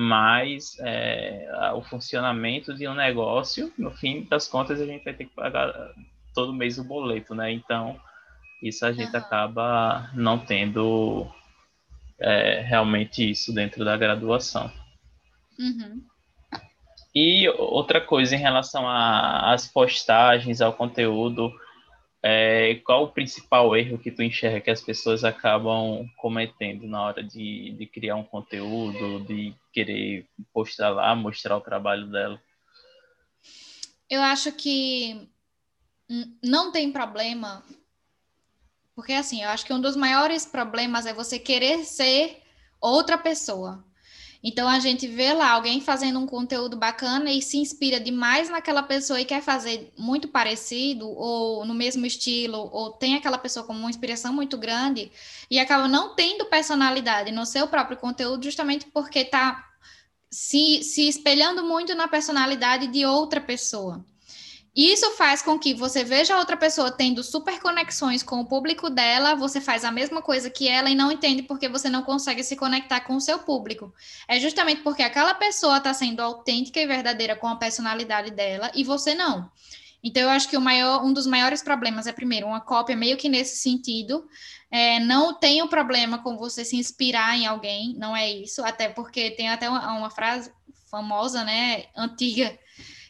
mas 0.00 0.76
é, 0.78 1.72
o 1.74 1.82
funcionamento 1.82 2.72
de 2.72 2.86
um 2.86 2.94
negócio, 2.94 3.72
no 3.76 3.90
fim 3.90 4.22
das 4.22 4.46
contas, 4.46 4.80
a 4.80 4.86
gente 4.86 5.02
vai 5.02 5.12
ter 5.12 5.24
que 5.24 5.34
pagar 5.34 5.74
todo 6.32 6.54
mês 6.54 6.78
o 6.78 6.84
boleto, 6.84 7.34
né? 7.34 7.50
Então, 7.50 7.98
isso 8.62 8.86
a 8.86 8.92
gente 8.92 9.10
uhum. 9.10 9.18
acaba 9.18 10.08
não 10.14 10.38
tendo 10.38 11.26
é, 12.16 12.60
realmente 12.60 13.28
isso 13.28 13.52
dentro 13.52 13.84
da 13.84 13.96
graduação. 13.96 14.70
Uhum. 15.58 16.00
E 17.12 17.48
outra 17.48 18.00
coisa 18.00 18.36
em 18.36 18.38
relação 18.38 18.88
às 18.88 19.66
postagens, 19.66 20.60
ao 20.60 20.72
conteúdo, 20.74 21.52
é, 22.30 22.74
qual 22.84 23.04
o 23.04 23.10
principal 23.10 23.74
erro 23.74 23.98
que 23.98 24.10
tu 24.10 24.22
enxerga 24.22 24.60
que 24.60 24.70
as 24.70 24.82
pessoas 24.82 25.24
acabam 25.24 26.06
cometendo 26.18 26.86
na 26.86 27.02
hora 27.02 27.24
de, 27.24 27.70
de 27.70 27.86
criar 27.86 28.16
um 28.16 28.22
conteúdo, 28.22 29.24
de 29.24 29.54
querer 29.72 30.28
postar 30.52 30.90
lá, 30.90 31.14
mostrar 31.14 31.56
o 31.56 31.62
trabalho 31.62 32.06
dela? 32.10 32.38
Eu 34.10 34.20
acho 34.20 34.52
que 34.52 35.26
não 36.44 36.70
tem 36.70 36.92
problema, 36.92 37.64
porque 38.94 39.14
assim, 39.14 39.42
eu 39.42 39.48
acho 39.48 39.64
que 39.64 39.72
um 39.72 39.80
dos 39.80 39.96
maiores 39.96 40.44
problemas 40.44 41.06
é 41.06 41.14
você 41.14 41.38
querer 41.38 41.78
ser 41.86 42.42
outra 42.78 43.16
pessoa. 43.16 43.82
Então 44.42 44.68
a 44.68 44.78
gente 44.78 45.06
vê 45.08 45.32
lá 45.32 45.50
alguém 45.50 45.80
fazendo 45.80 46.18
um 46.20 46.26
conteúdo 46.26 46.76
bacana 46.76 47.30
e 47.32 47.42
se 47.42 47.58
inspira 47.58 47.98
demais 47.98 48.48
naquela 48.48 48.82
pessoa 48.82 49.20
e 49.20 49.24
quer 49.24 49.42
fazer 49.42 49.92
muito 49.98 50.28
parecido 50.28 51.08
ou 51.08 51.64
no 51.64 51.74
mesmo 51.74 52.06
estilo 52.06 52.70
ou 52.72 52.92
tem 52.92 53.16
aquela 53.16 53.36
pessoa 53.36 53.66
como 53.66 53.80
uma 53.80 53.90
inspiração 53.90 54.32
muito 54.32 54.56
grande 54.56 55.10
e 55.50 55.58
acaba 55.58 55.88
não 55.88 56.14
tendo 56.14 56.46
personalidade 56.46 57.32
no 57.32 57.44
seu 57.44 57.66
próprio 57.66 57.96
conteúdo 57.96 58.44
justamente 58.44 58.86
porque 58.86 59.20
está 59.20 59.64
se, 60.30 60.82
se 60.84 61.08
espelhando 61.08 61.64
muito 61.64 61.94
na 61.94 62.06
personalidade 62.06 62.86
de 62.86 63.04
outra 63.04 63.40
pessoa. 63.40 64.04
Isso 64.74 65.10
faz 65.16 65.42
com 65.42 65.58
que 65.58 65.74
você 65.74 66.04
veja 66.04 66.38
outra 66.38 66.56
pessoa 66.56 66.90
tendo 66.90 67.22
super 67.22 67.58
conexões 67.60 68.22
com 68.22 68.40
o 68.40 68.46
público 68.46 68.88
dela, 68.88 69.34
você 69.34 69.60
faz 69.60 69.84
a 69.84 69.90
mesma 69.90 70.22
coisa 70.22 70.48
que 70.48 70.68
ela 70.68 70.88
e 70.88 70.94
não 70.94 71.10
entende 71.10 71.42
porque 71.42 71.68
você 71.68 71.88
não 71.88 72.02
consegue 72.02 72.44
se 72.44 72.54
conectar 72.54 73.00
com 73.00 73.16
o 73.16 73.20
seu 73.20 73.38
público. 73.40 73.92
É 74.28 74.38
justamente 74.38 74.82
porque 74.82 75.02
aquela 75.02 75.34
pessoa 75.34 75.78
está 75.78 75.92
sendo 75.92 76.20
autêntica 76.20 76.80
e 76.80 76.86
verdadeira 76.86 77.34
com 77.34 77.48
a 77.48 77.56
personalidade 77.56 78.30
dela 78.30 78.70
e 78.74 78.84
você 78.84 79.14
não. 79.14 79.50
Então, 80.02 80.22
eu 80.22 80.30
acho 80.30 80.48
que 80.48 80.56
maior, 80.58 81.04
um 81.04 81.12
dos 81.12 81.26
maiores 81.26 81.62
problemas 81.62 82.06
é, 82.06 82.12
primeiro, 82.12 82.46
uma 82.46 82.60
cópia 82.60 82.96
meio 82.96 83.16
que 83.16 83.28
nesse 83.28 83.56
sentido. 83.56 84.28
É, 84.70 85.00
não 85.00 85.34
tem 85.34 85.62
um 85.62 85.68
problema 85.68 86.22
com 86.22 86.36
você 86.36 86.64
se 86.64 86.76
inspirar 86.76 87.36
em 87.36 87.46
alguém, 87.46 87.94
não 87.98 88.14
é 88.14 88.30
isso, 88.30 88.62
até 88.62 88.88
porque 88.88 89.30
tem 89.30 89.48
até 89.48 89.68
uma, 89.68 89.92
uma 89.94 90.10
frase 90.10 90.52
famosa, 90.90 91.42
né, 91.42 91.86
antiga, 91.96 92.58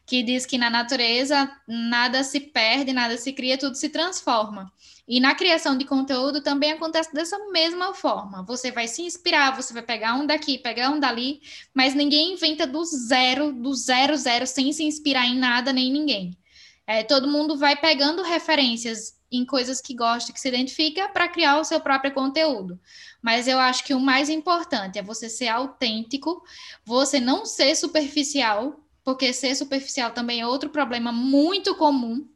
que 0.09 0.23
diz 0.23 0.47
que 0.47 0.57
na 0.57 0.71
natureza 0.71 1.55
nada 1.67 2.25
se 2.25 2.41
perde, 2.41 2.95
nada 2.95 3.19
se 3.19 3.31
cria, 3.31 3.59
tudo 3.59 3.75
se 3.75 3.91
transforma. 3.91 4.73
E 5.07 5.21
na 5.21 5.35
criação 5.35 5.77
de 5.77 5.85
conteúdo 5.85 6.43
também 6.43 6.73
acontece 6.73 7.13
dessa 7.13 7.39
mesma 7.51 7.93
forma. 7.93 8.43
Você 8.45 8.73
vai 8.73 8.89
se 8.89 9.03
inspirar, 9.03 9.55
você 9.55 9.75
vai 9.75 9.83
pegar 9.83 10.15
um 10.15 10.27
daqui, 10.27 10.57
pegar 10.57 10.89
um 10.89 10.99
dali, 10.99 11.43
mas 11.75 11.95
ninguém 11.95 12.33
inventa 12.33 12.67
do 12.67 12.83
zero, 12.85 13.53
do 13.53 13.75
zero, 13.75 14.17
zero, 14.17 14.47
sem 14.47 14.73
se 14.73 14.83
inspirar 14.83 15.27
em 15.27 15.39
nada 15.39 15.75
nem 15.75 15.93
ninguém. 15.93 16.39
É, 16.87 17.03
todo 17.03 17.29
mundo 17.29 17.59
vai 17.59 17.77
pegando 17.77 18.23
referências 18.23 19.19
em 19.31 19.45
coisas 19.45 19.79
que 19.79 19.95
gosta, 19.95 20.33
que 20.33 20.41
se 20.41 20.49
identifica, 20.49 21.07
para 21.11 21.29
criar 21.29 21.61
o 21.61 21.65
seu 21.65 21.81
próprio 21.81 22.15
conteúdo. 22.15 22.81
Mas 23.21 23.47
eu 23.47 23.59
acho 23.59 23.85
que 23.85 23.93
o 23.93 24.01
mais 24.01 24.31
importante 24.31 24.99
é 24.99 25.03
você 25.03 25.29
ser 25.29 25.49
autêntico, 25.49 26.43
você 26.83 27.21
não 27.21 27.45
ser 27.45 27.75
superficial, 27.75 28.88
porque 29.09 29.33
ser 29.33 29.55
superficial 29.55 30.11
também 30.11 30.43
é 30.43 30.47
outro 30.47 30.69
problema 30.69 31.11
muito 31.11 31.75
comum. 31.77 32.29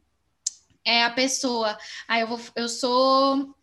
É 0.83 1.03
a 1.03 1.09
pessoa, 1.11 1.77
aí 2.07 2.17
ah, 2.17 2.19
eu 2.21 2.27
vou, 2.27 2.39
eu 2.55 2.67
sou, 2.67 3.55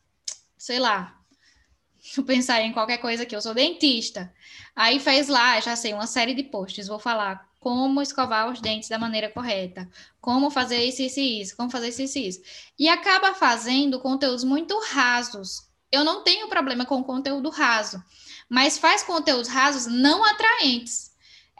sei 0.56 0.78
lá, 0.78 1.18
eu 2.16 2.22
pensar 2.22 2.62
em 2.62 2.72
qualquer 2.72 2.98
coisa 2.98 3.24
aqui, 3.24 3.34
eu 3.34 3.42
sou 3.42 3.52
dentista. 3.52 4.32
Aí 4.76 5.00
fez 5.00 5.26
lá, 5.26 5.58
já 5.58 5.74
sei, 5.74 5.92
uma 5.92 6.06
série 6.06 6.34
de 6.34 6.44
posts, 6.44 6.86
vou 6.86 7.00
falar 7.00 7.50
como 7.58 8.00
escovar 8.00 8.48
os 8.48 8.60
dentes 8.60 8.88
da 8.88 8.96
maneira 8.96 9.28
correta, 9.28 9.90
como 10.20 10.48
fazer 10.48 10.84
isso, 10.84 11.02
isso 11.02 11.18
e 11.18 11.40
isso, 11.40 11.56
como 11.56 11.68
fazer 11.68 11.88
isso, 11.88 12.02
isso 12.02 12.18
e 12.18 12.28
isso. 12.28 12.40
E 12.78 12.88
acaba 12.88 13.34
fazendo 13.34 13.98
conteúdos 13.98 14.44
muito 14.44 14.78
rasos. 14.92 15.68
Eu 15.90 16.04
não 16.04 16.22
tenho 16.22 16.48
problema 16.48 16.86
com 16.86 17.02
conteúdo 17.02 17.50
raso, 17.50 18.00
mas 18.48 18.78
faz 18.78 19.02
conteúdos 19.02 19.48
rasos 19.48 19.92
não 19.92 20.24
atraentes. 20.24 21.09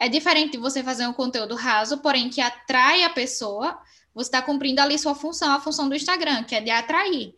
É 0.01 0.09
diferente 0.09 0.53
de 0.53 0.57
você 0.57 0.81
fazer 0.81 1.05
um 1.05 1.13
conteúdo 1.13 1.53
raso, 1.53 1.99
porém 1.99 2.27
que 2.27 2.41
atrai 2.41 3.03
a 3.03 3.09
pessoa, 3.11 3.79
você 4.15 4.29
está 4.29 4.41
cumprindo 4.41 4.81
ali 4.81 4.97
sua 4.97 5.13
função, 5.13 5.53
a 5.53 5.59
função 5.59 5.87
do 5.87 5.93
Instagram, 5.93 6.43
que 6.43 6.55
é 6.55 6.59
de 6.59 6.71
atrair. 6.71 7.35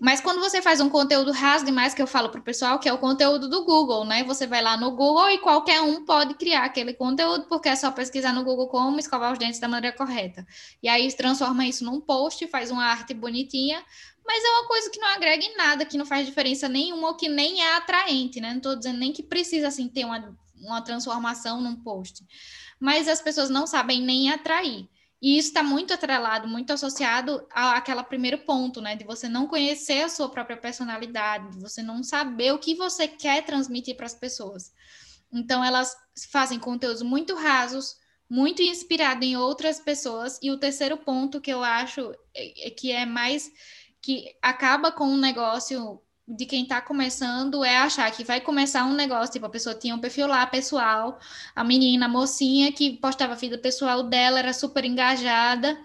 Mas 0.00 0.20
quando 0.20 0.40
você 0.40 0.60
faz 0.60 0.80
um 0.80 0.88
conteúdo 0.88 1.30
raso 1.30 1.64
demais, 1.64 1.94
que 1.94 2.02
eu 2.02 2.08
falo 2.08 2.28
para 2.28 2.40
o 2.40 2.42
pessoal, 2.42 2.80
que 2.80 2.88
é 2.88 2.92
o 2.92 2.98
conteúdo 2.98 3.48
do 3.48 3.64
Google, 3.64 4.04
né? 4.04 4.24
Você 4.24 4.48
vai 4.48 4.60
lá 4.60 4.76
no 4.76 4.90
Google 4.90 5.30
e 5.30 5.38
qualquer 5.38 5.80
um 5.80 6.04
pode 6.04 6.34
criar 6.34 6.64
aquele 6.64 6.92
conteúdo, 6.92 7.46
porque 7.48 7.68
é 7.68 7.76
só 7.76 7.88
pesquisar 7.92 8.32
no 8.32 8.42
Google 8.42 8.66
como 8.66 8.98
escovar 8.98 9.32
os 9.32 9.38
dentes 9.38 9.60
da 9.60 9.68
maneira 9.68 9.96
correta. 9.96 10.44
E 10.82 10.88
aí 10.88 11.12
transforma 11.12 11.64
isso 11.64 11.84
num 11.84 12.00
post, 12.00 12.44
faz 12.48 12.72
uma 12.72 12.84
arte 12.84 13.14
bonitinha, 13.14 13.80
mas 14.26 14.42
é 14.42 14.48
uma 14.48 14.66
coisa 14.66 14.90
que 14.90 14.98
não 14.98 15.06
agrega 15.06 15.44
em 15.44 15.56
nada, 15.56 15.84
que 15.84 15.96
não 15.96 16.04
faz 16.04 16.26
diferença 16.26 16.68
nenhuma, 16.68 17.10
ou 17.10 17.14
que 17.14 17.28
nem 17.28 17.62
é 17.62 17.76
atraente, 17.76 18.40
né? 18.40 18.50
Não 18.50 18.56
estou 18.56 18.74
dizendo 18.74 18.98
nem 18.98 19.12
que 19.12 19.22
precisa 19.22 19.68
assim 19.68 19.86
ter 19.86 20.04
uma 20.04 20.36
uma 20.62 20.82
transformação 20.82 21.60
num 21.60 21.76
post. 21.76 22.24
Mas 22.78 23.08
as 23.08 23.20
pessoas 23.20 23.50
não 23.50 23.66
sabem 23.66 24.00
nem 24.00 24.30
atrair. 24.30 24.88
E 25.20 25.38
isso 25.38 25.48
está 25.48 25.62
muito 25.62 25.94
atrelado, 25.94 26.48
muito 26.48 26.72
associado 26.72 27.46
àquele 27.52 28.02
primeiro 28.02 28.38
ponto, 28.38 28.80
né? 28.80 28.96
De 28.96 29.04
você 29.04 29.28
não 29.28 29.46
conhecer 29.46 30.02
a 30.02 30.08
sua 30.08 30.28
própria 30.28 30.56
personalidade, 30.56 31.52
de 31.52 31.60
você 31.60 31.80
não 31.80 32.02
saber 32.02 32.52
o 32.52 32.58
que 32.58 32.74
você 32.74 33.06
quer 33.06 33.44
transmitir 33.44 33.96
para 33.96 34.06
as 34.06 34.14
pessoas. 34.14 34.72
Então, 35.32 35.64
elas 35.64 35.96
fazem 36.30 36.58
conteúdos 36.58 37.02
muito 37.02 37.36
rasos, 37.36 37.94
muito 38.28 38.62
inspirado 38.62 39.24
em 39.24 39.36
outras 39.36 39.78
pessoas. 39.78 40.40
E 40.42 40.50
o 40.50 40.58
terceiro 40.58 40.96
ponto 40.96 41.40
que 41.40 41.52
eu 41.52 41.62
acho 41.62 42.12
é, 42.34 42.66
é 42.66 42.70
que 42.70 42.90
é 42.90 43.06
mais 43.06 43.48
que 44.00 44.34
acaba 44.42 44.90
com 44.90 45.04
um 45.04 45.16
negócio 45.16 46.02
de 46.26 46.46
quem 46.46 46.62
está 46.62 46.80
começando 46.80 47.64
é 47.64 47.76
achar 47.78 48.10
que 48.10 48.24
vai 48.24 48.40
começar 48.40 48.84
um 48.84 48.94
negócio, 48.94 49.32
tipo, 49.32 49.46
a 49.46 49.50
pessoa 49.50 49.74
tinha 49.74 49.94
um 49.94 49.98
perfil 49.98 50.26
lá 50.26 50.46
pessoal, 50.46 51.18
a 51.54 51.64
menina, 51.64 52.06
a 52.06 52.08
mocinha 52.08 52.72
que 52.72 52.96
postava 52.98 53.32
a 53.32 53.36
vida 53.36 53.58
pessoal 53.58 54.02
dela, 54.04 54.38
era 54.38 54.52
super 54.52 54.84
engajada, 54.84 55.78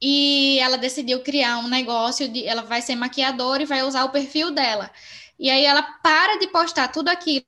e 0.00 0.58
ela 0.58 0.76
decidiu 0.76 1.22
criar 1.22 1.58
um 1.58 1.68
negócio 1.68 2.28
de 2.28 2.44
ela 2.44 2.62
vai 2.62 2.82
ser 2.82 2.96
maquiadora 2.96 3.62
e 3.62 3.66
vai 3.66 3.82
usar 3.82 4.04
o 4.04 4.10
perfil 4.10 4.50
dela. 4.50 4.90
E 5.38 5.48
aí 5.48 5.64
ela 5.64 5.82
para 5.82 6.38
de 6.38 6.48
postar 6.48 6.88
tudo 6.88 7.08
aquilo 7.08 7.46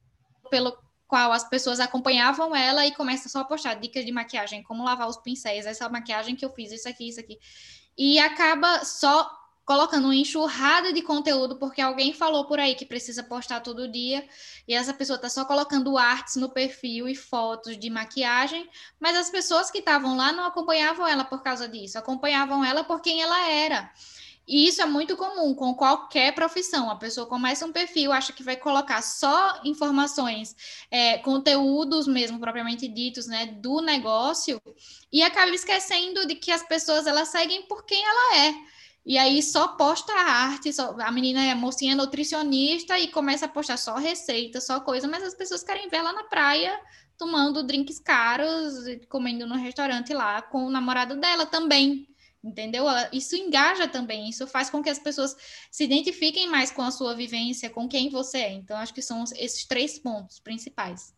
pelo 0.49 0.77
qual 1.07 1.33
as 1.33 1.49
pessoas 1.49 1.81
acompanhavam 1.81 2.55
ela 2.55 2.87
e 2.87 2.95
começa 2.95 3.29
só 3.29 3.41
a 3.41 3.45
postar 3.45 3.75
dicas 3.75 4.05
de 4.05 4.13
maquiagem, 4.13 4.63
como 4.63 4.85
lavar 4.85 5.09
os 5.09 5.17
pincéis, 5.17 5.67
essa 5.67 5.89
maquiagem 5.89 6.35
que 6.37 6.45
eu 6.45 6.51
fiz, 6.51 6.73
isso 6.73 6.89
aqui, 6.89 7.09
isso 7.09 7.21
aqui. 7.21 7.39
E 7.99 8.19
acaba 8.19 8.85
só 8.85 9.31
colocando 9.65 10.05
uma 10.05 10.15
enxurrada 10.15 10.93
de 10.93 11.03
conteúdo 11.03 11.57
porque 11.57 11.81
alguém 11.81 12.13
falou 12.13 12.45
por 12.47 12.59
aí 12.59 12.75
que 12.75 12.85
precisa 12.85 13.23
postar 13.23 13.61
todo 13.61 13.91
dia 13.91 14.27
e 14.69 14.75
essa 14.75 14.93
pessoa 14.93 15.17
está 15.17 15.29
só 15.29 15.45
colocando 15.45 15.97
artes 15.97 16.37
no 16.37 16.51
perfil 16.51 17.09
e 17.09 17.15
fotos 17.15 17.79
de 17.79 17.89
maquiagem, 17.89 18.69
mas 19.01 19.17
as 19.17 19.31
pessoas 19.31 19.71
que 19.71 19.79
estavam 19.79 20.17
lá 20.17 20.33
não 20.33 20.45
acompanhavam 20.45 21.07
ela 21.07 21.25
por 21.25 21.43
causa 21.43 21.69
disso, 21.69 21.99
acompanhavam 21.99 22.65
ela 22.65 22.85
por 22.85 23.01
quem 23.01 23.23
ela 23.23 23.49
era. 23.49 23.91
E 24.47 24.69
isso 24.69 24.83
é 24.83 24.85
muito 24.85 25.17
comum 25.17 25.55
com 25.55 25.75
qualquer 25.75 26.35
profissão. 26.35 26.91
A 26.91 26.97
pessoa 26.97 27.27
começa 27.27 27.65
um 27.65 27.73
perfil, 27.73 28.13
acha 28.13 28.33
que 28.33 28.43
vai 28.43 28.57
colocar 28.57 29.01
só 29.01 29.61
informações, 29.65 30.55
é, 30.91 31.17
conteúdos 31.19 32.07
mesmo 32.07 32.39
propriamente 32.39 32.87
ditos, 32.87 33.27
né, 33.27 33.47
do 33.47 33.81
negócio, 33.81 34.61
e 35.11 35.23
acaba 35.23 35.51
esquecendo 35.51 36.27
de 36.27 36.35
que 36.35 36.51
as 36.51 36.63
pessoas 36.63 37.07
elas 37.07 37.29
seguem 37.29 37.63
por 37.63 37.87
quem 37.87 38.05
ela 38.05 38.37
é. 38.37 38.74
E 39.07 39.19
aí 39.19 39.43
só 39.43 39.69
posta 39.69 40.13
arte, 40.15 40.73
só, 40.73 40.97
a 41.01 41.11
menina 41.11 41.45
é 41.45 41.55
mocinha 41.55 41.95
nutricionista 41.95 42.99
e 42.99 43.09
começa 43.09 43.45
a 43.45 43.49
postar 43.49 43.77
só 43.77 43.97
receita, 43.97 44.61
só 44.63 44.81
coisa, 44.81 45.07
mas 45.07 45.23
as 45.23 45.35
pessoas 45.35 45.63
querem 45.63 45.89
ver 45.89 45.99
ela 45.99 46.13
na 46.13 46.25
praia 46.25 46.81
tomando 47.19 47.63
drinks 47.63 48.01
caros, 48.01 48.85
comendo 49.09 49.47
no 49.47 49.57
restaurante 49.57 50.13
lá 50.15 50.41
com 50.41 50.65
o 50.65 50.71
namorado 50.71 51.17
dela 51.21 51.45
também. 51.45 52.09
Entendeu? 52.43 52.85
Isso 53.11 53.35
engaja 53.37 53.89
também, 53.89 54.29
isso 54.29 54.47
faz 54.47 54.69
com 54.69 54.83
que 54.83 54.91
as 54.91 54.99
pessoas 54.99 55.35
se 55.71 55.85
identifiquem 55.85 56.47
mais 56.47 56.71
com 56.71 56.83
a 56.83 56.91
sua 56.91 57.15
vivência, 57.15 57.71
com 57.71 57.89
quem 57.89 58.11
você 58.11 58.39
é. 58.39 58.53
Então, 58.53 58.77
acho 58.77 58.93
que 58.93 59.01
são 59.01 59.25
esses 59.37 59.65
três 59.65 59.99
pontos 59.99 60.41
principais. 60.41 61.15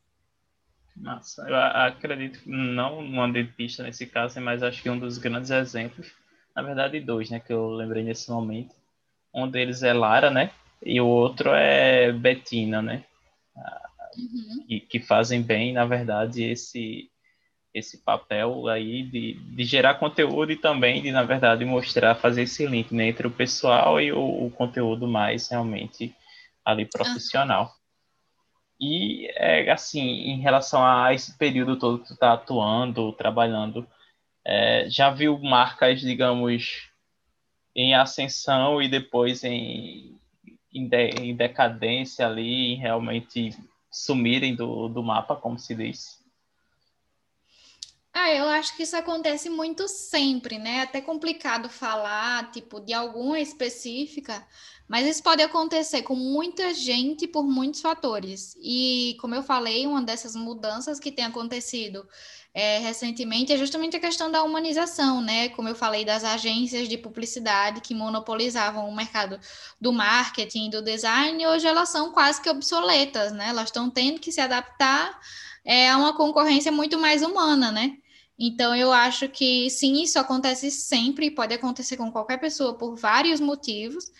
Nossa, 0.96 1.42
eu 1.48 1.56
acredito, 1.56 2.40
não 2.46 3.00
uma 3.00 3.30
dentista 3.30 3.82
nesse 3.82 4.06
caso, 4.06 4.40
mas 4.40 4.62
acho 4.62 4.80
que 4.80 4.88
um 4.88 4.98
dos 4.98 5.18
grandes 5.18 5.50
exemplos 5.50 6.12
na 6.56 6.62
verdade 6.62 6.98
dois, 7.00 7.28
né, 7.28 7.38
que 7.38 7.52
eu 7.52 7.68
lembrei 7.68 8.02
nesse 8.02 8.30
momento. 8.30 8.74
Um 9.32 9.46
deles 9.46 9.82
é 9.82 9.92
Lara, 9.92 10.30
né, 10.30 10.50
e 10.82 10.98
o 10.98 11.06
outro 11.06 11.50
é 11.50 12.10
Betina, 12.10 12.80
né, 12.80 13.04
uhum. 14.16 14.64
que, 14.66 14.80
que 14.80 15.00
fazem 15.00 15.42
bem, 15.42 15.74
na 15.74 15.84
verdade, 15.84 16.42
esse 16.42 17.10
esse 17.74 17.98
papel 17.98 18.68
aí 18.68 19.02
de, 19.02 19.34
de 19.34 19.64
gerar 19.64 19.96
conteúdo 19.96 20.50
e 20.50 20.56
também 20.56 21.02
de, 21.02 21.12
na 21.12 21.22
verdade, 21.22 21.62
mostrar, 21.62 22.14
fazer 22.14 22.44
esse 22.44 22.64
link 22.64 22.94
né, 22.94 23.08
entre 23.08 23.26
o 23.26 23.30
pessoal 23.30 24.00
e 24.00 24.10
o, 24.10 24.46
o 24.46 24.50
conteúdo 24.50 25.06
mais 25.06 25.50
realmente 25.50 26.14
ali 26.64 26.86
profissional. 26.86 27.64
Uhum. 27.64 27.76
E, 28.88 29.26
é, 29.34 29.70
assim, 29.70 30.00
em 30.00 30.40
relação 30.40 30.86
a 30.86 31.12
esse 31.12 31.36
período 31.36 31.78
todo 31.78 31.98
que 31.98 32.06
tu 32.06 32.14
está 32.14 32.32
atuando, 32.32 33.12
trabalhando, 33.12 33.86
é, 34.48 34.88
já 34.88 35.10
viu 35.10 35.36
marcas, 35.40 36.00
digamos, 36.00 36.88
em 37.74 37.96
ascensão 37.96 38.80
e 38.80 38.88
depois 38.88 39.42
em, 39.42 40.16
em, 40.72 40.88
de, 40.88 41.08
em 41.20 41.34
decadência 41.34 42.24
ali, 42.24 42.74
em 42.74 42.76
realmente 42.76 43.50
sumirem 43.90 44.54
do, 44.54 44.88
do 44.88 45.02
mapa, 45.02 45.34
como 45.34 45.58
se 45.58 45.74
diz? 45.74 46.24
Ah, 48.18 48.30
eu 48.32 48.48
acho 48.48 48.74
que 48.74 48.82
isso 48.82 48.96
acontece 48.96 49.50
muito 49.50 49.86
sempre, 49.88 50.56
né? 50.58 50.78
É 50.78 50.80
até 50.82 51.02
complicado 51.02 51.68
falar, 51.68 52.50
tipo, 52.50 52.80
de 52.80 52.94
alguma 52.94 53.38
específica, 53.38 54.42
mas 54.88 55.06
isso 55.06 55.22
pode 55.22 55.42
acontecer 55.42 56.00
com 56.02 56.16
muita 56.16 56.72
gente 56.72 57.28
por 57.28 57.44
muitos 57.44 57.82
fatores. 57.82 58.56
E, 58.58 59.18
como 59.20 59.34
eu 59.34 59.42
falei, 59.42 59.86
uma 59.86 60.00
dessas 60.02 60.34
mudanças 60.34 60.98
que 60.98 61.12
tem 61.12 61.26
acontecido 61.26 62.08
é, 62.54 62.78
recentemente 62.78 63.52
é 63.52 63.58
justamente 63.58 63.98
a 63.98 64.00
questão 64.00 64.30
da 64.30 64.42
humanização, 64.42 65.20
né? 65.20 65.50
Como 65.50 65.68
eu 65.68 65.74
falei, 65.74 66.02
das 66.02 66.24
agências 66.24 66.88
de 66.88 66.96
publicidade 66.96 67.82
que 67.82 67.94
monopolizavam 67.94 68.88
o 68.88 68.96
mercado 68.96 69.38
do 69.78 69.92
marketing, 69.92 70.70
do 70.70 70.80
design, 70.80 71.46
hoje 71.46 71.66
elas 71.66 71.90
são 71.90 72.10
quase 72.12 72.40
que 72.40 72.48
obsoletas, 72.48 73.30
né? 73.32 73.50
Elas 73.50 73.66
estão 73.66 73.90
tendo 73.90 74.20
que 74.20 74.32
se 74.32 74.40
adaptar 74.40 75.20
é, 75.62 75.90
a 75.90 75.98
uma 75.98 76.16
concorrência 76.16 76.72
muito 76.72 76.98
mais 76.98 77.22
humana, 77.22 77.70
né? 77.70 77.98
Então, 78.38 78.74
eu 78.74 78.92
acho 78.92 79.28
que 79.28 79.70
sim, 79.70 80.02
isso 80.02 80.18
acontece 80.18 80.70
sempre, 80.70 81.30
pode 81.30 81.54
acontecer 81.54 81.96
com 81.96 82.12
qualquer 82.12 82.38
pessoa 82.38 82.76
por 82.76 82.94
vários 82.96 83.40
motivos. 83.40 84.10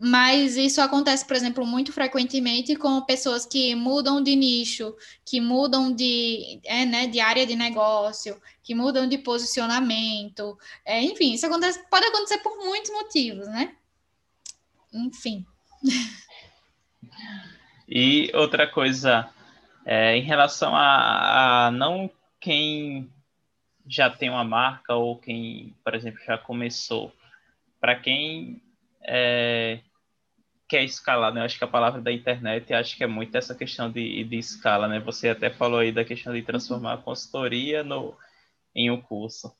Mas 0.00 0.56
isso 0.56 0.80
acontece, 0.80 1.26
por 1.26 1.34
exemplo, 1.34 1.66
muito 1.66 1.92
frequentemente 1.92 2.76
com 2.76 3.00
pessoas 3.02 3.44
que 3.44 3.74
mudam 3.74 4.22
de 4.22 4.36
nicho, 4.36 4.94
que 5.24 5.40
mudam 5.40 5.92
de, 5.92 6.60
é, 6.64 6.86
né, 6.86 7.08
de 7.08 7.18
área 7.18 7.44
de 7.44 7.56
negócio, 7.56 8.40
que 8.62 8.76
mudam 8.76 9.08
de 9.08 9.18
posicionamento. 9.18 10.56
É, 10.84 11.02
enfim, 11.02 11.32
isso 11.32 11.46
acontece, 11.46 11.84
pode 11.90 12.06
acontecer 12.06 12.38
por 12.38 12.56
muitos 12.58 12.92
motivos, 12.92 13.48
né? 13.48 13.74
Enfim. 14.92 15.44
E 17.88 18.30
outra 18.34 18.70
coisa, 18.70 19.28
é, 19.84 20.16
em 20.16 20.22
relação 20.22 20.76
a, 20.76 21.66
a 21.66 21.70
não 21.72 22.08
quem 22.38 23.10
já 23.88 24.10
tem 24.10 24.28
uma 24.28 24.44
marca 24.44 24.94
ou 24.94 25.18
quem, 25.18 25.74
por 25.82 25.94
exemplo, 25.94 26.20
já 26.24 26.36
começou, 26.36 27.12
para 27.80 27.96
quem 27.96 28.62
é, 29.02 29.80
quer 30.68 30.84
escalar, 30.84 31.32
né? 31.32 31.40
Eu 31.40 31.44
acho 31.44 31.56
que 31.56 31.64
a 31.64 31.68
palavra 31.68 32.00
da 32.00 32.12
internet, 32.12 32.72
acho 32.74 32.96
que 32.96 33.02
é 33.02 33.06
muito 33.06 33.34
essa 33.36 33.54
questão 33.54 33.90
de, 33.90 34.22
de 34.24 34.36
escala, 34.36 34.86
né? 34.86 35.00
Você 35.00 35.30
até 35.30 35.50
falou 35.50 35.80
aí 35.80 35.90
da 35.90 36.04
questão 36.04 36.34
de 36.34 36.42
transformar 36.42 36.94
a 36.94 36.98
consultoria 36.98 37.82
no, 37.82 38.14
em 38.74 38.90
um 38.90 39.00
curso. 39.00 39.52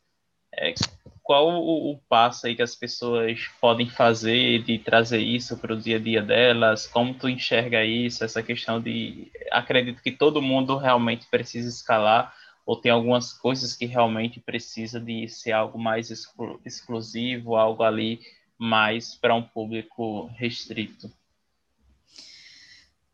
É, 0.53 0.74
qual 1.22 1.49
o, 1.49 1.93
o, 1.93 1.99
passo 2.09 2.47
aí 2.47 2.55
que 2.55 2.62
as 2.62 2.74
pessoas 2.74 3.39
podem 3.61 3.89
fazer 3.89 4.62
de 4.62 4.79
trazer 4.79 5.20
isso 5.20 5.57
para 5.59 5.74
o 5.74 5.81
dia 5.81 5.97
a 5.97 6.01
dia 6.01 6.22
delas? 6.22 6.87
Como 6.87 7.14
tu 7.14 7.29
enxerga 7.29 7.85
isso? 7.85 8.24
Essa 8.24 8.43
questão 8.43 8.81
de 8.81 9.31
acredito 9.51 10.03
que 10.03 10.12
todo 10.12 10.43
mundo 10.43 10.76
realmente 10.76 11.26
precisa 11.31 11.68
escalar 11.68 12.35
ou 12.69 12.77
tem 12.77 12.93
algumas 12.93 13.33
coisas 13.33 13.75
que 13.75 13.87
realmente 13.87 14.39
precisa 14.41 15.01
de 15.01 15.27
ser 15.27 15.53
algo 15.53 15.79
mais 15.79 16.11
exclu 16.11 16.61
exclusivo, 16.66 17.57
algo 17.57 17.83
ali 17.83 18.21
mais 18.59 19.14
para 19.14 19.35
um 19.35 19.43
público 19.43 20.27
restrito? 20.35 21.11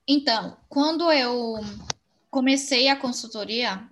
Então, 0.08 0.56
quando 0.68 1.08
eu 1.12 1.60
comecei 2.32 2.88
a 2.88 2.96
consultoria, 2.96 3.88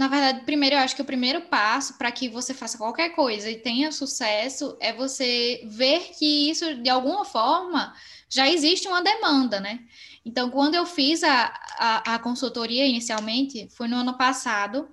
na 0.00 0.08
verdade, 0.08 0.46
primeiro 0.46 0.76
eu 0.76 0.78
acho 0.78 0.96
que 0.96 1.02
o 1.02 1.04
primeiro 1.04 1.42
passo 1.42 1.98
para 1.98 2.10
que 2.10 2.26
você 2.26 2.54
faça 2.54 2.78
qualquer 2.78 3.10
coisa 3.10 3.50
e 3.50 3.58
tenha 3.58 3.92
sucesso 3.92 4.74
é 4.80 4.94
você 4.94 5.60
ver 5.66 6.12
que 6.18 6.50
isso, 6.50 6.74
de 6.76 6.88
alguma 6.88 7.22
forma, 7.22 7.94
já 8.26 8.48
existe 8.48 8.88
uma 8.88 9.02
demanda, 9.02 9.60
né? 9.60 9.80
Então, 10.24 10.48
quando 10.50 10.74
eu 10.74 10.86
fiz 10.86 11.22
a, 11.22 11.52
a, 11.78 12.14
a 12.14 12.18
consultoria 12.18 12.86
inicialmente, 12.86 13.68
foi 13.72 13.88
no 13.88 13.96
ano 13.96 14.16
passado, 14.16 14.88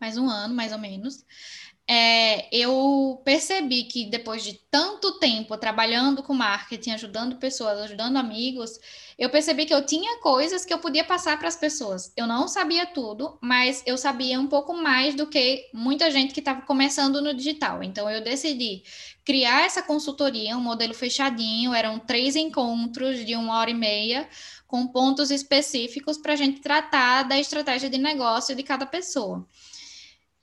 mais 0.00 0.18
um 0.18 0.28
ano, 0.28 0.56
mais 0.56 0.72
ou 0.72 0.78
menos 0.78 1.24
é, 1.92 2.46
eu 2.52 3.20
percebi 3.24 3.82
que 3.82 4.04
depois 4.04 4.44
de 4.44 4.60
tanto 4.70 5.18
tempo 5.18 5.56
trabalhando 5.56 6.22
com 6.22 6.32
marketing, 6.32 6.92
ajudando 6.92 7.34
pessoas, 7.34 7.80
ajudando 7.80 8.16
amigos, 8.16 8.78
eu 9.18 9.28
percebi 9.28 9.66
que 9.66 9.74
eu 9.74 9.84
tinha 9.84 10.20
coisas 10.20 10.64
que 10.64 10.72
eu 10.72 10.78
podia 10.78 11.02
passar 11.02 11.36
para 11.36 11.48
as 11.48 11.56
pessoas. 11.56 12.12
Eu 12.16 12.28
não 12.28 12.46
sabia 12.46 12.86
tudo, 12.86 13.36
mas 13.40 13.82
eu 13.84 13.98
sabia 13.98 14.38
um 14.38 14.46
pouco 14.46 14.72
mais 14.72 15.16
do 15.16 15.26
que 15.26 15.68
muita 15.74 16.12
gente 16.12 16.32
que 16.32 16.38
estava 16.38 16.62
começando 16.62 17.20
no 17.20 17.34
digital. 17.34 17.82
Então 17.82 18.08
eu 18.08 18.22
decidi 18.22 18.84
criar 19.24 19.66
essa 19.66 19.82
consultoria, 19.82 20.56
um 20.56 20.60
modelo 20.60 20.94
fechadinho, 20.94 21.74
eram 21.74 21.98
três 21.98 22.36
encontros 22.36 23.26
de 23.26 23.34
uma 23.34 23.58
hora 23.58 23.70
e 23.70 23.74
meia, 23.74 24.28
com 24.64 24.86
pontos 24.86 25.32
específicos 25.32 26.18
para 26.18 26.34
a 26.34 26.36
gente 26.36 26.60
tratar 26.60 27.24
da 27.24 27.36
estratégia 27.36 27.90
de 27.90 27.98
negócio 27.98 28.54
de 28.54 28.62
cada 28.62 28.86
pessoa. 28.86 29.44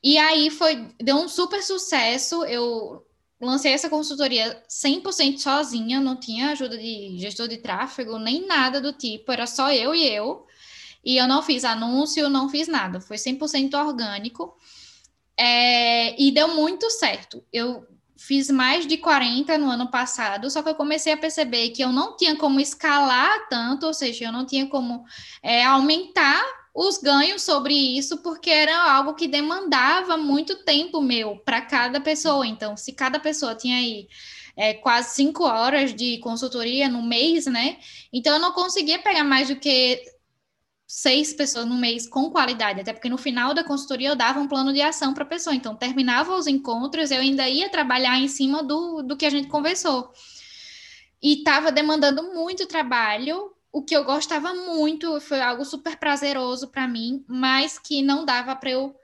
E 0.07 0.17
aí 0.17 0.49
foi, 0.49 0.87
deu 1.03 1.17
um 1.17 1.27
super 1.27 1.61
sucesso. 1.61 2.45
Eu 2.45 3.05
lancei 3.41 3.73
essa 3.73 3.89
consultoria 3.89 4.63
100% 4.69 5.37
sozinha, 5.37 5.99
não 5.99 6.15
tinha 6.15 6.51
ajuda 6.51 6.77
de 6.77 7.17
gestor 7.19 7.49
de 7.49 7.57
tráfego, 7.57 8.17
nem 8.17 8.47
nada 8.47 8.79
do 8.79 8.93
tipo, 8.93 9.29
era 9.33 9.45
só 9.45 9.69
eu 9.69 9.93
e 9.93 10.07
eu. 10.07 10.47
e 11.03 11.17
eu 11.17 11.27
não 11.27 11.43
fiz 11.43 11.65
anúncio, 11.65 12.29
não 12.29 12.47
fiz 12.47 12.69
nada, 12.69 13.01
foi 13.01 13.17
100% 13.17 13.73
orgânico. 13.85 14.55
É, 15.37 16.15
e 16.21 16.31
deu 16.31 16.55
muito 16.55 16.89
certo. 16.89 17.43
Eu 17.51 17.85
fiz 18.15 18.49
mais 18.49 18.87
de 18.87 18.95
40 18.95 19.57
no 19.57 19.69
ano 19.69 19.91
passado, 19.91 20.49
só 20.49 20.63
que 20.63 20.69
eu 20.69 20.75
comecei 20.75 21.11
a 21.11 21.17
perceber 21.17 21.71
que 21.71 21.83
eu 21.83 21.91
não 21.91 22.15
tinha 22.15 22.37
como 22.37 22.61
escalar 22.61 23.49
tanto, 23.49 23.85
ou 23.85 23.93
seja, 23.93 24.23
eu 24.23 24.31
não 24.31 24.45
tinha 24.45 24.67
como 24.67 25.03
é, 25.43 25.65
aumentar 25.65 26.41
os 26.79 26.99
ganhos 26.99 27.41
sobre 27.41 27.73
isso, 27.73 28.17
porque 28.17 28.51
era 28.51 28.91
algo 28.91 29.15
que 29.15 29.27
demandava 29.27 30.15
muito 30.15 30.63
tempo 30.63 31.01
meu 31.01 31.37
para 31.37 31.59
cada 31.59 31.99
pessoa. 31.99 32.45
Então, 32.45 32.77
se 32.77 32.93
cada 32.93 33.19
pessoa 33.19 33.55
tinha 33.55 33.77
aí 33.77 34.07
é, 34.55 34.75
quase 34.75 35.15
cinco 35.15 35.43
horas 35.43 35.91
de 35.91 36.19
consultoria 36.19 36.87
no 36.87 37.01
mês, 37.01 37.47
né? 37.47 37.79
Então, 38.13 38.35
eu 38.35 38.39
não 38.39 38.51
conseguia 38.51 38.99
pegar 38.99 39.23
mais 39.23 39.47
do 39.47 39.55
que 39.55 40.03
seis 40.85 41.33
pessoas 41.33 41.65
no 41.65 41.75
mês 41.75 42.07
com 42.07 42.29
qualidade, 42.29 42.81
até 42.81 42.93
porque 42.93 43.09
no 43.09 43.17
final 43.17 43.55
da 43.55 43.63
consultoria 43.63 44.09
eu 44.09 44.15
dava 44.15 44.39
um 44.39 44.47
plano 44.47 44.71
de 44.71 44.79
ação 44.79 45.15
para 45.15 45.23
a 45.23 45.27
pessoa. 45.27 45.55
Então, 45.55 45.75
terminava 45.75 46.35
os 46.35 46.45
encontros, 46.45 47.09
eu 47.09 47.21
ainda 47.21 47.49
ia 47.49 47.69
trabalhar 47.69 48.19
em 48.19 48.27
cima 48.27 48.61
do, 48.61 49.01
do 49.01 49.17
que 49.17 49.25
a 49.25 49.31
gente 49.31 49.47
conversou. 49.47 50.11
E 51.23 51.39
estava 51.39 51.71
demandando 51.71 52.21
muito 52.35 52.67
trabalho 52.67 53.56
o 53.77 53.83
que 53.83 53.95
eu 53.95 54.03
gostava 54.03 54.55
muito, 54.55 55.21
foi 55.21 55.39
algo 55.39 55.63
super 55.63 55.97
prazeroso 55.97 56.69
para 56.69 56.87
mim, 56.87 57.23
mas 57.27 57.77
que 57.77 58.01
não 58.01 58.25
dava 58.25 58.55
para 58.55 58.71
eu 58.71 58.99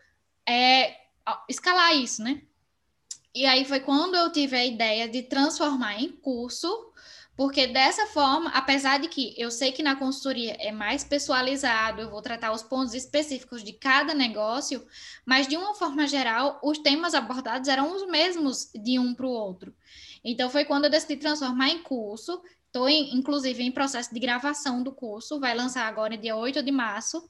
é, 0.50 0.96
escalar 1.48 1.96
isso, 1.96 2.24
né? 2.24 2.42
E 3.36 3.46
aí 3.46 3.66
foi 3.66 3.82
quando 3.82 4.16
eu 4.16 4.32
tive 4.32 4.56
a 4.56 4.66
ideia 4.66 5.08
de 5.08 5.22
transformar 5.22 6.02
em 6.02 6.10
curso, 6.10 6.68
porque 7.38 7.68
dessa 7.68 8.08
forma, 8.08 8.50
apesar 8.50 9.00
de 9.00 9.08
que 9.08 9.36
eu 9.38 9.52
sei 9.52 9.72
que 9.72 9.84
na 9.84 9.96
consultoria 9.96 10.58
é 10.60 10.72
mais 10.72 11.04
personalizado, 11.04 12.02
eu 12.02 12.10
vou 12.10 12.24
tratar 12.24 12.52
os 12.52 12.64
pontos 12.64 12.96
específicos 12.96 13.64
de 13.64 13.74
cada 13.74 14.16
negócio, 14.16 14.84
mas 15.24 15.48
de 15.48 15.56
uma 15.56 15.76
forma 15.76 16.08
geral, 16.08 16.60
os 16.64 16.80
temas 16.80 17.14
abordados 17.14 17.70
eram 17.70 17.96
os 17.96 18.08
mesmos 18.08 18.72
de 18.74 18.98
um 18.98 19.14
para 19.14 19.28
o 19.28 19.30
outro. 19.30 19.72
Então 20.24 20.50
foi 20.50 20.66
quando 20.66 20.86
eu 20.86 20.90
decidi 20.90 21.18
transformar 21.18 21.70
em 21.70 21.84
curso 21.84 22.42
Estou, 22.74 22.90
inclusive, 22.90 23.62
em 23.62 23.72
processo 23.72 24.12
de 24.12 24.20
gravação 24.20 24.82
do 24.82 24.92
curso, 24.92 25.40
vai 25.40 25.54
lançar 25.54 25.86
agora, 25.86 26.18
dia 26.18 26.36
8 26.36 26.64
de 26.64 26.72
março. 26.72 27.30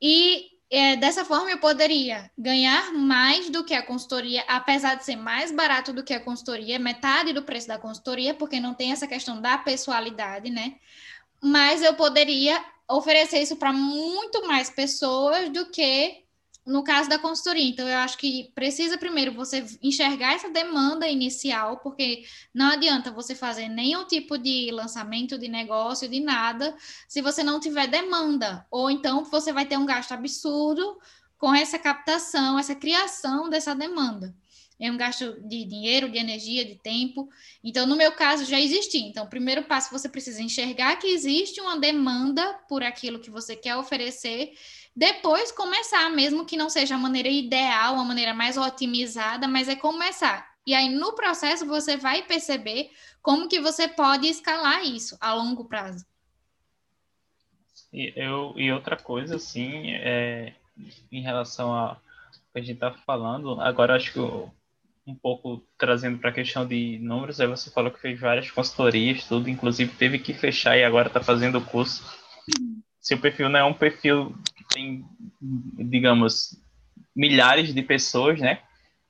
E 0.00 0.46
é, 0.70 0.96
dessa 0.96 1.26
forma 1.26 1.50
eu 1.50 1.58
poderia 1.58 2.30
ganhar 2.38 2.90
mais 2.94 3.50
do 3.50 3.62
que 3.62 3.74
a 3.74 3.82
consultoria, 3.82 4.42
apesar 4.48 4.94
de 4.94 5.04
ser 5.04 5.16
mais 5.16 5.52
barato 5.52 5.92
do 5.92 6.02
que 6.02 6.14
a 6.14 6.20
consultoria, 6.20 6.78
metade 6.78 7.34
do 7.34 7.42
preço 7.42 7.68
da 7.68 7.78
consultoria, 7.78 8.32
porque 8.32 8.58
não 8.58 8.72
tem 8.72 8.92
essa 8.92 9.06
questão 9.06 9.42
da 9.42 9.58
pessoalidade, 9.58 10.48
né? 10.48 10.76
Mas 11.42 11.82
eu 11.82 11.92
poderia 11.92 12.64
oferecer 12.88 13.42
isso 13.42 13.56
para 13.56 13.74
muito 13.74 14.46
mais 14.46 14.70
pessoas 14.70 15.50
do 15.50 15.70
que 15.70 16.24
no 16.66 16.82
caso 16.82 17.08
da 17.08 17.18
consultoria, 17.18 17.64
então 17.64 17.88
eu 17.88 17.98
acho 17.98 18.18
que 18.18 18.50
precisa 18.54 18.98
primeiro 18.98 19.32
você 19.32 19.64
enxergar 19.80 20.34
essa 20.34 20.50
demanda 20.50 21.08
inicial, 21.08 21.78
porque 21.78 22.24
não 22.52 22.72
adianta 22.72 23.12
você 23.12 23.36
fazer 23.36 23.68
nenhum 23.68 24.04
tipo 24.04 24.36
de 24.36 24.70
lançamento 24.72 25.38
de 25.38 25.46
negócio, 25.46 26.08
de 26.08 26.18
nada, 26.18 26.76
se 27.06 27.22
você 27.22 27.44
não 27.44 27.60
tiver 27.60 27.86
demanda, 27.86 28.66
ou 28.68 28.90
então 28.90 29.24
você 29.24 29.52
vai 29.52 29.64
ter 29.64 29.76
um 29.76 29.86
gasto 29.86 30.12
absurdo 30.12 30.98
com 31.38 31.54
essa 31.54 31.78
captação, 31.78 32.58
essa 32.58 32.74
criação 32.74 33.48
dessa 33.48 33.74
demanda. 33.74 34.34
É 34.78 34.90
um 34.90 34.96
gasto 34.96 35.40
de 35.40 35.64
dinheiro, 35.64 36.10
de 36.10 36.18
energia, 36.18 36.62
de 36.62 36.74
tempo. 36.74 37.30
Então, 37.64 37.86
no 37.86 37.96
meu 37.96 38.12
caso, 38.12 38.44
já 38.44 38.60
existia. 38.60 39.00
Então, 39.08 39.24
o 39.24 39.28
primeiro 39.28 39.62
passo, 39.62 39.90
você 39.90 40.06
precisa 40.06 40.42
enxergar 40.42 40.96
que 40.96 41.06
existe 41.06 41.62
uma 41.62 41.78
demanda 41.78 42.60
por 42.68 42.82
aquilo 42.82 43.18
que 43.18 43.30
você 43.30 43.56
quer 43.56 43.76
oferecer 43.76 44.52
depois 44.96 45.52
começar, 45.52 46.08
mesmo 46.08 46.46
que 46.46 46.56
não 46.56 46.70
seja 46.70 46.94
a 46.94 46.98
maneira 46.98 47.28
ideal, 47.28 47.96
a 47.96 48.04
maneira 48.04 48.32
mais 48.32 48.56
otimizada, 48.56 49.46
mas 49.46 49.68
é 49.68 49.76
começar. 49.76 50.50
E 50.66 50.74
aí, 50.74 50.88
no 50.88 51.12
processo, 51.12 51.66
você 51.66 51.98
vai 51.98 52.22
perceber 52.22 52.90
como 53.22 53.46
que 53.46 53.60
você 53.60 53.86
pode 53.86 54.26
escalar 54.26 54.82
isso 54.84 55.14
a 55.20 55.34
longo 55.34 55.66
prazo. 55.66 56.04
E, 57.92 58.10
eu, 58.16 58.54
e 58.56 58.72
outra 58.72 58.96
coisa, 58.96 59.36
assim, 59.36 59.92
é, 59.92 60.54
em 61.12 61.20
relação 61.20 61.74
a 61.74 62.00
que 62.52 62.58
a 62.58 62.62
gente 62.62 62.76
está 62.76 62.90
falando, 62.90 63.60
agora 63.60 63.94
acho 63.94 64.14
que 64.14 64.18
eu, 64.18 64.50
um 65.06 65.14
pouco 65.14 65.62
trazendo 65.76 66.18
para 66.18 66.30
a 66.30 66.32
questão 66.32 66.66
de 66.66 66.98
números, 67.00 67.38
aí 67.38 67.46
você 67.46 67.70
falou 67.70 67.90
que 67.90 68.00
fez 68.00 68.18
várias 68.18 68.50
consultorias, 68.50 69.24
tudo, 69.24 69.50
inclusive 69.50 69.94
teve 69.94 70.18
que 70.18 70.32
fechar 70.32 70.76
e 70.76 70.82
agora 70.82 71.08
está 71.08 71.20
fazendo 71.20 71.58
o 71.58 71.64
curso. 71.64 72.02
Uhum. 72.58 72.80
Seu 72.98 73.20
perfil 73.20 73.50
não 73.50 73.60
é 73.60 73.64
um 73.64 73.74
perfil 73.74 74.34
tem, 74.76 75.06
digamos, 75.40 76.62
milhares 77.14 77.72
de 77.72 77.82
pessoas, 77.82 78.38
né? 78.38 78.60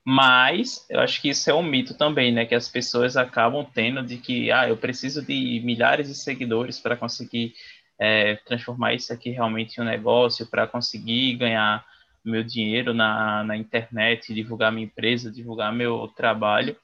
Mas 0.04 0.86
eu 0.88 1.00
acho 1.00 1.20
que 1.20 1.30
isso 1.30 1.50
é 1.50 1.54
um 1.54 1.62
mito 1.62 1.98
também, 1.98 2.32
né? 2.32 2.46
Que 2.46 2.54
as 2.54 2.68
pessoas 2.68 3.16
acabam 3.16 3.66
tendo 3.74 4.04
de 4.04 4.18
que, 4.18 4.52
ah, 4.52 4.68
eu 4.68 4.76
preciso 4.76 5.26
de 5.26 5.60
milhares 5.64 6.06
de 6.06 6.14
seguidores 6.14 6.78
para 6.78 6.96
conseguir 6.96 7.52
é, 7.98 8.36
transformar 8.46 8.94
isso 8.94 9.12
aqui 9.12 9.30
realmente 9.30 9.78
em 9.78 9.82
um 9.82 9.86
negócio, 9.86 10.46
para 10.46 10.68
conseguir 10.68 11.34
ganhar 11.34 11.84
meu 12.24 12.44
dinheiro 12.44 12.94
na, 12.94 13.42
na 13.42 13.56
internet, 13.56 14.32
divulgar 14.32 14.70
minha 14.70 14.86
empresa, 14.86 15.32
divulgar 15.32 15.72
meu 15.72 16.06
trabalho. 16.16 16.76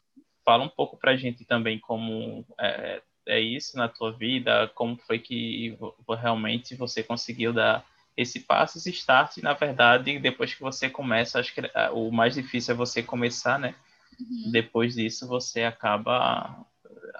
Fala 0.45 0.65
um 0.65 0.69
pouco 0.69 0.97
para 0.97 1.13
a 1.13 1.17
gente 1.17 1.45
também 1.45 1.79
como 1.79 2.45
é, 2.59 3.01
é 3.29 3.41
isso 3.41 3.77
na 3.77 3.89
tua 3.89 4.11
vida, 4.11 4.69
como 4.75 4.97
foi 5.07 5.21
que 5.21 5.79
realmente 6.21 6.75
você 6.75 7.05
conseguiu 7.05 7.53
dar 7.53 7.85
esse 8.17 8.41
passo, 8.41 8.79
esse 8.79 8.91
start, 8.91 9.39
na 9.39 9.55
verdade, 9.55 10.19
depois 10.19 10.55
que 10.55 10.61
você 10.61 10.89
começa, 10.89 11.41
acho 11.41 11.55
que 11.55 11.61
é, 11.61 11.91
o 11.91 12.11
mais 12.11 12.35
difícil 12.35 12.75
é 12.75 12.77
você 12.77 13.03
começar, 13.03 13.59
né? 13.59 13.75
Uhum. 14.21 14.51
Depois 14.51 14.95
disso, 14.95 15.27
você 15.27 15.63
acaba 15.65 16.67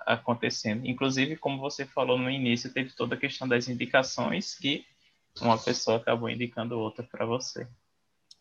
acontecendo. 0.07 0.87
Inclusive, 0.87 1.37
como 1.37 1.59
você 1.59 1.87
falou 1.87 2.19
no 2.19 2.31
início, 2.31 2.73
teve 2.73 2.91
toda 2.91 3.15
a 3.15 3.19
questão 3.19 3.49
das 3.49 3.69
indicações 3.69 4.55
que 4.55 4.85
uma 5.41 5.59
pessoa 5.59 5.97
acabou 5.97 6.29
indicando 6.29 6.79
outra 6.79 7.03
para 7.03 7.25
você. 7.25 7.67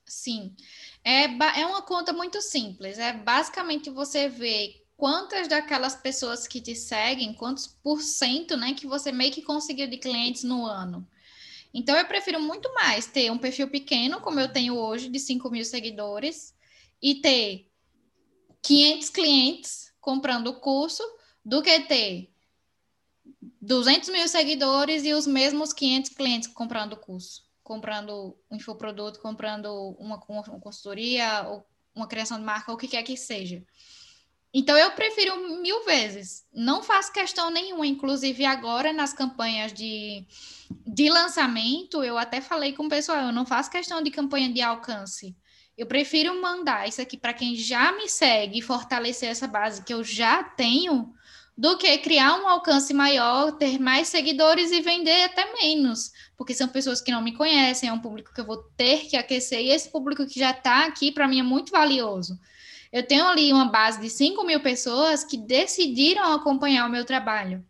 Sim. 0.05 0.53
É, 1.03 1.23
é 1.61 1.65
uma 1.65 1.81
conta 1.81 2.11
muito 2.11 2.41
simples. 2.41 2.99
É 2.99 3.13
basicamente 3.13 3.89
você 3.89 4.27
ver 4.27 4.85
quantas 4.97 5.47
daquelas 5.47 5.95
pessoas 5.95 6.47
que 6.47 6.61
te 6.61 6.75
seguem, 6.75 7.33
quantos 7.33 7.65
por 7.65 8.01
cento, 8.01 8.57
né, 8.57 8.73
que 8.73 8.85
você 8.85 9.11
meio 9.11 9.31
que 9.31 9.41
conseguiu 9.41 9.87
de 9.87 9.97
clientes 9.97 10.43
no 10.43 10.65
ano. 10.65 11.07
Então, 11.73 11.95
eu 11.97 12.05
prefiro 12.05 12.39
muito 12.41 12.73
mais 12.73 13.05
ter 13.07 13.31
um 13.31 13.37
perfil 13.37 13.69
pequeno, 13.69 14.19
como 14.19 14.39
eu 14.39 14.51
tenho 14.51 14.75
hoje, 14.75 15.09
de 15.09 15.19
5 15.19 15.49
mil 15.49 15.63
seguidores, 15.63 16.53
e 17.01 17.15
ter 17.15 17.67
500 18.61 19.09
clientes 19.09 19.93
comprando 19.99 20.47
o 20.47 20.59
curso, 20.59 21.03
do 21.43 21.61
que 21.61 21.79
ter 21.81 22.31
200 23.61 24.09
mil 24.09 24.27
seguidores 24.27 25.03
e 25.03 25.13
os 25.13 25.25
mesmos 25.25 25.73
500 25.73 26.11
clientes 26.11 26.47
comprando 26.49 26.93
o 26.93 26.97
curso, 26.97 27.43
comprando 27.63 28.37
um 28.49 28.55
infoproduto, 28.55 29.19
comprando 29.19 29.95
uma, 29.99 30.21
uma 30.27 30.59
consultoria, 30.59 31.47
ou 31.47 31.65
uma 31.95 32.07
criação 32.07 32.37
de 32.37 32.43
marca, 32.43 32.71
ou 32.71 32.75
o 32.75 32.79
que 32.79 32.87
quer 32.87 33.03
que 33.03 33.17
seja. 33.17 33.63
Então, 34.53 34.77
eu 34.77 34.91
prefiro 34.91 35.61
mil 35.61 35.85
vezes. 35.85 36.43
Não 36.53 36.83
faço 36.83 37.13
questão 37.13 37.49
nenhuma. 37.49 37.87
Inclusive, 37.87 38.45
agora 38.45 38.91
nas 38.91 39.13
campanhas 39.13 39.71
de, 39.71 40.25
de 40.85 41.09
lançamento, 41.09 42.03
eu 42.03 42.17
até 42.17 42.41
falei 42.41 42.73
com 42.73 42.85
o 42.85 42.89
pessoal: 42.89 43.27
eu 43.27 43.31
não 43.31 43.45
faço 43.45 43.71
questão 43.71 44.01
de 44.01 44.11
campanha 44.11 44.51
de 44.51 44.61
alcance. 44.61 45.35
Eu 45.77 45.87
prefiro 45.87 46.39
mandar 46.41 46.87
isso 46.87 47.01
aqui 47.01 47.17
para 47.17 47.33
quem 47.33 47.55
já 47.55 47.91
me 47.93 48.07
segue 48.09 48.59
e 48.59 48.61
fortalecer 48.61 49.29
essa 49.29 49.47
base 49.47 49.83
que 49.83 49.93
eu 49.93 50.03
já 50.03 50.43
tenho, 50.43 51.13
do 51.57 51.77
que 51.77 51.97
criar 51.99 52.35
um 52.35 52.47
alcance 52.47 52.93
maior, 52.93 53.53
ter 53.53 53.79
mais 53.79 54.09
seguidores 54.09 54.71
e 54.71 54.81
vender 54.81 55.23
até 55.23 55.51
menos. 55.61 56.11
Porque 56.37 56.53
são 56.53 56.67
pessoas 56.67 57.01
que 57.01 57.11
não 57.11 57.21
me 57.21 57.33
conhecem, 57.33 57.89
é 57.89 57.93
um 57.93 57.99
público 57.99 58.33
que 58.33 58.41
eu 58.41 58.45
vou 58.45 58.57
ter 58.75 59.07
que 59.07 59.15
aquecer, 59.15 59.61
e 59.61 59.69
esse 59.69 59.89
público 59.89 60.25
que 60.27 60.39
já 60.39 60.51
está 60.51 60.85
aqui, 60.85 61.11
para 61.11 61.27
mim, 61.27 61.39
é 61.39 61.43
muito 61.43 61.71
valioso. 61.71 62.37
Eu 62.91 63.05
tenho 63.07 63.25
ali 63.25 63.53
uma 63.53 63.65
base 63.65 63.99
de 64.01 64.09
5 64.09 64.43
mil 64.45 64.59
pessoas 64.59 65.23
que 65.23 65.37
decidiram 65.37 66.33
acompanhar 66.33 66.85
o 66.87 66.91
meu 66.91 67.05
trabalho. 67.05 67.65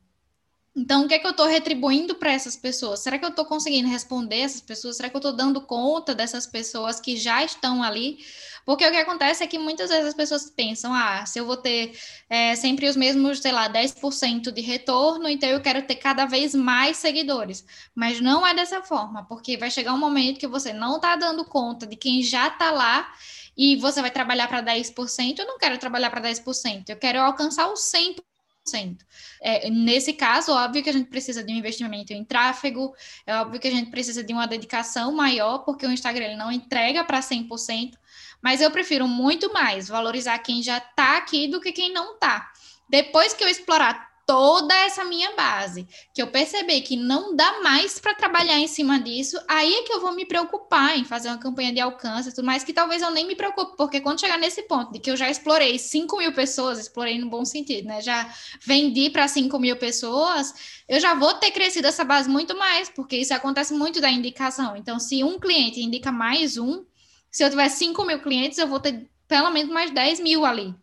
Então, 0.74 1.04
o 1.04 1.08
que 1.08 1.14
é 1.14 1.20
que 1.20 1.28
eu 1.28 1.32
estou 1.32 1.48
retribuindo 1.48 2.16
para 2.16 2.32
essas 2.32 2.56
pessoas? 2.56 3.02
Será 3.02 3.20
que 3.20 3.26
eu 3.26 3.30
estou 3.30 3.44
conseguindo 3.46 3.90
responder 3.90 4.40
essas 4.40 4.62
pessoas? 4.62 4.96
Será 4.96 5.10
que 5.10 5.16
eu 5.16 5.20
estou 5.20 5.34
dando 5.34 5.60
conta 5.62 6.16
dessas 6.16 6.48
pessoas 6.48 7.00
que 7.00 7.18
já 7.18 7.44
estão 7.44 7.84
ali? 7.84 8.20
Porque 8.66 8.86
o 8.88 8.92
que 8.92 8.98
acontece 8.98 9.44
é 9.44 9.48
que 9.48 9.60
muitas 9.60 9.90
vezes 9.90 10.08
as 10.08 10.14
pessoas 10.14 10.50
pensam, 10.50 10.94
ah, 10.94 11.26
se 11.26 11.38
eu 11.40 11.46
vou 11.46 11.58
ter 11.58 11.94
é, 12.30 12.56
sempre 12.56 12.88
os 12.88 12.96
mesmos, 12.96 13.40
sei 13.40 13.52
lá, 13.52 13.68
10% 13.68 14.50
de 14.50 14.62
retorno, 14.62 15.28
então 15.28 15.50
eu 15.50 15.60
quero 15.60 15.82
ter 15.82 15.96
cada 15.96 16.26
vez 16.26 16.56
mais 16.56 16.98
seguidores. 16.98 17.66
Mas 17.94 18.22
não 18.22 18.48
é 18.48 18.54
dessa 18.54 18.82
forma, 18.82 19.26
porque 19.26 19.58
vai 19.58 19.70
chegar 19.70 19.94
um 19.94 20.00
momento 20.00 20.40
que 20.40 20.48
você 20.48 20.72
não 20.72 20.98
está 20.98 21.18
dando 21.18 21.44
conta 21.44 21.86
de 21.86 21.98
quem 21.98 22.24
já 22.24 22.48
está 22.48 22.72
lá 22.72 23.12
e 23.58 23.76
você 23.78 24.02
vai 24.02 24.12
trabalhar 24.12 24.48
para 24.48 24.64
10%, 24.64 25.40
eu 25.40 25.48
não 25.48 25.58
quero 25.58 25.78
trabalhar 25.78 26.10
para 26.10 26.22
10%, 26.22 26.90
eu 26.90 26.98
quero 26.98 27.20
alcançar 27.20 27.72
os 27.72 27.82
100%. 27.82 28.98
É, 29.42 29.70
nesse 29.70 30.14
caso, 30.14 30.52
óbvio 30.52 30.84
que 30.84 30.90
a 30.90 30.94
gente 30.94 31.10
precisa 31.10 31.44
de 31.44 31.52
um 31.52 31.56
investimento 31.56 32.14
em 32.14 32.24
tráfego, 32.24 32.94
é 33.26 33.36
óbvio 33.36 33.60
que 33.60 33.68
a 33.68 33.72
gente 33.72 33.90
precisa 33.90 34.24
de 34.24 34.32
uma 34.32 34.46
dedicação 34.46 35.12
maior, 35.12 35.60
porque 35.60 35.86
o 35.86 35.92
Instagram 35.92 36.26
ele 36.26 36.36
não 36.36 36.52
entrega 36.52 37.04
para 37.04 37.20
100%, 37.20 37.94
mas 38.42 38.62
eu 38.62 38.70
prefiro 38.72 39.08
muito 39.08 39.52
mais 39.52 39.88
valorizar 39.88 40.38
quem 40.40 40.62
já 40.62 40.78
está 40.78 41.18
aqui 41.18 41.48
do 41.48 41.60
que 41.60 41.72
quem 41.72 41.92
não 41.92 42.14
está. 42.14 42.52
Depois 42.88 43.34
que 43.34 43.44
eu 43.44 43.48
explorar 43.48 44.11
toda 44.26 44.74
essa 44.86 45.04
minha 45.04 45.36
base, 45.36 45.88
que 46.14 46.22
eu 46.22 46.28
perceber 46.28 46.82
que 46.82 46.96
não 46.96 47.36
dá 47.36 47.62
mais 47.62 48.00
para 48.00 48.14
trabalhar 48.14 48.58
em 48.58 48.68
cima 48.68 49.00
disso, 49.00 49.40
aí 49.48 49.74
é 49.74 49.84
que 49.84 49.94
eu 49.94 50.02
vou 50.02 50.14
me 50.14 50.26
preocupar 50.26 50.98
em 50.98 51.04
fazer 51.04 51.30
uma 51.30 51.38
campanha 51.38 51.74
de 51.74 51.80
alcance, 51.80 52.34
tudo 52.34 52.46
mais 52.46 52.64
que 52.64 52.74
talvez 52.74 53.02
eu 53.02 53.12
nem 53.12 53.28
me 53.28 53.36
preocupe, 53.36 53.76
porque 53.76 54.00
quando 54.00 54.20
chegar 54.20 54.38
nesse 54.38 54.64
ponto 54.64 54.92
de 54.92 55.00
que 55.00 55.12
eu 55.12 55.18
já 55.18 55.30
explorei 55.30 55.78
5 55.78 56.18
mil 56.18 56.34
pessoas, 56.34 56.80
explorei 56.80 57.20
no 57.20 57.30
bom 57.30 57.44
sentido, 57.44 57.88
né? 57.88 58.02
Já 58.02 58.30
vendi 58.66 59.10
para 59.10 59.28
5 59.28 59.60
mil 59.60 59.76
pessoas, 59.76 60.82
eu 60.88 61.00
já 61.00 61.14
vou 61.14 61.34
ter 61.36 61.52
crescido 61.52 61.88
essa 61.88 62.04
base 62.04 62.30
muito 62.30 62.58
mais, 62.58 62.90
porque 62.90 63.18
isso 63.18 63.34
acontece 63.34 63.74
muito 63.74 64.02
da 64.02 64.10
indicação. 64.10 64.76
Então, 64.76 65.00
se 65.00 65.24
um 65.24 65.40
cliente 65.40 65.82
indica 65.82 66.12
mais 66.12 66.58
um, 66.58 66.86
se 67.30 67.44
eu 67.44 67.50
tiver 67.50 67.70
5 67.70 68.06
mil 68.06 68.20
clientes, 68.20 68.58
eu 68.58 68.68
vou 68.68 68.80
ter 68.80 69.10
pelo 69.28 69.50
menos 69.52 69.72
mais 69.72 69.92
10 69.92 70.20
mil 70.20 70.46
ali. 70.46 70.76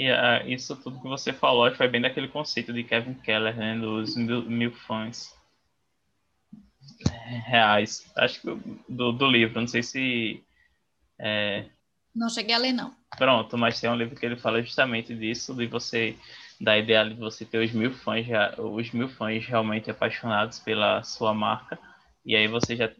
E 0.00 0.10
uh, 0.10 0.48
isso 0.48 0.74
tudo 0.76 0.98
que 0.98 1.06
você 1.06 1.30
falou 1.30 1.70
foi 1.74 1.86
bem 1.86 2.00
daquele 2.00 2.26
conceito 2.26 2.72
de 2.72 2.82
Kevin 2.82 3.12
Keller, 3.12 3.54
né? 3.54 3.78
Dos 3.78 4.16
mil, 4.16 4.40
mil 4.44 4.72
fãs 4.72 5.36
reais. 7.44 8.10
Acho 8.16 8.40
que 8.40 8.46
do, 8.88 9.12
do 9.12 9.26
livro, 9.30 9.60
não 9.60 9.68
sei 9.68 9.82
se. 9.82 10.42
É... 11.18 11.66
Não 12.16 12.30
cheguei 12.30 12.54
a 12.54 12.58
ler, 12.58 12.72
não. 12.72 12.94
Pronto, 13.18 13.58
mas 13.58 13.78
tem 13.78 13.90
um 13.90 13.94
livro 13.94 14.16
que 14.16 14.24
ele 14.24 14.38
fala 14.38 14.62
justamente 14.62 15.14
disso, 15.14 15.54
de 15.54 15.66
você, 15.66 16.16
da 16.58 16.78
ideia 16.78 17.04
de 17.04 17.16
você 17.16 17.44
ter 17.44 17.62
os 17.62 17.70
mil 17.70 17.92
fãs, 17.92 18.26
os 18.56 18.90
mil 18.92 19.06
fãs 19.10 19.44
realmente 19.44 19.90
apaixonados 19.90 20.60
pela 20.60 21.02
sua 21.02 21.34
marca. 21.34 21.78
E 22.24 22.34
aí 22.34 22.48
você 22.48 22.74
já 22.74 22.90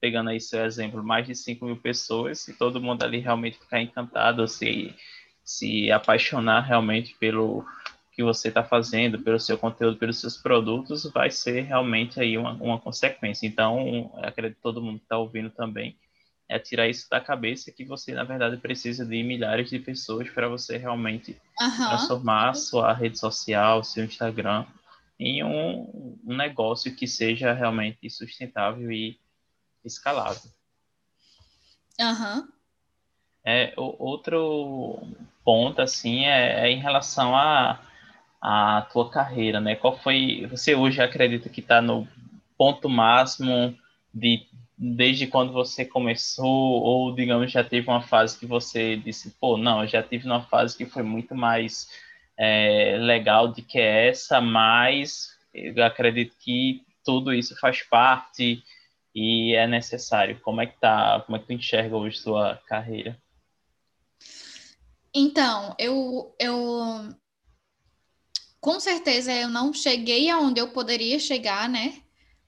pegando 0.00 0.30
aí 0.30 0.40
seu 0.40 0.64
exemplo, 0.64 1.04
mais 1.04 1.26
de 1.26 1.34
5 1.34 1.62
mil 1.66 1.76
pessoas, 1.76 2.48
e 2.48 2.56
todo 2.56 2.80
mundo 2.80 3.02
ali 3.02 3.18
realmente 3.18 3.58
ficar 3.58 3.82
encantado, 3.82 4.48
se 4.48 4.94
se 5.48 5.90
apaixonar 5.90 6.60
realmente 6.60 7.16
pelo 7.18 7.64
que 8.12 8.22
você 8.22 8.48
está 8.48 8.62
fazendo, 8.62 9.18
pelo 9.18 9.40
seu 9.40 9.56
conteúdo, 9.56 9.96
pelos 9.96 10.20
seus 10.20 10.36
produtos, 10.36 11.10
vai 11.10 11.30
ser 11.30 11.62
realmente 11.62 12.20
aí 12.20 12.36
uma, 12.36 12.52
uma 12.52 12.78
consequência. 12.78 13.46
Então, 13.46 14.12
acredito 14.16 14.56
que 14.56 14.62
todo 14.62 14.82
mundo 14.82 14.98
está 14.98 15.16
ouvindo 15.16 15.48
também, 15.48 15.96
é 16.50 16.58
tirar 16.58 16.86
isso 16.86 17.08
da 17.08 17.18
cabeça 17.18 17.72
que 17.72 17.82
você, 17.82 18.12
na 18.12 18.24
verdade, 18.24 18.58
precisa 18.58 19.06
de 19.06 19.22
milhares 19.22 19.70
de 19.70 19.78
pessoas 19.78 20.28
para 20.28 20.48
você 20.48 20.76
realmente 20.76 21.40
uhum. 21.58 21.88
transformar 21.88 22.50
a 22.50 22.54
sua 22.54 22.92
rede 22.92 23.18
social, 23.18 23.82
seu 23.82 24.04
Instagram, 24.04 24.66
em 25.18 25.42
um, 25.42 26.18
um 26.26 26.36
negócio 26.36 26.94
que 26.94 27.06
seja 27.06 27.54
realmente 27.54 28.10
sustentável 28.10 28.92
e 28.92 29.18
escalável. 29.82 30.50
Aham. 31.98 32.40
Uhum. 32.40 32.58
É, 33.50 33.72
outro 33.76 35.00
ponto, 35.48 35.80
assim, 35.80 36.26
é, 36.26 36.66
é 36.66 36.70
em 36.70 36.78
relação 36.78 37.34
à 37.34 37.80
a, 38.38 38.76
a, 38.76 38.82
tua 38.82 39.10
carreira, 39.10 39.62
né? 39.62 39.74
Qual 39.76 39.96
foi... 39.96 40.46
Você 40.50 40.74
hoje 40.74 41.00
acredita 41.00 41.48
que 41.48 41.60
está 41.60 41.80
no 41.80 42.06
ponto 42.58 42.86
máximo 42.86 43.74
de 44.12 44.46
desde 44.76 45.26
quando 45.26 45.50
você 45.54 45.86
começou? 45.86 46.82
Ou 46.82 47.14
digamos 47.14 47.50
já 47.50 47.64
teve 47.64 47.88
uma 47.88 48.02
fase 48.02 48.38
que 48.38 48.44
você 48.44 48.96
disse 48.96 49.30
pô 49.40 49.56
não 49.56 49.80
eu 49.82 49.88
já 49.88 50.02
tive 50.02 50.26
uma 50.26 50.42
fase 50.42 50.76
que 50.76 50.84
foi 50.84 51.02
muito 51.02 51.34
mais 51.34 51.88
é, 52.36 52.96
legal 53.00 53.48
do 53.48 53.62
que 53.62 53.80
essa 53.80 54.40
mas 54.42 55.30
eu 55.54 55.82
acredito 55.82 56.36
que 56.40 56.82
tudo 57.02 57.32
isso 57.32 57.58
faz 57.58 57.82
parte 57.82 58.62
e 59.14 59.54
é 59.54 59.66
necessário. 59.66 60.38
Como 60.40 60.60
é 60.60 60.66
que 60.66 60.78
tá 60.78 61.22
como 61.24 61.36
é 61.36 61.40
que 61.40 61.46
tu 61.46 61.52
enxerga 61.54 61.96
hoje 61.96 62.18
sua 62.18 62.60
carreira 62.66 63.18
então, 65.18 65.74
eu, 65.78 66.34
eu 66.38 67.14
com 68.60 68.78
certeza 68.78 69.32
eu 69.32 69.48
não 69.48 69.72
cheguei 69.72 70.30
aonde 70.30 70.60
eu 70.60 70.68
poderia 70.68 71.18
chegar, 71.18 71.68
né? 71.68 71.94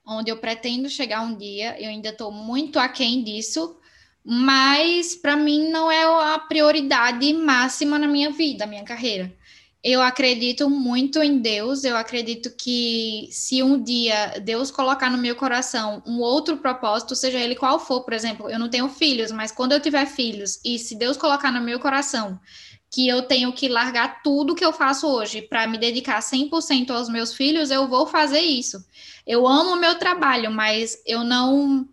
Onde 0.05 0.31
eu 0.31 0.37
pretendo 0.37 0.89
chegar 0.89 1.21
um 1.21 1.35
dia. 1.35 1.79
Eu 1.81 1.89
ainda 1.89 2.09
estou 2.09 2.31
muito 2.31 2.79
aquém 2.79 3.23
disso, 3.23 3.77
mas 4.23 5.15
para 5.15 5.35
mim 5.35 5.69
não 5.69 5.91
é 5.91 6.03
a 6.33 6.39
prioridade 6.39 7.33
máxima 7.33 7.99
na 7.99 8.07
minha 8.07 8.31
vida, 8.31 8.65
minha 8.65 8.83
carreira. 8.83 9.35
Eu 9.83 9.99
acredito 10.01 10.69
muito 10.69 11.23
em 11.23 11.39
Deus, 11.39 11.83
eu 11.83 11.97
acredito 11.97 12.51
que 12.55 13.27
se 13.31 13.63
um 13.63 13.81
dia 13.81 14.39
Deus 14.39 14.69
colocar 14.69 15.09
no 15.09 15.17
meu 15.17 15.35
coração 15.35 16.03
um 16.05 16.19
outro 16.19 16.57
propósito, 16.57 17.15
seja 17.15 17.39
ele 17.39 17.55
qual 17.55 17.79
for, 17.79 18.03
por 18.03 18.13
exemplo, 18.13 18.47
eu 18.47 18.59
não 18.59 18.69
tenho 18.69 18.87
filhos, 18.89 19.31
mas 19.31 19.51
quando 19.51 19.71
eu 19.71 19.79
tiver 19.79 20.05
filhos, 20.05 20.59
e 20.63 20.77
se 20.77 20.95
Deus 20.95 21.17
colocar 21.17 21.51
no 21.51 21.61
meu 21.61 21.79
coração 21.79 22.39
que 22.91 23.07
eu 23.07 23.23
tenho 23.23 23.53
que 23.53 23.69
largar 23.69 24.21
tudo 24.21 24.53
que 24.53 24.65
eu 24.65 24.73
faço 24.73 25.07
hoje 25.07 25.41
para 25.41 25.65
me 25.65 25.77
dedicar 25.77 26.19
100% 26.21 26.91
aos 26.91 27.07
meus 27.07 27.33
filhos, 27.33 27.71
eu 27.71 27.87
vou 27.87 28.05
fazer 28.05 28.41
isso. 28.41 28.85
Eu 29.25 29.47
amo 29.47 29.71
o 29.71 29.79
meu 29.79 29.95
trabalho, 29.95 30.51
mas 30.51 31.01
eu 31.07 31.23
não, 31.23 31.87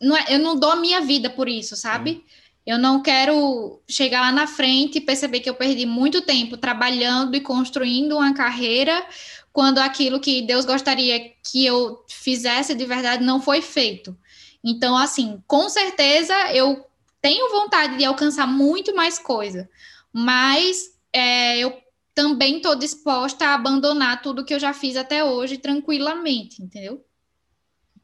não 0.00 0.16
é, 0.16 0.26
eu 0.28 0.40
não 0.40 0.58
dou 0.58 0.76
minha 0.76 1.00
vida 1.00 1.30
por 1.30 1.48
isso, 1.48 1.76
sabe? 1.76 2.24
Eu 2.66 2.78
não 2.78 3.02
quero 3.02 3.80
chegar 3.88 4.20
lá 4.20 4.32
na 4.32 4.46
frente 4.46 4.98
e 4.98 5.00
perceber 5.00 5.40
que 5.40 5.50
eu 5.50 5.54
perdi 5.54 5.84
muito 5.84 6.22
tempo 6.22 6.56
trabalhando 6.56 7.34
e 7.36 7.40
construindo 7.40 8.16
uma 8.16 8.32
carreira 8.34 9.04
quando 9.52 9.78
aquilo 9.78 10.20
que 10.20 10.42
Deus 10.42 10.64
gostaria 10.64 11.32
que 11.44 11.66
eu 11.66 12.04
fizesse 12.08 12.74
de 12.74 12.86
verdade 12.86 13.24
não 13.24 13.40
foi 13.40 13.60
feito. 13.60 14.16
Então, 14.64 14.96
assim, 14.96 15.42
com 15.46 15.68
certeza 15.68 16.34
eu 16.52 16.86
tenho 17.20 17.50
vontade 17.50 17.96
de 17.98 18.04
alcançar 18.04 18.46
muito 18.46 18.94
mais 18.94 19.18
coisa, 19.18 19.68
mas 20.12 20.92
é, 21.12 21.58
eu 21.58 21.76
também 22.14 22.56
estou 22.56 22.74
disposta 22.74 23.46
a 23.46 23.54
abandonar 23.54 24.22
tudo 24.22 24.44
que 24.44 24.54
eu 24.54 24.58
já 24.58 24.72
fiz 24.72 24.96
até 24.96 25.24
hoje 25.24 25.58
tranquilamente, 25.58 26.62
entendeu? 26.62 27.04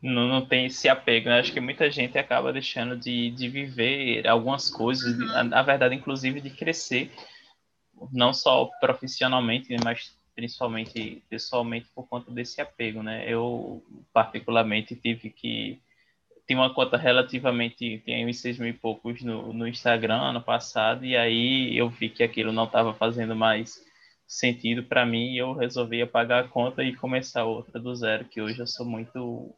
Não, 0.03 0.29
não 0.29 0.47
tem 0.47 0.67
esse 0.67 0.89
apego. 0.89 1.29
Né? 1.29 1.41
Acho 1.41 1.53
que 1.53 1.61
muita 1.61 1.91
gente 1.91 2.19
acaba 2.19 2.53
deixando 2.53 2.97
de, 2.97 3.31
de 3.31 3.49
viver 3.49 4.27
algumas 4.27 4.71
coisas, 4.71 5.19
uhum. 5.19 5.45
na, 5.45 5.63
verdade, 5.63 5.95
inclusive 5.95 6.41
de 6.41 6.51
crescer, 6.51 7.11
não 8.13 8.33
só 8.33 8.67
profissionalmente, 8.81 9.75
mas 9.83 10.17
principalmente 10.35 11.23
pessoalmente 11.29 11.89
por 11.93 12.07
conta 12.07 12.31
desse 12.31 12.61
apego, 12.61 13.03
né? 13.03 13.25
Eu 13.27 13.83
particularmente 14.13 14.95
tive 14.95 15.31
que 15.31 15.81
tinha 16.47 16.61
uma 16.61 16.73
conta 16.73 16.97
relativamente, 16.97 18.01
tinha 18.05 18.27
uns 18.27 18.41
seis 18.41 18.57
mil 18.57 18.69
e 18.69 18.73
poucos 18.73 19.21
no, 19.21 19.53
no 19.53 19.67
Instagram 19.67 20.17
ano 20.17 20.41
passado 20.41 21.05
e 21.05 21.17
aí 21.17 21.77
eu 21.77 21.91
vi 21.91 22.09
que 22.09 22.23
aquilo 22.23 22.53
não 22.53 22.65
estava 22.65 22.95
fazendo 22.95 23.35
mais 23.35 23.85
sentido 24.29 24.85
para 24.85 25.05
mim 25.05 25.33
e 25.33 25.39
eu 25.39 25.53
resolvi 25.55 26.01
apagar 26.01 26.45
a 26.45 26.49
conta 26.49 26.85
e 26.85 26.95
começar 26.95 27.45
outra 27.45 27.81
do 27.81 27.95
zero, 27.95 28.25
que 28.25 28.41
hoje 28.41 28.61
eu 28.61 28.67
sou 28.67 28.87
muito 28.87 29.55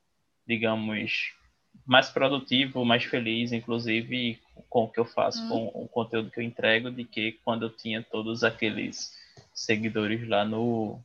digamos, 0.47 1.33
mais 1.87 2.09
produtivo, 2.09 2.85
mais 2.85 3.05
feliz, 3.05 3.53
inclusive, 3.53 4.39
com 4.69 4.85
o 4.85 4.89
que 4.89 5.01
eu 5.01 5.05
faço, 5.05 5.43
hum. 5.45 5.49
com 5.49 5.83
o 5.85 5.89
conteúdo 5.89 6.31
que 6.31 6.41
eu 6.41 6.45
entrego, 6.45 6.91
de 6.91 7.05
que 7.05 7.33
quando 7.45 7.67
eu 7.67 7.71
tinha 7.71 8.03
todos 8.03 8.45
aqueles 8.45 9.13
seguidores 9.53 10.27
lá 10.29 10.45
no, 10.45 11.01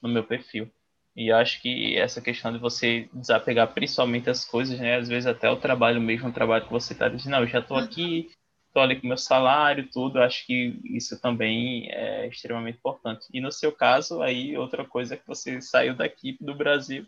no 0.00 0.08
meu 0.08 0.24
perfil. 0.24 0.70
E 1.16 1.32
acho 1.32 1.60
que 1.60 1.96
essa 1.96 2.20
questão 2.20 2.52
de 2.52 2.58
você 2.58 3.08
desapegar 3.12 3.72
principalmente 3.74 4.30
as 4.30 4.44
coisas, 4.44 4.78
né? 4.78 4.96
Às 4.96 5.08
vezes 5.08 5.26
até 5.26 5.50
o 5.50 5.56
trabalho 5.56 6.00
mesmo, 6.00 6.28
o 6.28 6.32
trabalho 6.32 6.64
que 6.64 6.72
você 6.72 6.92
está 6.92 7.08
dizendo, 7.08 7.32
não, 7.32 7.40
eu 7.40 7.48
já 7.48 7.58
estou 7.58 7.76
aqui, 7.76 8.30
estou 8.68 8.82
ali 8.82 9.00
com 9.00 9.08
meu 9.08 9.18
salário, 9.18 9.88
tudo, 9.92 10.22
acho 10.22 10.46
que 10.46 10.78
isso 10.84 11.20
também 11.20 11.90
é 11.90 12.28
extremamente 12.28 12.78
importante. 12.78 13.26
E 13.32 13.40
no 13.40 13.50
seu 13.50 13.72
caso, 13.72 14.22
aí, 14.22 14.56
outra 14.56 14.84
coisa 14.84 15.14
é 15.14 15.16
que 15.16 15.26
você 15.26 15.60
saiu 15.60 15.94
daqui 15.94 16.36
do 16.40 16.54
Brasil 16.54 17.04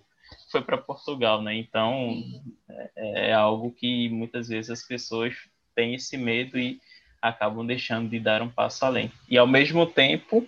foi 0.51 0.63
para 0.63 0.79
Portugal, 0.79 1.43
né? 1.43 1.55
Então 1.55 2.23
é, 2.69 3.31
é, 3.31 3.33
algo 3.33 3.73
que 3.73 4.09
muitas 4.09 4.49
vezes 4.49 4.71
as 4.71 4.83
pessoas 4.83 5.35
têm 5.75 5.95
esse 5.95 6.17
medo 6.17 6.59
e 6.59 6.81
acabam 7.21 7.65
deixando 7.65 8.09
de 8.09 8.19
dar 8.19 8.43
um 8.43 8.49
passo 8.49 8.85
além. 8.85 9.11
E 9.29 9.39
ao 9.39 9.47
mesmo 9.47 9.87
tempo, 9.87 10.47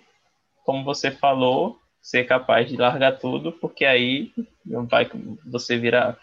como 0.65 0.83
você 0.83 1.09
falou, 1.11 1.79
ser 2.01 2.25
capaz 2.25 2.67
de 2.67 2.77
largar 2.77 3.17
tudo, 3.17 3.51
porque 3.51 3.85
aí 3.85 4.31
vai 4.89 5.09
você 5.45 5.77
virar 5.77 6.17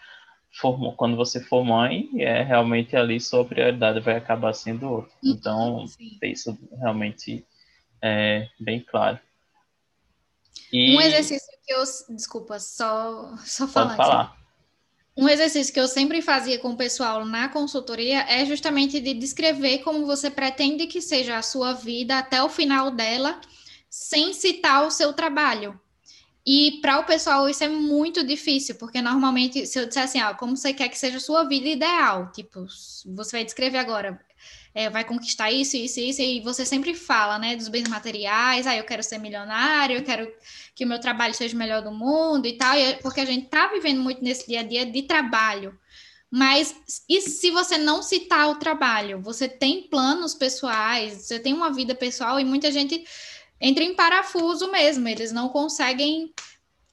quando 0.95 1.15
você 1.15 1.39
for 1.39 1.65
mãe, 1.65 2.09
é 2.19 2.43
realmente 2.43 2.95
ali 2.95 3.19
sua 3.19 3.43
prioridade 3.43 3.99
vai 3.99 4.15
acabar 4.15 4.53
sendo 4.53 4.87
outra. 4.87 5.11
Uhum, 5.23 5.31
então, 5.31 5.85
isso 6.21 6.57
realmente 6.77 7.43
é 8.01 8.47
bem 8.59 8.79
claro. 8.79 9.19
E... 10.71 10.95
Um 10.95 11.01
exercício 11.01 11.47
que 11.65 11.73
eu. 11.73 11.83
Desculpa, 12.09 12.59
só, 12.59 13.35
só. 13.45 13.67
Pode 13.67 13.95
falar. 13.95 14.43
Um 15.15 15.29
exercício 15.29 15.71
que 15.71 15.79
eu 15.79 15.87
sempre 15.87 16.23
fazia 16.23 16.57
com 16.57 16.69
o 16.69 16.77
pessoal 16.77 17.23
na 17.23 17.47
consultoria 17.47 18.21
é 18.21 18.43
justamente 18.45 18.99
de 18.99 19.13
descrever 19.13 19.79
como 19.79 20.07
você 20.07 20.31
pretende 20.31 20.87
que 20.87 20.99
seja 20.99 21.37
a 21.37 21.43
sua 21.43 21.73
vida 21.73 22.17
até 22.17 22.41
o 22.41 22.49
final 22.49 22.89
dela, 22.89 23.39
sem 23.87 24.33
citar 24.33 24.87
o 24.87 24.91
seu 24.91 25.13
trabalho. 25.13 25.79
E 26.45 26.79
para 26.81 26.99
o 26.99 27.05
pessoal 27.05 27.47
isso 27.47 27.63
é 27.63 27.69
muito 27.69 28.25
difícil, 28.25 28.75
porque 28.75 29.01
normalmente, 29.03 29.67
se 29.67 29.79
eu 29.79 29.85
disser 29.85 30.03
assim, 30.03 30.19
ah, 30.19 30.33
como 30.33 30.57
você 30.57 30.73
quer 30.73 30.89
que 30.89 30.97
seja 30.97 31.17
a 31.17 31.21
sua 31.21 31.43
vida 31.43 31.69
ideal, 31.69 32.31
tipo, 32.31 32.65
você 33.05 33.37
vai 33.37 33.45
descrever 33.45 33.77
agora, 33.77 34.19
é, 34.73 34.89
vai 34.89 35.03
conquistar 35.03 35.51
isso, 35.51 35.77
isso, 35.77 35.99
isso, 35.99 36.21
e 36.21 36.41
você 36.41 36.65
sempre 36.65 36.93
fala, 36.93 37.37
né, 37.37 37.55
dos 37.55 37.67
bens 37.67 37.87
materiais, 37.87 38.65
ah, 38.65 38.75
eu 38.75 38.83
quero 38.83 39.03
ser 39.03 39.19
milionário, 39.19 39.97
eu 39.97 40.03
quero 40.03 40.31
que 40.75 40.83
o 40.83 40.87
meu 40.87 40.99
trabalho 40.99 41.33
seja 41.33 41.55
o 41.55 41.59
melhor 41.59 41.81
do 41.81 41.91
mundo 41.91 42.47
e 42.47 42.53
tal, 42.57 42.75
e 42.75 42.81
é 42.81 42.93
porque 42.93 43.21
a 43.21 43.25
gente 43.25 43.47
tá 43.47 43.67
vivendo 43.67 44.01
muito 44.01 44.23
nesse 44.23 44.47
dia 44.47 44.61
a 44.61 44.63
dia 44.63 44.85
de 44.85 45.03
trabalho. 45.03 45.77
Mas 46.35 46.75
e 47.07 47.21
se 47.21 47.51
você 47.51 47.77
não 47.77 48.01
citar 48.01 48.49
o 48.49 48.55
trabalho? 48.55 49.21
Você 49.21 49.47
tem 49.47 49.87
planos 49.87 50.33
pessoais, 50.33 51.13
você 51.13 51.37
tem 51.37 51.53
uma 51.53 51.71
vida 51.71 51.93
pessoal 51.93 52.39
e 52.39 52.43
muita 52.43 52.71
gente 52.71 53.05
entra 53.61 53.83
em 53.83 53.93
parafuso 53.93 54.71
mesmo, 54.71 55.07
eles 55.07 55.31
não 55.31 55.49
conseguem. 55.49 56.33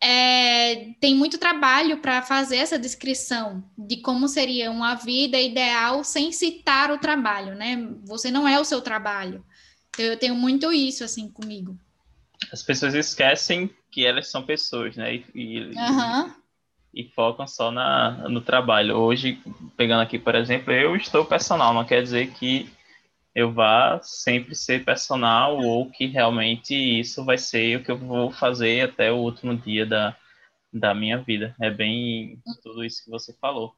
É, 0.02 0.92
tem 0.98 1.14
muito 1.14 1.36
trabalho 1.36 1.98
para 1.98 2.22
fazer 2.22 2.56
essa 2.56 2.78
descrição 2.78 3.62
de 3.76 3.98
como 3.98 4.26
seria 4.28 4.70
uma 4.70 4.94
vida 4.94 5.38
ideal 5.38 6.02
sem 6.02 6.32
citar 6.32 6.90
o 6.90 6.98
trabalho, 6.98 7.54
né? 7.54 7.76
Você 8.04 8.30
não 8.30 8.48
é 8.48 8.58
o 8.58 8.64
seu 8.64 8.80
trabalho. 8.80 9.44
Eu 9.98 10.18
tenho 10.18 10.34
muito 10.34 10.72
isso 10.72 11.04
assim 11.04 11.28
comigo. 11.28 11.78
As 12.50 12.62
pessoas 12.62 12.94
esquecem 12.94 13.70
que 13.90 14.06
elas 14.06 14.28
são 14.28 14.42
pessoas, 14.42 14.96
né? 14.96 15.16
E, 15.16 15.26
e, 15.34 15.60
uhum. 15.76 16.32
e, 16.94 17.02
e 17.02 17.10
focam 17.10 17.46
só 17.46 17.70
na, 17.70 18.26
no 18.28 18.40
trabalho. 18.40 18.96
Hoje, 18.96 19.38
pegando 19.76 20.00
aqui, 20.00 20.18
por 20.18 20.34
exemplo, 20.34 20.72
eu 20.72 20.96
estou 20.96 21.26
personal, 21.26 21.74
não 21.74 21.84
quer 21.84 22.02
dizer 22.02 22.30
que 22.30 22.70
eu 23.34 23.52
vá 23.52 24.00
sempre 24.02 24.54
ser 24.54 24.84
personal 24.84 25.58
ou 25.58 25.90
que 25.90 26.06
realmente 26.06 26.74
isso 26.74 27.24
vai 27.24 27.38
ser 27.38 27.78
o 27.78 27.84
que 27.84 27.90
eu 27.90 27.98
vou 27.98 28.30
fazer 28.30 28.82
até 28.88 29.12
o 29.12 29.16
último 29.16 29.56
dia 29.56 29.86
da, 29.86 30.16
da 30.72 30.94
minha 30.94 31.18
vida. 31.18 31.54
É 31.60 31.70
bem 31.70 32.40
tudo 32.62 32.84
isso 32.84 33.04
que 33.04 33.10
você 33.10 33.32
falou. 33.34 33.74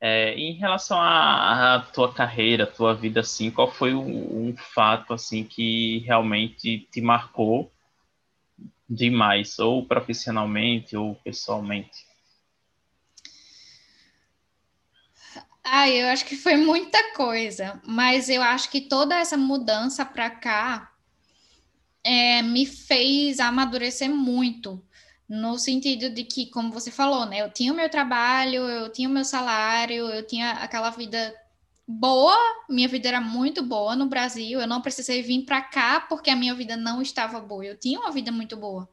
É, 0.00 0.34
em 0.34 0.52
relação 0.52 1.00
à, 1.00 1.84
tua 1.92 2.12
carreira, 2.12 2.66
tua 2.66 2.94
vida, 2.94 3.20
assim, 3.20 3.50
qual 3.50 3.70
foi 3.70 3.94
um, 3.94 4.48
um 4.48 4.56
fato 4.56 5.12
assim 5.12 5.42
que 5.42 5.98
realmente 6.00 6.86
te 6.90 7.00
marcou 7.00 7.72
demais, 8.88 9.58
ou 9.58 9.84
profissionalmente 9.84 10.96
ou 10.96 11.16
pessoalmente? 11.16 12.07
Ah, 15.70 15.88
eu 15.90 16.08
acho 16.08 16.24
que 16.24 16.34
foi 16.36 16.56
muita 16.56 17.12
coisa, 17.14 17.80
mas 17.86 18.28
eu 18.28 18.40
acho 18.42 18.70
que 18.70 18.80
toda 18.80 19.14
essa 19.18 19.36
mudança 19.36 20.04
para 20.04 20.30
cá 20.30 20.90
é, 22.02 22.42
me 22.42 22.64
fez 22.66 23.38
amadurecer 23.38 24.08
muito, 24.10 24.82
no 25.28 25.58
sentido 25.58 26.08
de 26.08 26.24
que, 26.24 26.46
como 26.50 26.72
você 26.72 26.90
falou, 26.90 27.26
né, 27.26 27.42
eu 27.42 27.52
tinha 27.52 27.72
o 27.72 27.76
meu 27.76 27.90
trabalho, 27.90 28.62
eu 28.68 28.90
tinha 28.90 29.08
o 29.08 29.12
meu 29.12 29.24
salário, 29.24 30.08
eu 30.08 30.26
tinha 30.26 30.52
aquela 30.52 30.90
vida 30.90 31.34
boa, 31.86 32.36
minha 32.68 32.88
vida 32.88 33.08
era 33.08 33.20
muito 33.20 33.62
boa 33.62 33.94
no 33.94 34.06
Brasil, 34.06 34.60
eu 34.60 34.66
não 34.66 34.80
precisei 34.80 35.22
vir 35.22 35.44
para 35.44 35.60
cá 35.60 36.00
porque 36.00 36.30
a 36.30 36.36
minha 36.36 36.54
vida 36.54 36.76
não 36.76 37.02
estava 37.02 37.40
boa, 37.40 37.64
eu 37.66 37.76
tinha 37.78 38.00
uma 38.00 38.10
vida 38.10 38.32
muito 38.32 38.56
boa. 38.56 38.88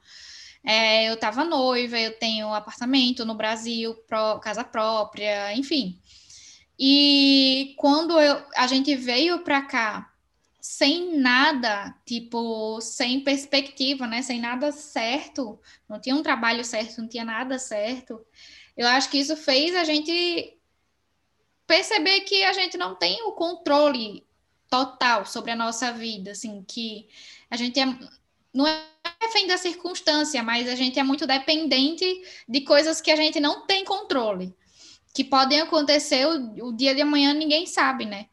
É, 0.64 1.10
eu 1.10 1.14
estava 1.14 1.46
noiva, 1.46 1.98
eu 2.00 2.18
tenho 2.18 2.54
apartamento 2.54 3.24
no 3.24 3.36
Brasil, 3.36 3.96
casa 4.42 4.64
própria, 4.64 5.54
enfim. 5.56 6.00
E 6.78 7.74
quando 7.78 8.20
eu, 8.20 8.44
a 8.56 8.68
gente 8.68 8.96
veio 8.96 9.40
para 9.40 9.62
cá 9.62 10.12
sem 10.60 11.18
nada, 11.18 11.96
tipo, 12.06 12.82
sem 12.82 13.22
perspectiva, 13.22 14.08
né? 14.08 14.22
Sem 14.22 14.42
nada 14.42 14.72
certo, 14.72 15.60
não 15.88 16.00
tinha 16.02 16.16
um 16.16 16.24
trabalho 16.24 16.66
certo, 16.66 17.02
não 17.02 17.08
tinha 17.08 17.24
nada 17.24 17.60
certo. 17.60 18.20
Eu 18.76 18.88
acho 18.88 19.10
que 19.10 19.20
isso 19.20 19.38
fez 19.38 19.76
a 19.76 19.84
gente 19.84 20.58
perceber 21.68 22.22
que 22.22 22.44
a 22.44 22.52
gente 22.52 22.78
não 22.78 22.96
tem 22.96 23.24
o 23.24 23.34
controle 23.34 24.26
total 24.70 25.26
sobre 25.26 25.52
a 25.52 25.56
nossa 25.56 25.92
vida, 25.94 26.32
assim, 26.32 26.64
que 26.68 27.08
a 27.50 27.56
gente 27.56 27.80
é, 27.80 27.86
não 28.54 28.68
é 28.68 28.84
refém 29.22 29.48
da 29.48 29.58
circunstância, 29.58 30.42
mas 30.44 30.68
a 30.68 30.76
gente 30.76 31.00
é 31.00 31.04
muito 31.04 31.26
dependente 31.26 32.06
de 32.50 32.62
coisas 32.62 33.00
que 33.00 33.12
a 33.12 33.16
gente 33.16 33.40
não 33.40 33.66
tem 33.66 33.86
controle 33.86 34.56
que 35.16 35.24
podem 35.24 35.62
acontecer 35.62 36.28
o, 36.28 36.68
o 36.68 36.74
dia 36.74 36.94
de 36.94 37.02
amanhã, 37.02 37.34
ninguém 37.34 37.66
sabe, 37.66 38.06
né? 38.06 38.26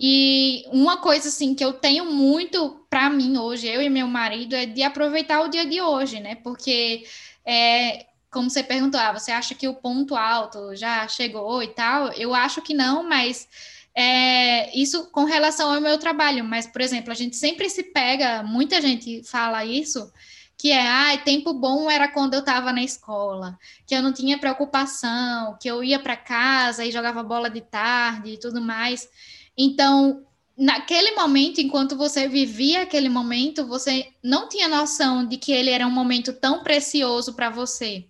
E 0.00 0.64
uma 0.72 0.96
coisa 0.96 1.28
assim 1.28 1.54
que 1.54 1.64
eu 1.64 1.72
tenho 1.72 2.12
muito 2.12 2.84
para 2.90 3.08
mim 3.08 3.38
hoje, 3.38 3.68
eu 3.68 3.80
e 3.80 3.88
meu 3.88 4.08
marido, 4.08 4.56
é 4.56 4.66
de 4.66 4.82
aproveitar 4.82 5.42
o 5.42 5.48
dia 5.48 5.64
de 5.64 5.80
hoje, 5.80 6.18
né? 6.18 6.34
Porque 6.34 7.04
é, 7.44 8.06
como 8.28 8.50
você 8.50 8.64
perguntou, 8.64 9.00
ah, 9.00 9.12
você 9.12 9.30
acha 9.30 9.54
que 9.54 9.68
o 9.68 9.74
ponto 9.74 10.16
alto 10.16 10.74
já 10.74 11.06
chegou 11.06 11.62
e 11.62 11.68
tal? 11.68 12.12
Eu 12.14 12.34
acho 12.34 12.60
que 12.60 12.74
não, 12.74 13.08
mas 13.08 13.48
é, 13.94 14.76
isso 14.76 15.08
com 15.12 15.24
relação 15.24 15.72
ao 15.72 15.80
meu 15.80 15.96
trabalho. 15.96 16.44
Mas, 16.44 16.66
por 16.66 16.80
exemplo, 16.80 17.12
a 17.12 17.14
gente 17.14 17.36
sempre 17.36 17.70
se 17.70 17.84
pega, 17.84 18.42
muita 18.42 18.82
gente 18.82 19.22
fala 19.22 19.64
isso, 19.64 20.12
que 20.58 20.70
é, 20.70 20.88
ah, 20.88 21.18
tempo 21.18 21.52
bom 21.52 21.90
era 21.90 22.08
quando 22.08 22.34
eu 22.34 22.40
estava 22.40 22.72
na 22.72 22.82
escola, 22.82 23.58
que 23.86 23.94
eu 23.94 24.02
não 24.02 24.12
tinha 24.12 24.38
preocupação, 24.38 25.56
que 25.60 25.68
eu 25.68 25.84
ia 25.84 25.98
para 25.98 26.16
casa 26.16 26.84
e 26.84 26.90
jogava 26.90 27.22
bola 27.22 27.50
de 27.50 27.60
tarde 27.60 28.30
e 28.30 28.38
tudo 28.38 28.60
mais. 28.60 29.08
Então, 29.56 30.24
naquele 30.56 31.12
momento, 31.12 31.60
enquanto 31.60 31.96
você 31.96 32.26
vivia 32.26 32.82
aquele 32.82 33.08
momento, 33.08 33.66
você 33.66 34.08
não 34.22 34.48
tinha 34.48 34.68
noção 34.68 35.26
de 35.26 35.36
que 35.36 35.52
ele 35.52 35.70
era 35.70 35.86
um 35.86 35.90
momento 35.90 36.32
tão 36.32 36.62
precioso 36.62 37.34
para 37.34 37.50
você. 37.50 38.06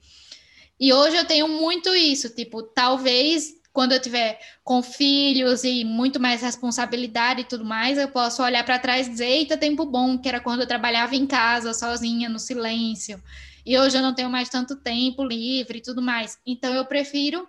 E 0.79 0.93
hoje 0.93 1.17
eu 1.17 1.25
tenho 1.25 1.49
muito 1.49 1.95
isso, 1.95 2.29
tipo, 2.31 2.63
talvez 2.63 3.56
quando 3.77 3.93
eu 3.93 4.01
tiver 4.01 4.41
com 4.65 4.83
filhos 4.83 5.63
e 5.63 5.85
muito 5.85 6.19
mais 6.19 6.41
responsabilidade 6.41 7.43
e 7.43 7.45
tudo 7.45 7.63
mais, 7.63 7.99
eu 7.99 8.09
posso 8.09 8.43
olhar 8.43 8.65
para 8.65 8.79
trás 8.79 9.07
e 9.07 9.11
dizer, 9.11 9.27
eita, 9.27 9.55
tempo 9.55 9.85
bom, 9.85 10.17
que 10.17 10.27
era 10.27 10.41
quando 10.41 10.63
eu 10.63 10.67
trabalhava 10.67 11.15
em 11.15 11.27
casa, 11.27 11.75
sozinha, 11.75 12.27
no 12.27 12.39
silêncio. 12.39 13.23
E 13.67 13.79
hoje 13.79 13.99
eu 13.99 14.03
não 14.03 14.15
tenho 14.15 14.31
mais 14.31 14.49
tanto 14.49 14.77
tempo 14.77 15.23
livre 15.23 15.77
e 15.77 15.83
tudo 15.83 16.01
mais. 16.01 16.39
Então 16.47 16.73
eu 16.73 16.87
prefiro 16.87 17.47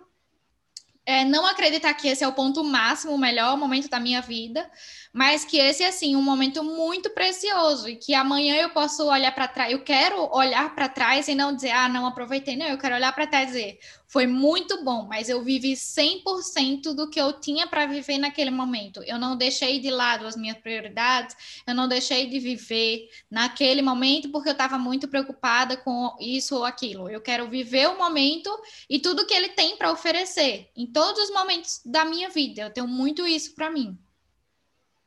é, 1.06 1.24
não 1.24 1.46
acreditar 1.46 1.94
que 1.94 2.06
esse 2.06 2.22
é 2.22 2.28
o 2.28 2.34
ponto 2.34 2.62
máximo, 2.62 3.14
o 3.14 3.18
melhor 3.18 3.56
momento 3.56 3.88
da 3.88 3.98
minha 3.98 4.20
vida, 4.20 4.70
mas 5.10 5.46
que 5.46 5.56
esse 5.56 5.82
é 5.82 5.88
assim 5.88 6.14
um 6.14 6.20
momento 6.20 6.62
muito 6.62 7.08
precioso 7.08 7.88
e 7.88 7.96
que 7.96 8.12
amanhã 8.12 8.56
eu 8.56 8.68
posso 8.68 9.06
olhar 9.08 9.34
para 9.34 9.48
trás, 9.48 9.72
eu 9.72 9.82
quero 9.82 10.28
olhar 10.30 10.74
para 10.74 10.90
trás 10.90 11.26
e 11.26 11.34
não 11.34 11.56
dizer, 11.56 11.70
ah, 11.70 11.88
não 11.88 12.06
aproveitei, 12.06 12.54
não, 12.54 12.66
eu 12.66 12.76
quero 12.76 12.94
olhar 12.94 13.14
para 13.14 13.26
trás 13.26 13.48
e 13.48 13.52
dizer, 13.52 13.78
foi 14.08 14.26
muito 14.26 14.82
bom, 14.82 15.06
mas 15.06 15.28
eu 15.28 15.44
vivi 15.44 15.74
100% 15.74 16.94
do 16.94 17.10
que 17.10 17.20
eu 17.20 17.34
tinha 17.34 17.66
para 17.66 17.84
viver 17.84 18.16
naquele 18.16 18.50
momento. 18.50 19.02
Eu 19.04 19.18
não 19.18 19.36
deixei 19.36 19.78
de 19.78 19.90
lado 19.90 20.26
as 20.26 20.34
minhas 20.34 20.56
prioridades, 20.56 21.36
eu 21.66 21.74
não 21.74 21.86
deixei 21.86 22.26
de 22.26 22.40
viver 22.40 23.06
naquele 23.30 23.82
momento 23.82 24.30
porque 24.30 24.48
eu 24.48 24.52
estava 24.52 24.78
muito 24.78 25.06
preocupada 25.08 25.76
com 25.76 26.16
isso 26.18 26.56
ou 26.56 26.64
aquilo. 26.64 27.10
Eu 27.10 27.20
quero 27.20 27.50
viver 27.50 27.86
o 27.88 27.98
momento 27.98 28.50
e 28.88 28.98
tudo 28.98 29.26
que 29.26 29.34
ele 29.34 29.50
tem 29.50 29.76
para 29.76 29.92
oferecer 29.92 30.70
em 30.74 30.86
todos 30.86 31.24
os 31.24 31.30
momentos 31.30 31.82
da 31.84 32.06
minha 32.06 32.30
vida. 32.30 32.62
Eu 32.62 32.72
tenho 32.72 32.88
muito 32.88 33.26
isso 33.26 33.54
para 33.54 33.70
mim. 33.70 33.98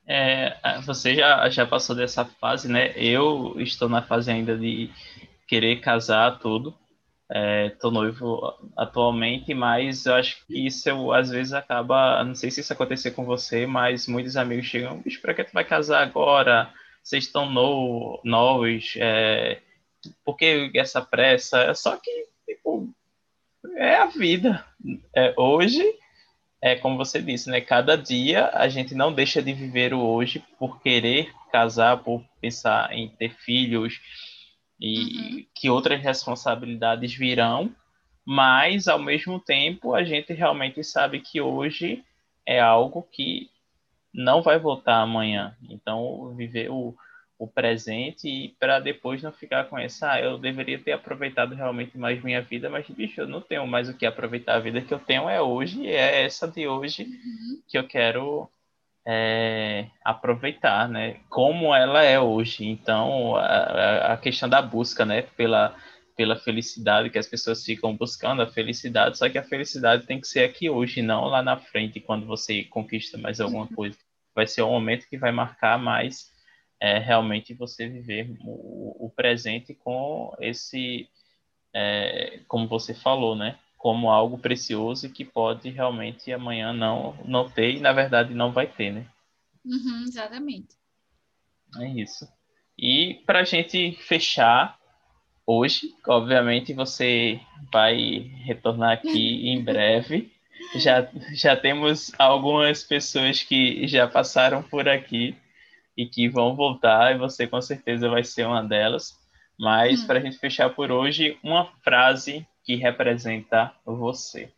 É, 0.06 0.80
você 0.86 1.16
já, 1.16 1.50
já 1.50 1.66
passou 1.66 1.96
dessa 1.96 2.24
fase, 2.26 2.68
né? 2.68 2.94
Eu 2.96 3.56
estou 3.58 3.90
na 3.90 4.02
fase 4.04 4.30
ainda 4.30 4.56
de 4.58 4.92
querer 5.48 5.80
casar 5.80 6.38
tudo. 6.38 6.78
Estou 7.34 7.92
é, 7.92 7.94
noivo 7.94 8.54
atualmente, 8.76 9.54
mas 9.54 10.06
eu 10.06 10.16
acho 10.16 10.46
que 10.46 10.68
isso 10.68 10.90
eu, 10.90 11.14
às 11.14 11.30
vezes 11.30 11.54
acaba. 11.54 12.22
Não 12.26 12.36
sei 12.36 12.52
se 12.52 12.60
isso 12.60 12.74
acontecer 12.74 13.12
com 13.12 13.24
você, 13.24 13.66
mas 13.66 14.06
muitos 14.06 14.36
amigos 14.36 14.66
chegam: 14.66 15.02
bicho, 15.02 15.22
para 15.22 15.34
que 15.34 15.46
tu 15.46 15.54
vai 15.54 15.64
casar 15.64 16.04
agora? 16.04 16.70
Vocês 17.02 17.24
estão 17.24 17.50
no, 17.50 18.20
novos, 18.24 18.96
é, 18.98 19.62
por 20.26 20.36
que 20.36 20.72
essa 20.76 21.02
pressa? 21.02 21.74
Só 21.74 21.96
que, 21.96 22.28
tipo, 22.46 22.94
é 23.78 23.96
a 23.96 24.08
vida. 24.08 24.66
É, 25.16 25.34
hoje, 25.38 25.84
é 26.62 26.76
como 26.76 26.98
você 26.98 27.22
disse, 27.22 27.50
né? 27.50 27.62
Cada 27.62 27.96
dia 27.96 28.50
a 28.54 28.68
gente 28.68 28.94
não 28.94 29.14
deixa 29.14 29.42
de 29.42 29.54
viver 29.54 29.94
o 29.94 30.02
hoje 30.02 30.44
por 30.60 30.82
querer 30.82 31.32
casar, 31.50 32.04
por 32.04 32.24
pensar 32.42 32.92
em 32.94 33.08
ter 33.08 33.34
filhos 33.36 34.00
e 34.82 35.00
uhum. 35.00 35.46
que 35.54 35.70
outras 35.70 36.02
responsabilidades 36.02 37.14
virão, 37.14 37.74
mas 38.26 38.88
ao 38.88 38.98
mesmo 38.98 39.40
tempo 39.40 39.94
a 39.94 40.04
gente 40.04 40.34
realmente 40.34 40.84
sabe 40.84 41.20
que 41.20 41.40
hoje 41.40 42.04
é 42.46 42.60
algo 42.60 43.08
que 43.12 43.50
não 44.14 44.42
vai 44.42 44.58
voltar 44.58 45.02
amanhã. 45.02 45.56
Então, 45.70 46.34
viver 46.36 46.70
o, 46.70 46.96
o 47.38 47.48
presente 47.48 48.28
e 48.28 48.50
para 48.60 48.80
depois 48.80 49.22
não 49.22 49.32
ficar 49.32 49.66
com 49.66 49.78
essa, 49.78 50.14
ah, 50.14 50.22
eu 50.22 50.38
deveria 50.38 50.80
ter 50.80 50.92
aproveitado 50.92 51.56
realmente 51.56 51.98
mais 51.98 52.22
minha 52.24 52.42
vida, 52.42 52.70
mas 52.70 52.88
bicho, 52.90 53.22
eu 53.22 53.28
não 53.28 53.40
tenho 53.40 53.66
mais 53.68 53.88
o 53.88 53.94
que 53.94 54.06
aproveitar. 54.06 54.56
A 54.56 54.60
vida 54.60 54.82
que 54.82 54.94
eu 54.94 55.00
tenho 55.00 55.30
é 55.30 55.42
hoje, 55.42 55.82
e 55.82 55.88
é 55.88 56.24
essa 56.24 56.48
de 56.48 56.68
hoje 56.68 57.04
uhum. 57.04 57.62
que 57.68 57.78
eu 57.78 57.88
quero 57.88 58.50
é, 59.06 59.88
aproveitar, 60.04 60.88
né? 60.88 61.20
Como 61.30 61.74
ela 61.74 62.04
é 62.04 62.20
hoje. 62.20 62.66
Então, 62.66 63.36
a, 63.36 64.14
a 64.14 64.18
questão 64.18 64.48
da 64.48 64.62
busca, 64.62 65.06
né? 65.06 65.24
Pela, 65.24 65.76
pela 66.16 66.36
felicidade 66.36 67.10
que 67.10 67.18
as 67.18 67.28
pessoas 67.28 67.64
ficam 67.64 67.96
buscando 67.96 68.42
a 68.42 68.48
felicidade, 68.48 69.18
só 69.18 69.30
que 69.30 69.38
a 69.38 69.44
felicidade 69.44 70.06
tem 70.06 70.20
que 70.20 70.28
ser 70.28 70.44
aqui 70.44 70.70
hoje, 70.70 71.02
não 71.02 71.26
lá 71.26 71.42
na 71.42 71.58
frente, 71.58 72.00
quando 72.00 72.26
você 72.26 72.64
conquista 72.64 73.18
mais 73.18 73.40
alguma 73.42 73.64
uhum. 73.64 73.76
coisa. 73.76 73.98
Vai 74.36 74.48
ser 74.48 74.62
o 74.62 74.70
momento 74.70 75.08
que 75.10 75.18
vai 75.18 75.32
marcar 75.32 75.78
mais 75.80 76.32
é, 76.80 76.98
realmente 76.98 77.54
você 77.54 77.88
viver 77.88 78.36
o, 78.42 79.06
o 79.06 79.10
presente 79.10 79.74
com 79.74 80.36
esse, 80.40 81.10
é, 81.74 82.40
como 82.48 82.68
você 82.68 82.94
falou, 82.94 83.36
né? 83.36 83.58
Como 83.82 84.12
algo 84.12 84.38
precioso 84.38 85.10
que 85.10 85.26
pode 85.26 85.72
realmente 85.72 86.32
amanhã 86.32 86.72
não, 86.72 87.18
não 87.26 87.50
ter 87.50 87.78
e 87.78 87.80
na 87.80 87.92
verdade 87.92 88.32
não 88.32 88.52
vai 88.52 88.68
ter, 88.68 88.94
né? 88.94 89.08
Uhum, 89.66 90.04
exatamente. 90.04 90.76
É 91.80 91.88
isso. 91.90 92.28
E 92.78 93.24
para 93.26 93.40
a 93.40 93.44
gente 93.44 93.94
fechar 93.94 94.78
hoje, 95.48 95.96
obviamente 96.08 96.76
você 96.76 97.40
vai 97.74 98.32
retornar 98.46 98.92
aqui 98.92 99.50
em 99.50 99.64
breve. 99.64 100.32
Já, 100.76 101.10
já 101.34 101.58
temos 101.58 102.12
algumas 102.20 102.84
pessoas 102.84 103.42
que 103.42 103.88
já 103.88 104.08
passaram 104.08 104.62
por 104.62 104.88
aqui 104.88 105.36
e 105.98 106.06
que 106.06 106.30
vão 106.30 106.56
voltar, 106.56 107.16
e 107.16 107.18
você 107.18 107.48
com 107.48 107.60
certeza 107.60 108.08
vai 108.08 108.24
ser 108.24 108.46
uma 108.46 108.64
delas. 108.64 109.20
Mas 109.60 110.04
hum. 110.04 110.06
para 110.06 110.20
a 110.20 110.22
gente 110.22 110.38
fechar 110.38 110.70
por 110.70 110.92
hoje, 110.92 111.36
uma 111.44 111.66
frase 111.84 112.46
que 112.64 112.76
representa 112.76 113.76
você? 113.86 114.54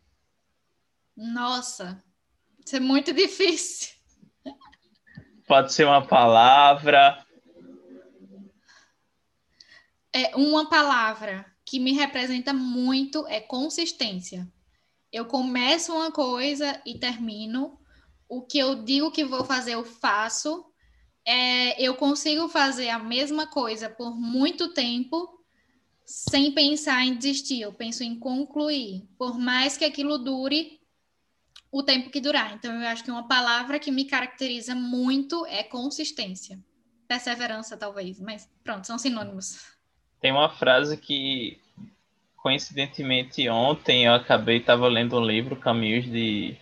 Nossa, 1.15 2.03
isso 2.65 2.75
é 2.75 2.79
muito 2.79 3.13
difícil. 3.13 3.93
Pode 5.47 5.73
ser 5.73 5.85
uma 5.85 6.05
palavra. 6.05 7.25
É 10.11 10.35
uma 10.35 10.69
palavra 10.69 11.45
que 11.65 11.79
me 11.79 11.93
representa 11.93 12.53
muito 12.53 13.25
é 13.27 13.39
consistência. 13.39 14.47
Eu 15.11 15.25
começo 15.25 15.93
uma 15.93 16.11
coisa 16.11 16.81
e 16.85 16.97
termino. 16.97 17.79
O 18.27 18.41
que 18.41 18.57
eu 18.57 18.83
digo 18.83 19.11
que 19.11 19.23
vou 19.23 19.43
fazer, 19.45 19.73
eu 19.73 19.83
faço. 19.83 20.65
É, 21.25 21.81
eu 21.81 21.95
consigo 21.95 22.49
fazer 22.49 22.89
a 22.89 22.99
mesma 22.99 23.47
coisa 23.47 23.89
por 23.89 24.15
muito 24.15 24.73
tempo 24.73 25.42
sem 26.05 26.51
pensar 26.51 27.03
em 27.05 27.15
desistir, 27.15 27.61
eu 27.61 27.73
penso 27.73 28.03
em 28.03 28.17
concluir, 28.17 29.03
por 29.17 29.37
mais 29.37 29.77
que 29.77 29.85
aquilo 29.85 30.17
dure 30.17 30.79
o 31.71 31.81
tempo 31.81 32.09
que 32.09 32.21
durar. 32.21 32.53
Então, 32.53 32.71
eu 32.71 32.87
acho 32.87 33.03
que 33.03 33.11
uma 33.11 33.27
palavra 33.27 33.79
que 33.79 33.91
me 33.91 34.05
caracteriza 34.05 34.75
muito 34.75 35.45
é 35.47 35.63
consistência. 35.63 36.59
Perseverança, 37.07 37.75
talvez, 37.75 38.19
mas 38.19 38.49
pronto, 38.63 38.85
são 38.85 38.97
sinônimos. 38.97 39.73
Tem 40.21 40.31
uma 40.31 40.49
frase 40.49 40.95
que, 40.97 41.59
coincidentemente, 42.37 43.49
ontem 43.49 44.05
eu 44.05 44.13
acabei, 44.13 44.57
estava 44.57 44.87
lendo 44.87 45.17
um 45.17 45.25
livro, 45.25 45.55
Caminhos 45.55 46.05
de. 46.05 46.55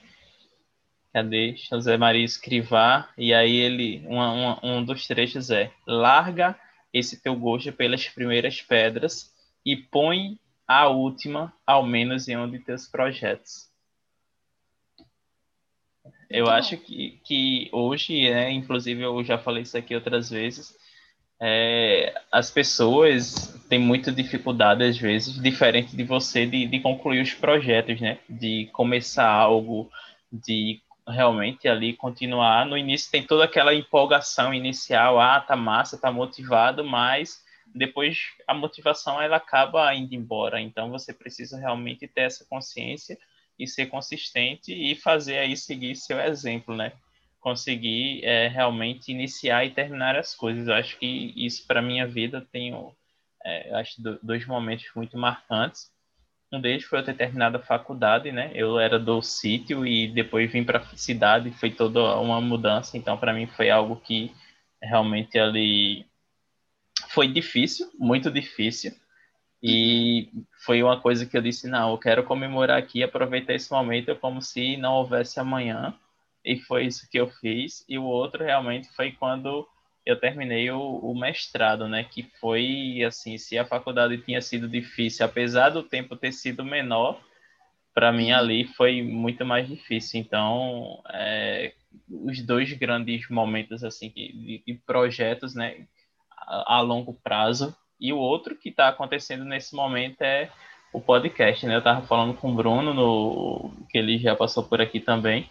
Cadê? 1.14 1.56
José 1.58 1.98
Maria 1.98 2.24
Escrivá, 2.24 3.10
e 3.18 3.34
aí 3.34 3.54
ele, 3.54 4.02
uma, 4.08 4.32
uma, 4.32 4.66
um 4.66 4.84
dos 4.84 5.06
trechos 5.06 5.50
é: 5.50 5.72
larga 5.86 6.58
esse 6.94 7.22
teu 7.22 7.36
gosto 7.36 7.72
pelas 7.74 8.08
primeiras 8.08 8.62
pedras 8.62 9.31
e 9.66 9.76
põe 9.76 10.39
a 10.68 10.88
última, 10.88 11.53
ao 11.66 11.84
menos, 11.86 12.28
em 12.28 12.38
um 12.38 12.49
de 12.49 12.59
teus 12.59 12.88
projetos. 12.88 13.70
Eu 16.30 16.49
acho 16.49 16.78
que, 16.78 17.20
que 17.26 17.70
hoje, 17.74 18.30
né, 18.30 18.51
inclusive 18.51 19.01
eu 19.01 19.22
já 19.24 19.38
falei 19.38 19.64
isso 19.64 19.78
aqui 19.78 19.93
outras 19.93 20.30
vezes, 20.30 20.74
é, 21.43 22.14
as 22.32 22.51
pessoas 22.51 23.59
têm 23.68 23.80
muita 23.80 24.12
dificuldade, 24.12 24.84
às 24.84 24.97
vezes, 24.97 25.41
diferente 25.41 25.95
de 25.95 26.03
você, 26.03 26.45
de, 26.45 26.68
de 26.68 26.80
concluir 26.80 27.20
os 27.22 27.34
projetos, 27.34 27.99
né? 27.99 28.20
De 28.30 28.70
começar 28.72 29.28
algo, 29.28 29.89
de 30.32 30.80
realmente 31.07 31.68
ali 31.68 31.93
continuar. 31.93 32.66
No 32.68 32.78
início 32.78 33.12
tem 33.12 33.24
toda 33.24 33.45
aquela 33.45 33.74
empolgação 33.74 34.53
inicial, 34.53 35.20
ah, 35.20 35.39
tá 35.39 35.55
massa, 35.55 35.97
tá 35.97 36.12
motivado, 36.12 36.86
mas 36.86 37.43
depois 37.74 38.20
a 38.48 38.54
motivação 38.54 39.22
ela 39.22 39.38
acaba 39.38 39.94
indo 39.94 40.14
embora. 40.14 40.60
Então 40.60 40.90
você 40.90 41.14
precisa 41.14 41.60
realmente 41.60 42.08
ter 42.08 42.22
essa 42.22 42.46
consciência 42.46 43.18
e 43.58 43.68
ser 43.68 43.88
consistente 43.88 44.74
e 44.74 44.96
fazer 44.96 45.38
aí 45.38 45.56
seguir 45.56 45.96
seu 45.96 46.20
exemplo, 46.20 46.76
né? 46.76 46.94
Conseguir 47.40 48.24
é, 48.24 48.48
realmente 48.48 49.12
iniciar 49.12 49.66
e 49.66 49.72
terminar 49.72 50.16
as 50.16 50.36
coisas. 50.36 50.68
Eu 50.68 50.74
acho 50.74 50.98
que 50.98 51.34
isso 51.36 51.66
para 51.68 51.82
minha 51.82 52.08
vida 52.08 52.42
tem, 52.52 52.74
é, 53.44 53.74
acho 53.76 54.02
dois 54.22 54.46
momentos 54.46 54.86
muito 54.96 55.18
marcantes. 55.18 55.92
Um 56.52 56.60
deles 56.60 56.84
foi 56.84 57.00
eu 57.00 57.06
ter 57.06 57.16
terminado 57.16 57.58
a 57.58 57.62
faculdade, 57.62 58.32
né? 58.32 58.52
Eu 58.54 58.78
era 58.78 59.00
do 59.00 59.22
sítio 59.22 59.86
e 59.88 60.08
depois 60.08 60.52
vim 60.52 60.64
para 60.64 60.80
a 60.80 60.98
cidade, 60.98 61.52
foi 61.52 61.72
toda 61.72 62.18
uma 62.20 62.42
mudança. 62.42 62.98
Então 62.98 63.18
para 63.18 63.34
mim 63.34 63.48
foi 63.48 63.70
algo 63.70 63.96
que 63.96 64.32
realmente 64.82 65.40
ali 65.40 66.06
foi 67.14 67.28
difícil, 67.28 67.89
muito 67.97 68.32
difícil. 68.32 68.93
E 69.64 70.30
foi 70.66 70.82
uma 70.82 70.99
coisa 70.99 71.26
que 71.26 71.38
eu 71.38 71.41
disse: 71.41 71.68
não, 71.68 71.91
eu 71.91 71.97
quero 71.97 72.24
comemorar 72.24 72.78
aqui, 72.80 73.03
aproveitar 73.03 73.53
esse 73.53 73.72
momento 73.72 74.16
como 74.16 74.41
se 74.41 74.76
não 74.78 74.93
houvesse 74.93 75.39
amanhã. 75.39 75.93
E 76.43 76.57
foi 76.59 76.86
isso 76.86 77.07
que 77.09 77.20
eu 77.20 77.28
fiz. 77.28 77.86
E 77.88 77.97
o 77.99 78.03
outro 78.03 78.43
realmente 78.43 78.89
foi 78.95 79.12
quando 79.12 79.68
eu 80.03 80.20
terminei 80.20 80.72
o, 80.72 80.80
o, 80.80 81.18
mestrado, 81.18 81.88
né? 81.88 82.03
Que 82.03 82.24
foi 82.39 83.03
assim: 83.05 83.38
se 83.38 83.57
a 83.57 83.66
faculdade 83.66 84.18
tinha 84.20 84.41
sido 84.41 84.68
difícil, 84.68 85.26
apesar 85.26 85.70
do 85.70 85.84
tempo 85.84 86.16
ter 86.16 86.32
sido 86.32 86.66
menor, 86.66 87.22
para 87.93 88.12
mim 88.12 88.32
ali 88.32 88.66
foi 88.66 89.03
muito 89.03 89.45
mais 89.45 89.68
difícil. 89.68 90.20
Então, 90.20 91.03
é, 91.09 91.74
os 92.09 92.41
dois 92.41 92.74
grandes 92.74 93.30
momentos 93.30 93.84
assim 93.84 94.09
de, 94.09 94.64
de 94.66 94.74
projetos, 94.86 95.53
né? 95.53 95.86
A, 96.48 96.82
longo 96.82 97.14
prazo. 97.24 97.76
E 98.00 98.12
o 98.12 98.18
outro 98.18 98.56
que 98.56 98.70
está 98.70 98.88
acontecendo 98.88 99.46
nesse 99.46 99.76
momento 99.76 100.22
é 100.22 100.50
o 100.94 101.00
podcast, 101.00 101.66
né? 101.66 101.76
Eu 101.76 101.80
estava 101.80 102.06
falando 102.06 102.34
com 102.34 102.52
o 102.52 102.56
Bruno, 102.56 102.94
no, 102.94 103.72
que 103.89 103.98
ele 103.98 104.18
já 104.18 104.36
passou 104.36 104.64
por 104.64 104.82
aqui 104.82 105.00
também. 105.00 105.50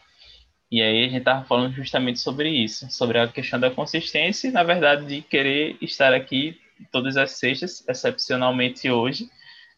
E 0.70 0.80
aí 0.80 1.04
a 1.04 1.08
gente 1.08 1.18
estava 1.18 1.44
falando 1.44 1.72
justamente 1.72 2.18
sobre 2.20 2.48
isso, 2.48 2.90
sobre 2.90 3.18
a 3.18 3.26
questão 3.26 3.58
da 3.58 3.70
consistência 3.70 4.48
e, 4.48 4.52
na 4.52 4.62
verdade, 4.62 5.04
de 5.04 5.22
querer 5.22 5.76
estar 5.80 6.12
aqui 6.12 6.58
todas 6.92 7.16
as 7.16 7.32
sextas, 7.32 7.86
excepcionalmente 7.88 8.90
hoje, 8.90 9.28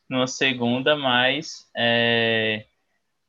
numa 0.08 0.26
segunda, 0.26 0.94
mas 0.96 1.66
é, 1.76 2.66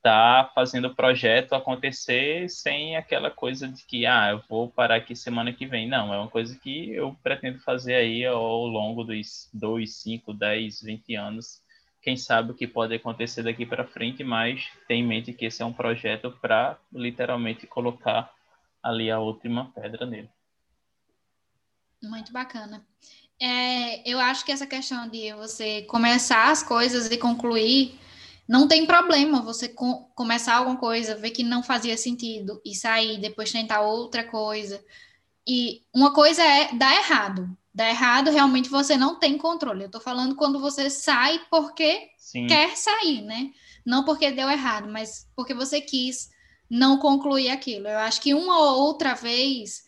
tá 0.03 0.51
fazendo 0.53 0.89
o 0.89 0.95
projeto 0.95 1.55
acontecer 1.55 2.49
sem 2.49 2.97
aquela 2.97 3.31
coisa 3.31 3.69
de 3.69 3.85
que, 3.85 4.05
ah, 4.05 4.31
eu 4.31 4.43
vou 4.49 4.69
parar 4.69 4.97
aqui 4.97 5.15
semana 5.15 5.53
que 5.53 5.65
vem. 5.65 5.87
Não, 5.87 6.13
é 6.13 6.19
uma 6.19 6.29
coisa 6.29 6.59
que 6.59 6.91
eu 6.91 7.17
pretendo 7.23 7.59
fazer 7.61 7.95
aí 7.95 8.25
ao 8.25 8.67
longo 8.67 9.05
dos 9.05 9.49
2, 9.53 9.89
5, 9.89 10.33
10, 10.33 10.81
20 10.81 11.15
anos. 11.15 11.61
Quem 12.01 12.17
sabe 12.17 12.51
o 12.51 12.53
que 12.53 12.67
pode 12.67 12.93
acontecer 12.93 13.43
daqui 13.43 13.65
para 13.65 13.87
frente, 13.87 14.25
mas 14.25 14.67
tem 14.89 14.99
em 14.99 15.07
mente 15.07 15.31
que 15.31 15.45
esse 15.45 15.61
é 15.61 15.65
um 15.65 15.71
projeto 15.71 16.37
para 16.41 16.77
literalmente 16.91 17.65
colocar 17.65 18.29
ali 18.83 19.09
a 19.09 19.19
última 19.19 19.71
pedra 19.71 20.05
nele. 20.05 20.29
Muito 22.03 22.33
bacana. 22.33 22.85
É, 23.39 24.07
eu 24.09 24.19
acho 24.19 24.43
que 24.43 24.51
essa 24.51 24.67
questão 24.67 25.07
de 25.07 25.33
você 25.33 25.83
começar 25.83 26.51
as 26.51 26.61
coisas 26.61 27.09
e 27.09 27.17
concluir 27.17 27.97
não 28.47 28.67
tem 28.67 28.85
problema 28.85 29.41
você 29.41 29.69
com, 29.69 30.05
começar 30.15 30.55
alguma 30.55 30.77
coisa, 30.77 31.15
ver 31.15 31.31
que 31.31 31.43
não 31.43 31.63
fazia 31.63 31.97
sentido 31.97 32.61
e 32.65 32.75
sair, 32.75 33.19
depois 33.19 33.51
tentar 33.51 33.81
outra 33.81 34.23
coisa. 34.23 34.83
E 35.47 35.81
uma 35.93 36.13
coisa 36.13 36.43
é 36.43 36.73
dar 36.75 36.95
errado. 36.95 37.57
Dar 37.73 37.89
errado, 37.89 38.29
realmente 38.29 38.69
você 38.69 38.97
não 38.97 39.17
tem 39.17 39.37
controle. 39.37 39.83
Eu 39.83 39.91
tô 39.91 39.99
falando 39.99 40.35
quando 40.35 40.59
você 40.59 40.89
sai 40.89 41.41
porque 41.49 42.09
Sim. 42.17 42.47
quer 42.47 42.75
sair, 42.75 43.21
né? 43.21 43.51
Não 43.85 44.05
porque 44.05 44.31
deu 44.31 44.49
errado, 44.49 44.87
mas 44.89 45.27
porque 45.35 45.53
você 45.53 45.81
quis 45.81 46.29
não 46.69 46.97
concluir 46.97 47.49
aquilo. 47.49 47.87
Eu 47.87 47.99
acho 47.99 48.21
que 48.21 48.33
uma 48.33 48.59
ou 48.59 48.81
outra 48.83 49.15
vez 49.15 49.83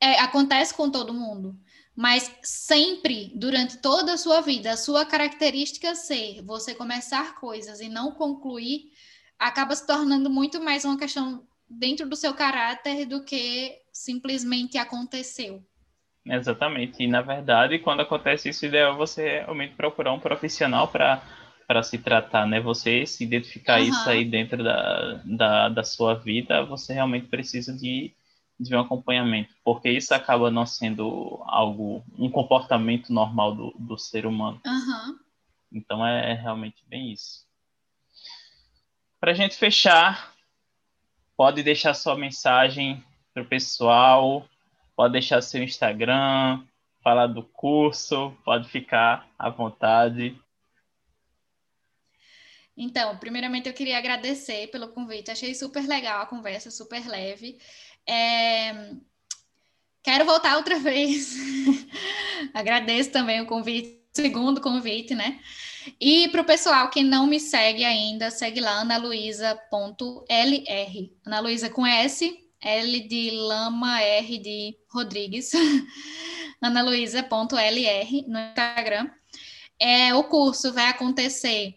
é, 0.00 0.20
acontece 0.20 0.74
com 0.74 0.90
todo 0.90 1.14
mundo 1.14 1.58
mas 1.96 2.30
sempre, 2.42 3.32
durante 3.34 3.78
toda 3.78 4.12
a 4.12 4.18
sua 4.18 4.42
vida, 4.42 4.70
a 4.70 4.76
sua 4.76 5.06
característica 5.06 5.94
ser 5.94 6.42
você 6.42 6.74
começar 6.74 7.36
coisas 7.36 7.80
e 7.80 7.88
não 7.88 8.12
concluir, 8.12 8.90
acaba 9.38 9.74
se 9.74 9.86
tornando 9.86 10.28
muito 10.28 10.62
mais 10.62 10.84
uma 10.84 10.98
questão 10.98 11.42
dentro 11.68 12.06
do 12.06 12.14
seu 12.14 12.34
caráter 12.34 13.06
do 13.06 13.24
que 13.24 13.72
simplesmente 13.90 14.76
aconteceu. 14.76 15.64
Exatamente. 16.26 17.02
E, 17.02 17.06
na 17.06 17.22
verdade, 17.22 17.78
quando 17.78 18.00
acontece 18.00 18.50
isso, 18.50 18.64
o 18.64 18.68
ideal 18.68 18.92
é 18.92 18.96
você 18.96 19.40
realmente 19.40 19.74
procurar 19.74 20.12
um 20.12 20.20
profissional 20.20 20.88
para 20.88 21.22
para 21.66 21.82
se 21.82 21.98
tratar, 21.98 22.46
né? 22.46 22.60
Você 22.60 23.04
se 23.06 23.24
identificar 23.24 23.80
uhum. 23.80 23.88
isso 23.88 24.08
aí 24.08 24.24
dentro 24.24 24.62
da, 24.62 25.20
da, 25.24 25.68
da 25.68 25.82
sua 25.82 26.14
vida, 26.14 26.64
você 26.64 26.92
realmente 26.92 27.26
precisa 27.26 27.76
de 27.76 28.12
de 28.58 28.74
um 28.74 28.80
acompanhamento, 28.80 29.54
porque 29.62 29.90
isso 29.90 30.14
acaba 30.14 30.50
não 30.50 30.64
sendo 30.64 31.42
algo, 31.44 32.02
um 32.18 32.30
comportamento 32.30 33.12
normal 33.12 33.54
do, 33.54 33.74
do 33.78 33.98
ser 33.98 34.26
humano. 34.26 34.60
Uhum. 34.66 35.18
Então 35.72 36.06
é, 36.06 36.32
é 36.32 36.34
realmente 36.34 36.82
bem 36.86 37.12
isso. 37.12 37.46
Para 39.20 39.32
a 39.32 39.34
gente 39.34 39.56
fechar, 39.56 40.34
pode 41.36 41.62
deixar 41.62 41.94
sua 41.94 42.16
mensagem 42.16 43.04
para 43.34 43.42
o 43.42 43.46
pessoal, 43.46 44.48
pode 44.94 45.12
deixar 45.12 45.42
seu 45.42 45.62
Instagram, 45.62 46.62
falar 47.02 47.26
do 47.26 47.42
curso, 47.42 48.36
pode 48.44 48.68
ficar 48.68 49.28
à 49.38 49.50
vontade. 49.50 50.38
Então, 52.76 53.16
primeiramente 53.16 53.68
eu 53.68 53.74
queria 53.74 53.96
agradecer 53.96 54.68
pelo 54.68 54.88
convite, 54.88 55.30
achei 55.30 55.54
super 55.54 55.86
legal 55.86 56.22
a 56.22 56.26
conversa, 56.26 56.70
super 56.70 57.06
leve. 57.06 57.58
É... 58.08 58.90
Quero 60.02 60.24
voltar 60.24 60.56
outra 60.56 60.78
vez. 60.80 61.34
Agradeço 62.54 63.10
também 63.10 63.40
o 63.40 63.46
convite, 63.46 64.02
segundo 64.12 64.60
convite, 64.60 65.14
né? 65.14 65.40
E 66.00 66.28
para 66.28 66.42
o 66.42 66.44
pessoal 66.44 66.90
que 66.90 67.02
não 67.02 67.26
me 67.26 67.38
segue 67.38 67.84
ainda, 67.84 68.30
segue 68.30 68.60
lá 68.60 68.80
analuisa.lr. 68.80 69.56
Ana 71.24 71.40
Luísa 71.40 71.70
com 71.70 71.86
S, 71.86 72.36
L 72.60 73.00
de 73.08 73.30
Lama, 73.30 74.00
R 74.00 74.38
de 74.38 74.76
Rodrigues. 74.90 75.52
analuisa.lr 76.60 78.28
no 78.28 78.38
Instagram. 78.38 79.10
É, 79.78 80.14
o 80.14 80.24
curso 80.24 80.72
vai 80.72 80.88
acontecer 80.88 81.74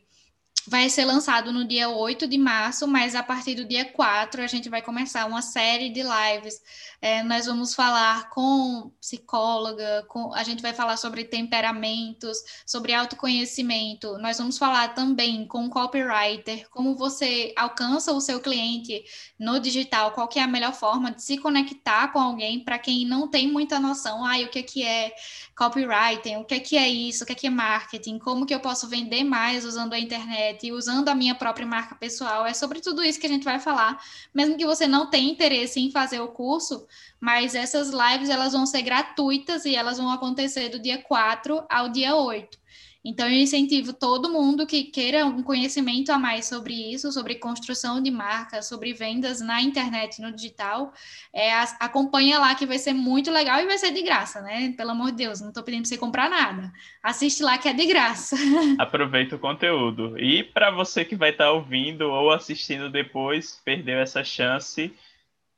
vai 0.69 0.87
ser 0.87 1.03
lançado 1.03 1.51
no 1.51 1.67
dia 1.67 1.89
8 1.89 2.27
de 2.27 2.37
março, 2.37 2.87
mas 2.87 3.15
a 3.15 3.23
partir 3.23 3.55
do 3.55 3.65
dia 3.65 3.85
4 3.85 4.43
a 4.43 4.47
gente 4.47 4.69
vai 4.69 4.83
começar 4.83 5.25
uma 5.25 5.41
série 5.41 5.89
de 5.89 6.03
lives. 6.03 6.61
É, 7.01 7.23
nós 7.23 7.47
vamos 7.47 7.73
falar 7.73 8.29
com 8.29 8.91
psicóloga, 9.01 10.05
com, 10.07 10.31
a 10.33 10.43
gente 10.43 10.61
vai 10.61 10.71
falar 10.71 10.97
sobre 10.97 11.23
temperamentos, 11.23 12.37
sobre 12.67 12.93
autoconhecimento. 12.93 14.17
Nós 14.19 14.37
vamos 14.37 14.59
falar 14.59 14.89
também 14.89 15.47
com 15.47 15.69
copywriter, 15.69 16.69
como 16.69 16.95
você 16.95 17.51
alcança 17.57 18.13
o 18.13 18.21
seu 18.21 18.39
cliente 18.39 19.03
no 19.39 19.59
digital, 19.59 20.11
qual 20.11 20.27
que 20.27 20.37
é 20.37 20.43
a 20.43 20.47
melhor 20.47 20.73
forma 20.73 21.11
de 21.11 21.23
se 21.23 21.39
conectar 21.39 22.13
com 22.13 22.19
alguém 22.19 22.63
para 22.63 22.77
quem 22.77 23.07
não 23.07 23.27
tem 23.27 23.51
muita 23.51 23.79
noção, 23.79 24.23
ah, 24.23 24.37
o 24.37 24.49
que, 24.49 24.61
que 24.61 24.83
é 24.83 25.15
copywriting, 25.59 26.37
o 26.37 26.45
que, 26.45 26.59
que 26.61 26.77
é 26.77 26.87
isso, 26.87 27.23
o 27.23 27.27
que, 27.27 27.35
que 27.35 27.47
é 27.47 27.49
marketing, 27.49 28.17
como 28.19 28.45
que 28.45 28.55
eu 28.55 28.61
posso 28.61 28.87
vender 28.87 29.25
mais 29.25 29.65
usando 29.65 29.93
a 29.93 29.99
internet 29.99 30.29
internet 30.29 30.67
e 30.67 30.71
usando 30.71 31.09
a 31.09 31.15
minha 31.15 31.35
própria 31.35 31.65
marca 31.65 31.95
pessoal. 31.95 32.45
É 32.45 32.53
sobre 32.53 32.79
tudo 32.79 33.03
isso 33.03 33.19
que 33.19 33.25
a 33.25 33.29
gente 33.29 33.43
vai 33.43 33.59
falar, 33.59 34.01
mesmo 34.33 34.57
que 34.57 34.65
você 34.65 34.87
não 34.87 35.09
tenha 35.09 35.31
interesse 35.31 35.79
em 35.79 35.91
fazer 35.91 36.19
o 36.19 36.27
curso, 36.27 36.87
mas 37.19 37.55
essas 37.55 37.89
lives 37.89 38.29
elas 38.29 38.53
vão 38.53 38.65
ser 38.65 38.81
gratuitas 38.81 39.65
e 39.65 39.75
elas 39.75 39.97
vão 39.97 40.11
acontecer 40.11 40.69
do 40.69 40.79
dia 40.79 41.01
4 41.01 41.63
ao 41.69 41.89
dia 41.89 42.15
8. 42.15 42.57
Então, 43.03 43.27
eu 43.27 43.35
incentivo 43.35 43.93
todo 43.93 44.31
mundo 44.31 44.67
que 44.67 44.83
queira 44.83 45.25
um 45.25 45.41
conhecimento 45.41 46.11
a 46.11 46.19
mais 46.19 46.47
sobre 46.47 46.73
isso, 46.73 47.11
sobre 47.13 47.35
construção 47.35 48.01
de 48.01 48.11
marca, 48.11 48.61
sobre 48.61 48.93
vendas 48.93 49.39
na 49.39 49.61
internet, 49.61 50.21
no 50.21 50.33
digital, 50.33 50.91
é, 51.33 51.53
acompanha 51.79 52.37
lá 52.39 52.55
que 52.55 52.65
vai 52.65 52.77
ser 52.77 52.93
muito 52.93 53.31
legal 53.31 53.59
e 53.61 53.65
vai 53.65 53.77
ser 53.77 53.91
de 53.91 54.01
graça, 54.01 54.41
né? 54.41 54.73
Pelo 54.75 54.91
amor 54.91 55.11
de 55.11 55.17
Deus, 55.17 55.39
não 55.39 55.47
estou 55.47 55.63
pedindo 55.63 55.83
para 55.83 55.89
você 55.89 55.97
comprar 55.97 56.29
nada. 56.29 56.71
Assiste 57.01 57.41
lá 57.41 57.57
que 57.57 57.69
é 57.69 57.73
de 57.73 57.85
graça. 57.85 58.35
Aproveita 58.77 59.37
o 59.37 59.39
conteúdo. 59.39 60.19
E 60.19 60.43
para 60.43 60.69
você 60.69 61.05
que 61.05 61.15
vai 61.15 61.29
estar 61.29 61.45
tá 61.45 61.51
ouvindo 61.51 62.01
ou 62.01 62.31
assistindo 62.31 62.89
depois, 62.89 63.61
perdeu 63.63 63.97
essa 63.99 64.25
chance, 64.25 64.93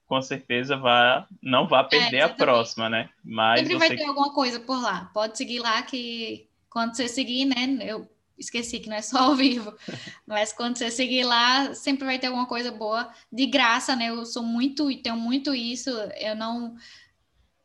com 0.05 0.21
certeza 0.21 0.77
vai, 0.77 1.25
não 1.41 1.67
vai 1.67 1.87
perder 1.87 2.17
é, 2.17 2.23
a 2.23 2.29
próxima, 2.29 2.87
né? 2.87 3.09
Mas 3.23 3.61
Sempre 3.61 3.73
você... 3.73 3.87
vai 3.87 3.97
ter 3.97 4.05
alguma 4.05 4.31
coisa 4.31 4.59
por 4.59 4.79
lá. 4.79 5.09
Pode 5.11 5.37
seguir 5.37 5.57
lá 5.57 5.81
que 5.81 6.50
quando 6.71 6.95
você 6.95 7.07
seguir, 7.07 7.45
né? 7.45 7.77
Eu 7.81 8.09
esqueci 8.37 8.79
que 8.79 8.89
não 8.89 8.95
é 8.95 9.01
só 9.01 9.19
ao 9.19 9.35
vivo, 9.35 9.75
mas 10.25 10.51
quando 10.51 10.77
você 10.77 10.89
seguir 10.89 11.23
lá, 11.23 11.75
sempre 11.75 12.05
vai 12.05 12.17
ter 12.17 12.27
alguma 12.27 12.47
coisa 12.47 12.71
boa 12.71 13.13
de 13.31 13.45
graça, 13.45 13.95
né? 13.95 14.09
Eu 14.09 14.25
sou 14.25 14.41
muito 14.41 14.89
e 14.89 14.97
tenho 14.97 15.17
muito 15.17 15.53
isso, 15.53 15.91
eu 16.17 16.35
não 16.35 16.75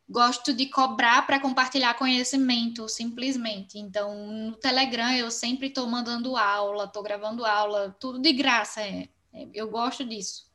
gosto 0.08 0.52
de 0.52 0.66
cobrar 0.66 1.26
para 1.26 1.40
compartilhar 1.40 1.94
conhecimento, 1.94 2.88
simplesmente. 2.88 3.78
Então, 3.78 4.26
no 4.26 4.56
Telegram 4.56 5.12
eu 5.12 5.30
sempre 5.30 5.68
estou 5.68 5.86
mandando 5.86 6.36
aula, 6.36 6.84
estou 6.84 7.02
gravando 7.02 7.44
aula, 7.44 7.96
tudo 7.98 8.18
de 8.18 8.32
graça. 8.32 8.82
É, 8.82 9.08
é, 9.32 9.48
eu 9.54 9.70
gosto 9.70 10.04
disso. 10.04 10.46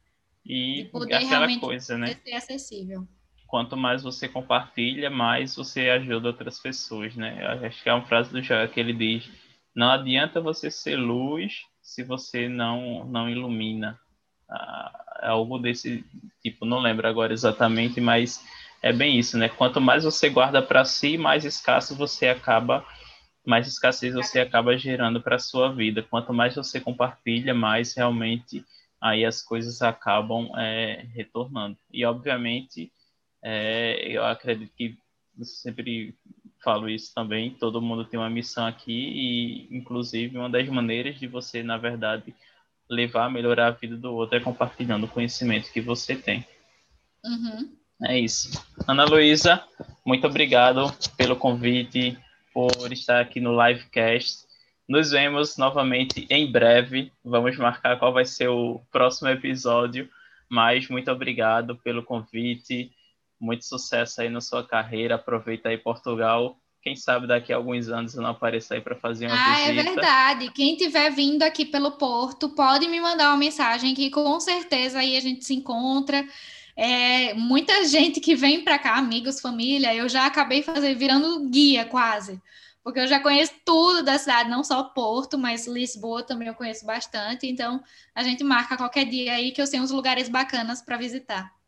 E 0.46 0.84
de 0.84 0.90
poder 0.90 1.16
aquela 1.16 1.30
realmente 1.30 1.62
coisa, 1.62 1.98
né? 1.98 2.16
ser 2.24 2.34
acessível 2.34 3.08
quanto 3.52 3.76
mais 3.76 4.02
você 4.02 4.30
compartilha, 4.30 5.10
mais 5.10 5.58
você 5.58 5.90
ajuda 5.90 6.30
outras 6.30 6.58
pessoas, 6.58 7.14
né? 7.18 7.46
Acho 7.68 7.84
que 7.84 7.90
é 7.90 7.94
uma 7.94 8.06
frase 8.06 8.32
do 8.32 8.42
Joel 8.42 8.70
que 8.70 8.80
ele 8.80 8.94
diz: 8.94 9.30
não 9.76 9.92
adianta 9.92 10.40
você 10.40 10.72
ser 10.72 10.96
luz 10.96 11.66
se 11.82 12.02
você 12.02 12.48
não 12.48 13.06
não 13.06 13.30
ilumina. 13.30 14.00
Ah, 14.50 15.20
é 15.24 15.28
algo 15.28 15.60
desse 15.60 16.06
tipo, 16.42 16.66
não 16.66 16.80
lembro 16.80 17.06
agora 17.08 17.34
exatamente, 17.34 18.00
mas 18.00 18.42
é 18.82 18.94
bem 18.94 19.20
isso, 19.20 19.38
né? 19.38 19.50
Quanto 19.50 19.82
mais 19.82 20.06
você 20.06 20.30
guarda 20.30 20.62
para 20.62 20.86
si, 20.86 21.18
mais 21.18 21.44
escasso 21.44 21.94
você 21.94 22.30
acaba, 22.30 22.86
mais 23.46 23.68
escassez 23.68 24.14
você 24.14 24.40
acaba 24.40 24.78
gerando 24.78 25.22
para 25.22 25.38
sua 25.38 25.74
vida. 25.74 26.02
Quanto 26.02 26.34
mais 26.34 26.56
você 26.56 26.80
compartilha, 26.80 27.54
mais 27.54 27.94
realmente 27.96 28.64
aí 29.02 29.26
as 29.26 29.42
coisas 29.42 29.82
acabam 29.82 30.50
é, 30.58 31.06
retornando. 31.14 31.78
E 31.92 32.06
obviamente 32.06 32.92
é, 33.44 34.08
eu 34.08 34.24
acredito 34.26 34.72
que 34.76 34.98
sempre 35.44 36.16
falo 36.64 36.90
isso 36.90 37.14
também. 37.14 37.52
Todo 37.52 37.82
mundo 37.82 38.06
tem 38.06 38.20
uma 38.20 38.30
missão 38.30 38.66
aqui 38.66 38.92
e, 38.92 39.76
inclusive, 39.76 40.38
uma 40.38 40.50
das 40.50 40.68
maneiras 40.70 41.20
de 41.20 41.28
você, 41.28 41.64
na 41.64 41.78
verdade, 41.78 42.36
levar 42.90 43.26
a 43.26 43.30
melhorar 43.30 43.68
a 43.68 43.72
vida 43.72 43.98
do 43.98 44.14
outro 44.14 44.38
é 44.38 44.40
compartilhando 44.40 45.06
o 45.06 45.10
conhecimento 45.10 45.72
que 45.72 45.82
você 45.82 46.16
tem. 46.16 46.46
Uhum. 47.26 47.76
É 48.04 48.20
isso. 48.20 48.50
Ana 48.88 49.06
Luísa, 49.06 49.64
muito 50.06 50.26
obrigado 50.26 50.92
pelo 51.16 51.36
convite, 51.36 52.18
por 52.54 52.92
estar 52.92 53.22
aqui 53.22 53.40
no 53.40 53.52
livecast. 53.52 54.46
Nos 54.90 55.12
vemos 55.12 55.56
novamente 55.58 56.28
em 56.30 56.52
breve. 56.52 57.12
Vamos 57.24 57.58
marcar 57.58 57.98
qual 57.98 58.12
vai 58.12 58.26
ser 58.26 58.50
o 58.50 58.82
próximo 58.92 59.30
episódio. 59.30 60.10
Mas 60.50 60.90
muito 60.90 61.10
obrigado 61.10 61.78
pelo 61.78 62.04
convite 62.04 62.92
muito 63.42 63.66
sucesso 63.66 64.22
aí 64.22 64.30
na 64.30 64.40
sua 64.40 64.66
carreira. 64.66 65.16
Aproveita 65.16 65.70
aí 65.70 65.78
Portugal. 65.78 66.58
Quem 66.82 66.96
sabe 66.96 67.28
daqui 67.28 67.52
a 67.52 67.58
alguns 67.58 67.90
anos 67.90 68.16
eu 68.16 68.22
não 68.22 68.30
apareça 68.30 68.76
aí 68.76 68.82
para 68.82 68.96
fazer 68.96 69.28
uma 69.28 69.36
ah, 69.36 69.56
visita. 69.56 69.68
Ah, 69.68 69.70
é 69.70 69.84
verdade. 69.84 70.52
Quem 70.52 70.76
tiver 70.76 71.12
vindo 71.12 71.44
aqui 71.44 71.66
pelo 71.66 71.92
Porto, 71.92 72.50
pode 72.50 72.88
me 72.88 73.00
mandar 73.00 73.30
uma 73.30 73.38
mensagem 73.38 73.94
que 73.94 74.10
com 74.10 74.40
certeza 74.40 75.00
aí 75.00 75.18
a 75.18 75.20
gente 75.20 75.44
se 75.46 75.54
encontra. 75.54 76.26
É, 76.76 77.34
muita 77.34 77.86
gente 77.86 78.20
que 78.20 78.36
vem 78.36 78.64
para 78.64 78.80
cá, 78.80 78.96
amigos, 78.96 79.42
família, 79.42 79.94
eu 79.94 80.08
já 80.08 80.26
acabei 80.26 80.64
fazer, 80.64 80.96
virando 80.96 81.48
guia 81.50 81.86
quase, 81.86 82.42
porque 82.82 83.00
eu 83.02 83.08
já 83.08 83.20
conheço 83.20 83.54
tudo 83.66 84.04
da 84.04 84.18
cidade, 84.18 84.50
não 84.50 84.64
só 84.64 84.82
Porto, 84.86 85.38
mas 85.38 85.68
Lisboa 85.68 86.24
também 86.24 86.48
eu 86.48 86.56
conheço 86.56 86.86
bastante, 86.86 87.46
então 87.46 87.84
a 88.16 88.24
gente 88.24 88.44
marca 88.44 88.78
qualquer 88.78 89.06
dia 89.06 89.34
aí 89.34 89.52
que 89.52 89.62
eu 89.62 89.68
sei 89.68 89.80
uns 89.82 89.92
lugares 89.92 90.30
bacanas 90.30 90.82
para 90.82 90.98
visitar. 90.98 91.61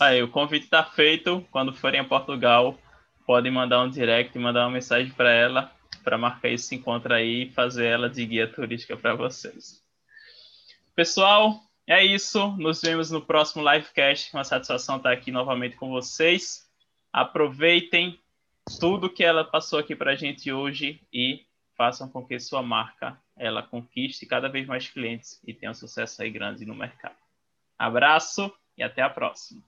Aí, 0.00 0.22
o 0.22 0.28
convite 0.28 0.64
está 0.64 0.84
feito. 0.84 1.46
Quando 1.50 1.72
forem 1.72 2.00
a 2.00 2.04
Portugal, 2.04 2.78
podem 3.26 3.50
mandar 3.50 3.82
um 3.82 3.90
direct, 3.90 4.38
mandar 4.38 4.64
uma 4.64 4.72
mensagem 4.72 5.12
para 5.12 5.32
ela, 5.32 5.72
para 6.02 6.18
marcar 6.18 6.48
esse 6.48 6.74
encontro 6.74 7.12
aí 7.12 7.44
e 7.44 7.50
fazer 7.52 7.86
ela 7.86 8.08
de 8.08 8.24
guia 8.26 8.46
turística 8.46 8.96
para 8.96 9.14
vocês. 9.14 9.82
Pessoal, 10.94 11.60
é 11.86 12.04
isso. 12.04 12.48
Nos 12.56 12.80
vemos 12.80 13.10
no 13.10 13.20
próximo 13.20 13.68
livecast. 13.68 14.32
Uma 14.34 14.44
satisfação 14.44 14.96
estar 14.96 15.12
aqui 15.12 15.30
novamente 15.30 15.76
com 15.76 15.90
vocês. 15.90 16.68
Aproveitem 17.12 18.20
tudo 18.80 19.10
que 19.10 19.24
ela 19.24 19.44
passou 19.44 19.78
aqui 19.78 19.94
para 19.94 20.12
a 20.12 20.16
gente 20.16 20.52
hoje 20.52 21.00
e 21.12 21.44
façam 21.76 22.08
com 22.08 22.24
que 22.24 22.38
sua 22.38 22.62
marca 22.62 23.20
ela 23.36 23.62
conquiste 23.62 24.26
cada 24.26 24.48
vez 24.48 24.66
mais 24.66 24.88
clientes 24.88 25.40
e 25.46 25.52
tenha 25.52 25.72
um 25.72 25.74
sucesso 25.74 26.22
aí 26.22 26.30
grande 26.30 26.64
no 26.64 26.74
mercado. 26.74 27.16
Abraço 27.78 28.52
e 28.76 28.82
até 28.82 29.02
a 29.02 29.10
próxima. 29.10 29.62